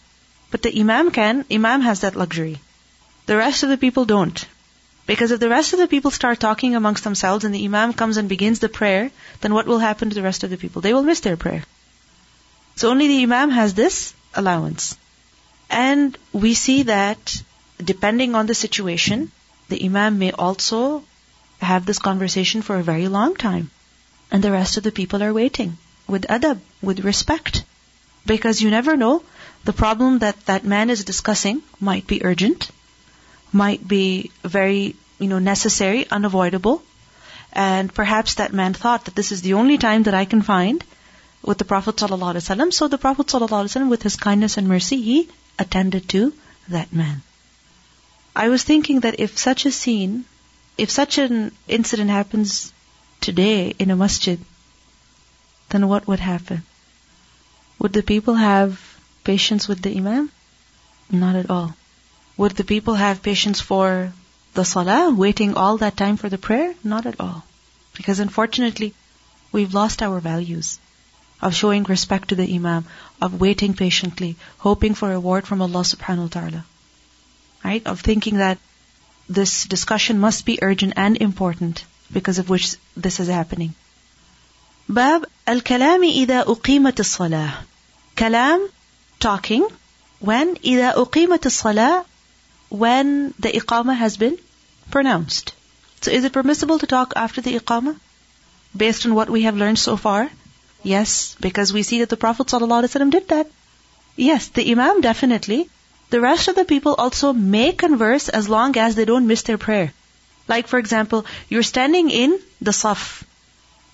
[0.50, 2.60] but the imam can, imam has that luxury.
[3.26, 4.44] The rest of the people don't.
[5.06, 8.16] Because if the rest of the people start talking amongst themselves and the Imam comes
[8.16, 9.10] and begins the prayer,
[9.42, 10.80] then what will happen to the rest of the people?
[10.80, 11.62] They will miss their prayer.
[12.76, 14.96] So only the Imam has this allowance.
[15.68, 17.42] And we see that
[17.82, 19.30] depending on the situation,
[19.68, 21.04] the Imam may also
[21.60, 23.70] have this conversation for a very long time.
[24.30, 25.76] And the rest of the people are waiting
[26.06, 27.64] with adab, with respect.
[28.26, 29.22] Because you never know,
[29.64, 32.70] the problem that that man is discussing might be urgent
[33.52, 36.82] might be very, you know, necessary, unavoidable.
[37.52, 40.82] And perhaps that man thought that this is the only time that I can find
[41.42, 42.72] with the Prophet ﷺ.
[42.72, 45.28] So the Prophet ﷺ, with his kindness and mercy, he
[45.58, 46.32] attended to
[46.68, 47.22] that man.
[48.36, 50.24] I was thinking that if such a scene,
[50.76, 52.72] if such an incident happens
[53.20, 54.40] today in a masjid,
[55.70, 56.64] then what would happen?
[57.78, 58.80] Would the people have
[59.22, 60.32] patience with the Imam?
[61.10, 61.76] Not at all.
[62.36, 64.12] Would the people have patience for
[64.54, 66.74] the salah, waiting all that time for the prayer?
[66.82, 67.44] Not at all.
[67.96, 68.94] Because unfortunately,
[69.52, 70.80] we've lost our values
[71.40, 72.86] of showing respect to the Imam,
[73.20, 76.64] of waiting patiently, hoping for reward from Allah subhanahu wa ta'ala
[77.63, 77.85] Right?
[77.85, 78.57] Of thinking that
[79.27, 83.73] this discussion must be urgent and important because of which this is happening.
[84.87, 87.53] Bab al-kalami إذا أقيمت الصلاة.
[88.15, 88.69] Kalam,
[89.19, 89.67] talking,
[90.19, 92.05] when إذا أقيمت الصلاة
[92.69, 94.37] when the iqamah has been
[94.91, 95.53] pronounced.
[96.01, 97.97] So is it permissible to talk after the iqamah?
[98.75, 100.29] Based on what we have learned so far?
[100.83, 103.47] Yes, because we see that the Prophet ﷺ did that.
[104.15, 105.69] Yes, the Imam definitely.
[106.14, 109.58] the rest of the people also may converse as long as they don't miss their
[109.58, 109.92] prayer.
[110.46, 113.24] Like for example, you're standing in the saf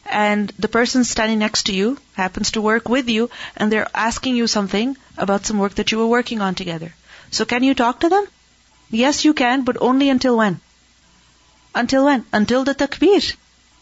[0.04, 4.36] and the person standing next to you happens to work with you and they're asking
[4.36, 6.94] you something about some work that you were working on together.
[7.30, 8.26] So can you talk to them?
[8.90, 10.60] Yes, you can, but only until when?
[11.74, 12.26] Until when?
[12.34, 13.34] Until the takbir.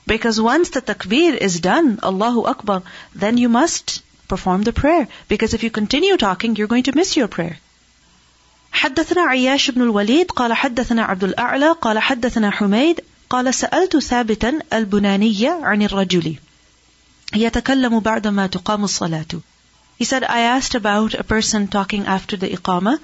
[0.06, 2.84] Because once the takbir is done, Allahu Akbar,
[3.16, 5.08] then you must perform the prayer.
[5.26, 7.58] Because if you continue talking, you're going to miss your prayer.
[8.72, 13.00] حدثنا عياش بن الوليد قال حدثنا عبد الأعلى قال حدثنا حميد
[13.30, 16.34] قال سألت ثابتا البناني عن الرجل.
[17.34, 19.40] يتكلم بعدما تقام الصلاة.
[19.98, 22.98] He said, I asked about a person talking after the iqamah.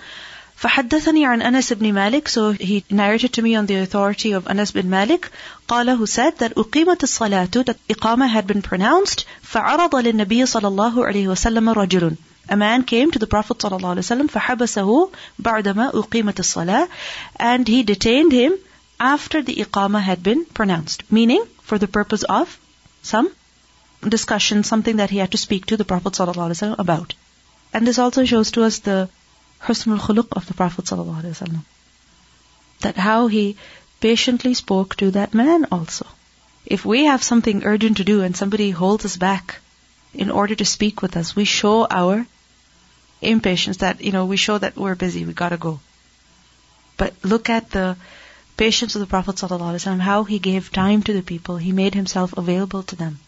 [0.56, 4.70] فحدثني عن أنس بن مالك so he narrated to me on the authority of Anas
[4.70, 5.30] bin Malik
[5.68, 11.06] قال who said that أقيمت الصلاة that iqamah had been pronounced فعرض للنبي صلى الله
[11.06, 12.16] عليه وسلم رجل.
[12.49, 15.11] a man came to the Prophet ﷺ فحبسه
[15.41, 16.87] بعدما أقيمت الصلاة
[17.35, 18.57] and he detained him
[18.99, 21.03] after the iqamah had been pronounced.
[21.11, 22.59] Meaning, for the purpose of
[23.01, 23.29] some
[24.07, 27.13] discussion, something that he had to speak to the Prophet ﷺ about.
[27.73, 29.09] And this also shows to us the
[29.61, 31.63] husnul khuluq of the Prophet ﷺ.
[32.81, 33.57] That how he
[33.99, 36.07] patiently spoke to that man also.
[36.65, 39.59] If we have something urgent to do and somebody holds us back
[40.13, 42.25] in order to speak with us, we show our
[43.24, 45.80] impatience that, you know, we show that we're busy, we gotta go.
[46.96, 47.96] But look at the
[48.56, 52.34] patience of the Prophet ﷺ, how he gave time to the people, he made himself
[52.36, 53.18] available to them.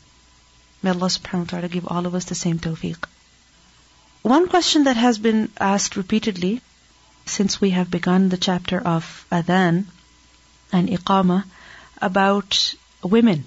[0.83, 3.09] May Allah subhanahu wa ta'ala give all of us the same tawfiq.
[4.23, 6.61] One question that has been asked repeatedly
[7.27, 9.85] since we have begun the chapter of Adhan
[10.73, 11.45] and Iqama
[12.01, 13.45] about women.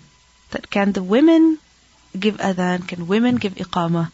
[0.52, 1.60] That can the women
[2.18, 2.88] give Adhan?
[2.88, 4.12] Can women give Iqama?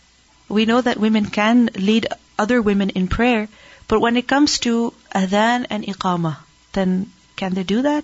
[0.50, 2.08] We know that women can lead
[2.38, 3.48] other women in prayer,
[3.88, 6.38] but when it comes to Adhan and Iqama,
[6.74, 8.04] then can they do that?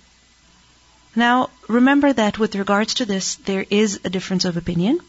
[1.14, 5.00] Now, remember that with regards to this, there is a difference of opinion.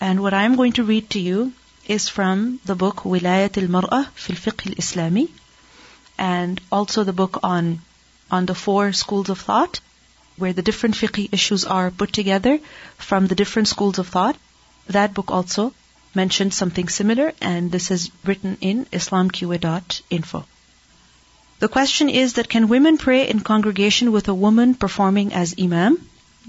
[0.00, 1.52] And what I'm going to read to you
[1.86, 5.28] is from the book Wilayat al-Mar'ah fil Fiqh al-Islami
[6.18, 7.80] and also the book on
[8.30, 9.80] on the four schools of thought
[10.36, 12.58] where the different fiqh issues are put together
[12.96, 14.36] from the different schools of thought.
[14.88, 15.72] That book also
[16.14, 20.44] mentioned something similar and this is written in islamqa.info.
[21.60, 25.96] The question is that can women pray in congregation with a woman performing as imam?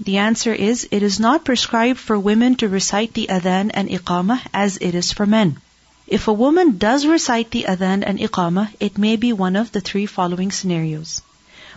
[0.00, 4.40] The answer is it is not prescribed for women to recite the adhan and iqamah
[4.52, 5.58] as it is for men.
[6.08, 9.80] If a woman does recite the adhan and iqamah, it may be one of the
[9.80, 11.22] three following scenarios.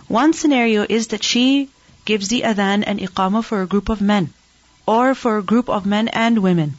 [0.08, 1.70] One scenario is that she
[2.04, 4.32] gives the adhan and iqamah for a group of men,
[4.84, 6.74] or for a group of men and women.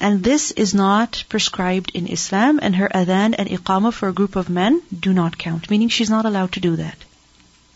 [0.00, 4.36] And this is not prescribed in Islam, and her adhan and iqamah for a group
[4.36, 6.96] of men do not count, meaning she's not allowed to do that.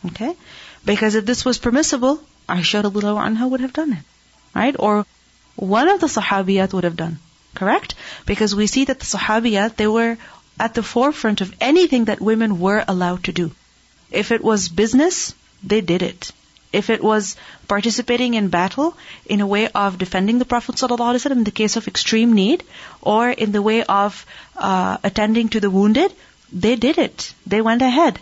[0.06, 0.36] Okay?
[0.84, 4.04] Because if this was permissible, Aisha anha would have done it.
[4.54, 4.76] Right?
[4.78, 5.04] Or
[5.56, 7.18] one of the Sahabiyat would have done.
[7.54, 7.94] Correct?
[8.24, 10.16] Because we see that the Sahabiyat, they were
[10.60, 13.50] at the forefront of anything that women were allowed to do.
[14.10, 16.32] If it was business, they did it
[16.72, 17.36] if it was
[17.68, 18.96] participating in battle
[19.26, 22.64] in a way of defending the Prophet ﷺ in the case of extreme need,
[23.00, 24.24] or in the way of
[24.56, 26.12] uh, attending to the wounded,
[26.52, 27.34] they did it.
[27.46, 28.18] They went ahead.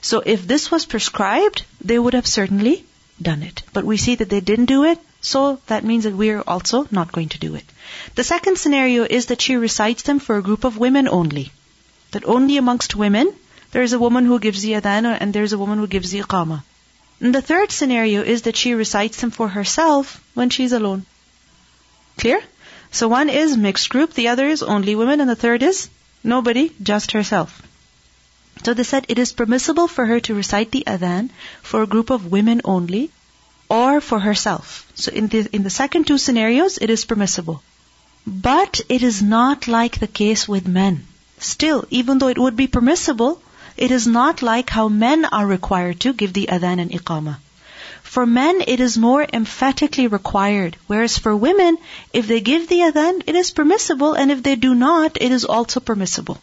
[0.00, 2.84] So if this was prescribed, they would have certainly
[3.20, 3.62] done it.
[3.72, 6.86] But we see that they didn't do it, so that means that we are also
[6.90, 7.64] not going to do it.
[8.14, 11.50] The second scenario is that she recites them for a group of women only.
[12.12, 13.32] That only amongst women,
[13.72, 16.10] there is a woman who gives the adhan and there is a woman who gives
[16.10, 16.62] the iqamah.
[17.20, 21.04] And the third scenario is that she recites them for herself when she's alone.
[22.16, 22.40] Clear?
[22.90, 25.88] So one is mixed group, the other is only women, and the third is
[26.22, 27.62] nobody, just herself.
[28.64, 31.30] So they said it is permissible for her to recite the adhan
[31.62, 33.10] for a group of women only,
[33.68, 34.90] or for herself.
[34.94, 37.62] So in the, in the second two scenarios, it is permissible.
[38.26, 41.06] But it is not like the case with men.
[41.38, 43.40] Still, even though it would be permissible,
[43.78, 47.36] it is not like how men are required to give the adhan and iqamah.
[48.02, 51.78] For men, it is more emphatically required, whereas for women,
[52.12, 55.44] if they give the adhan, it is permissible, and if they do not, it is
[55.44, 56.38] also permissible.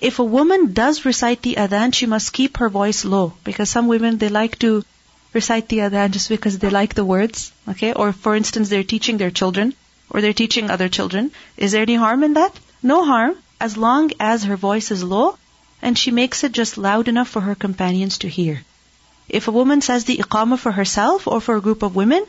[0.00, 3.86] If a woman does recite the adhan, she must keep her voice low, because some
[3.86, 4.84] women, they like to
[5.32, 7.94] recite the adhan just because they like the words, okay?
[7.94, 9.72] Or for instance, they're teaching their children,
[10.10, 11.30] or they're teaching other children.
[11.56, 12.60] Is there any harm in that?
[12.82, 15.38] No harm, as long as her voice is low
[15.82, 18.62] and she makes it just loud enough for her companions to hear.
[19.28, 22.24] If a woman says the iqamah for herself or for a group of women,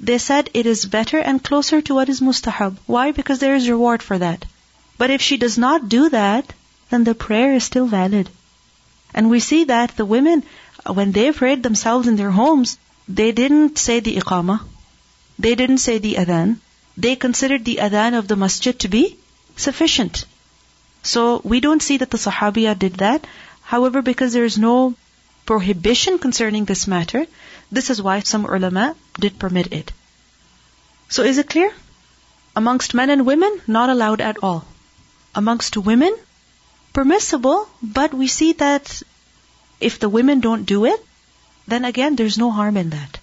[0.00, 2.76] they said it is better and closer to what is mustahab.
[2.86, 3.12] Why?
[3.12, 4.44] Because there is reward for that.
[4.98, 6.52] But if she does not do that,
[6.90, 8.28] then the prayer is still valid.
[9.14, 10.44] And we see that the women,
[10.86, 14.60] when they prayed themselves in their homes, they didn't say the iqamah,
[15.38, 16.56] they didn't say the adhan,
[16.96, 19.16] they considered the adhan of the masjid to be
[19.56, 20.24] sufficient.
[21.06, 23.26] So we don't see that the Sahabiya did that.
[23.62, 24.94] However, because there is no
[25.46, 27.26] prohibition concerning this matter,
[27.70, 29.92] this is why some ulama did permit it.
[31.08, 31.72] So is it clear?
[32.56, 34.64] Amongst men and women, not allowed at all.
[35.34, 36.16] Amongst women,
[36.92, 39.02] permissible, but we see that
[39.78, 41.00] if the women don't do it,
[41.68, 43.18] then again, there's no harm in that.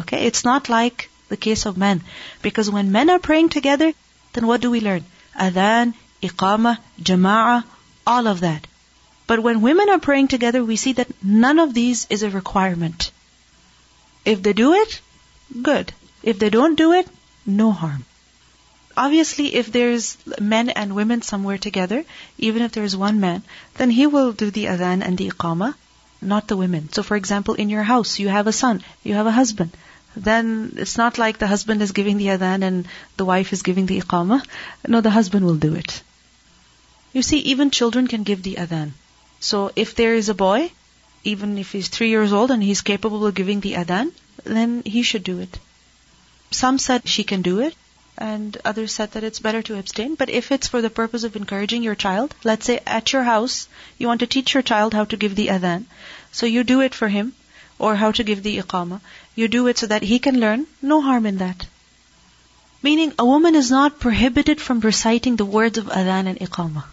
[0.00, 0.24] Okay?
[0.26, 2.02] It's not like the case of men.
[2.40, 3.92] Because when men are praying together,
[4.32, 5.04] then what do we learn?
[5.38, 7.64] Adhan, iqamah, jama'ah,
[8.06, 8.66] all of that.
[9.26, 13.10] But when women are praying together, we see that none of these is a requirement.
[14.24, 15.00] If they do it,
[15.62, 15.92] good.
[16.22, 17.08] If they don't do it,
[17.46, 18.04] no harm.
[18.96, 22.04] Obviously, if there's men and women somewhere together,
[22.38, 23.42] even if there's one man,
[23.76, 25.74] then he will do the adhan and the iqamah,
[26.20, 26.90] not the women.
[26.92, 29.70] So for example, in your house, you have a son, you have a husband.
[30.14, 32.86] Then it's not like the husband is giving the adhan and
[33.16, 34.44] the wife is giving the iqamah.
[34.86, 36.02] No, the husband will do it.
[37.12, 38.92] You see, even children can give the adhan.
[39.38, 40.72] So if there is a boy,
[41.24, 44.12] even if he's three years old and he's capable of giving the adhan,
[44.44, 45.58] then he should do it.
[46.50, 47.74] Some said she can do it,
[48.16, 50.14] and others said that it's better to abstain.
[50.14, 53.68] But if it's for the purpose of encouraging your child, let's say at your house,
[53.98, 55.84] you want to teach your child how to give the adhan,
[56.30, 57.34] so you do it for him,
[57.78, 59.00] or how to give the iqamah.
[59.34, 61.66] You do it so that he can learn, no harm in that.
[62.82, 66.84] Meaning, a woman is not prohibited from reciting the words of adhan and iqamah.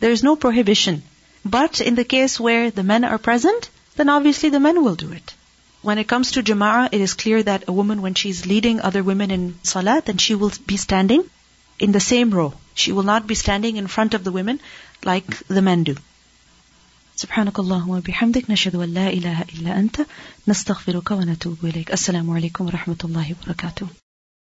[0.00, 1.02] There is no prohibition.
[1.44, 5.12] But in the case where the men are present, then obviously the men will do
[5.12, 5.34] it.
[5.82, 9.02] When it comes to jama'ah, it is clear that a woman, when she's leading other
[9.02, 11.24] women in salat, then she will be standing
[11.78, 12.54] in the same row.
[12.74, 14.60] She will not be standing in front of the women
[15.04, 15.96] like the men do.
[17.16, 20.06] سبحانك اللهم وبحمدك نشهد أن لا إله إلا أنت
[20.48, 23.86] نستغفرك ونتوب إليك السلام عليكم ورحمة الله وبركاته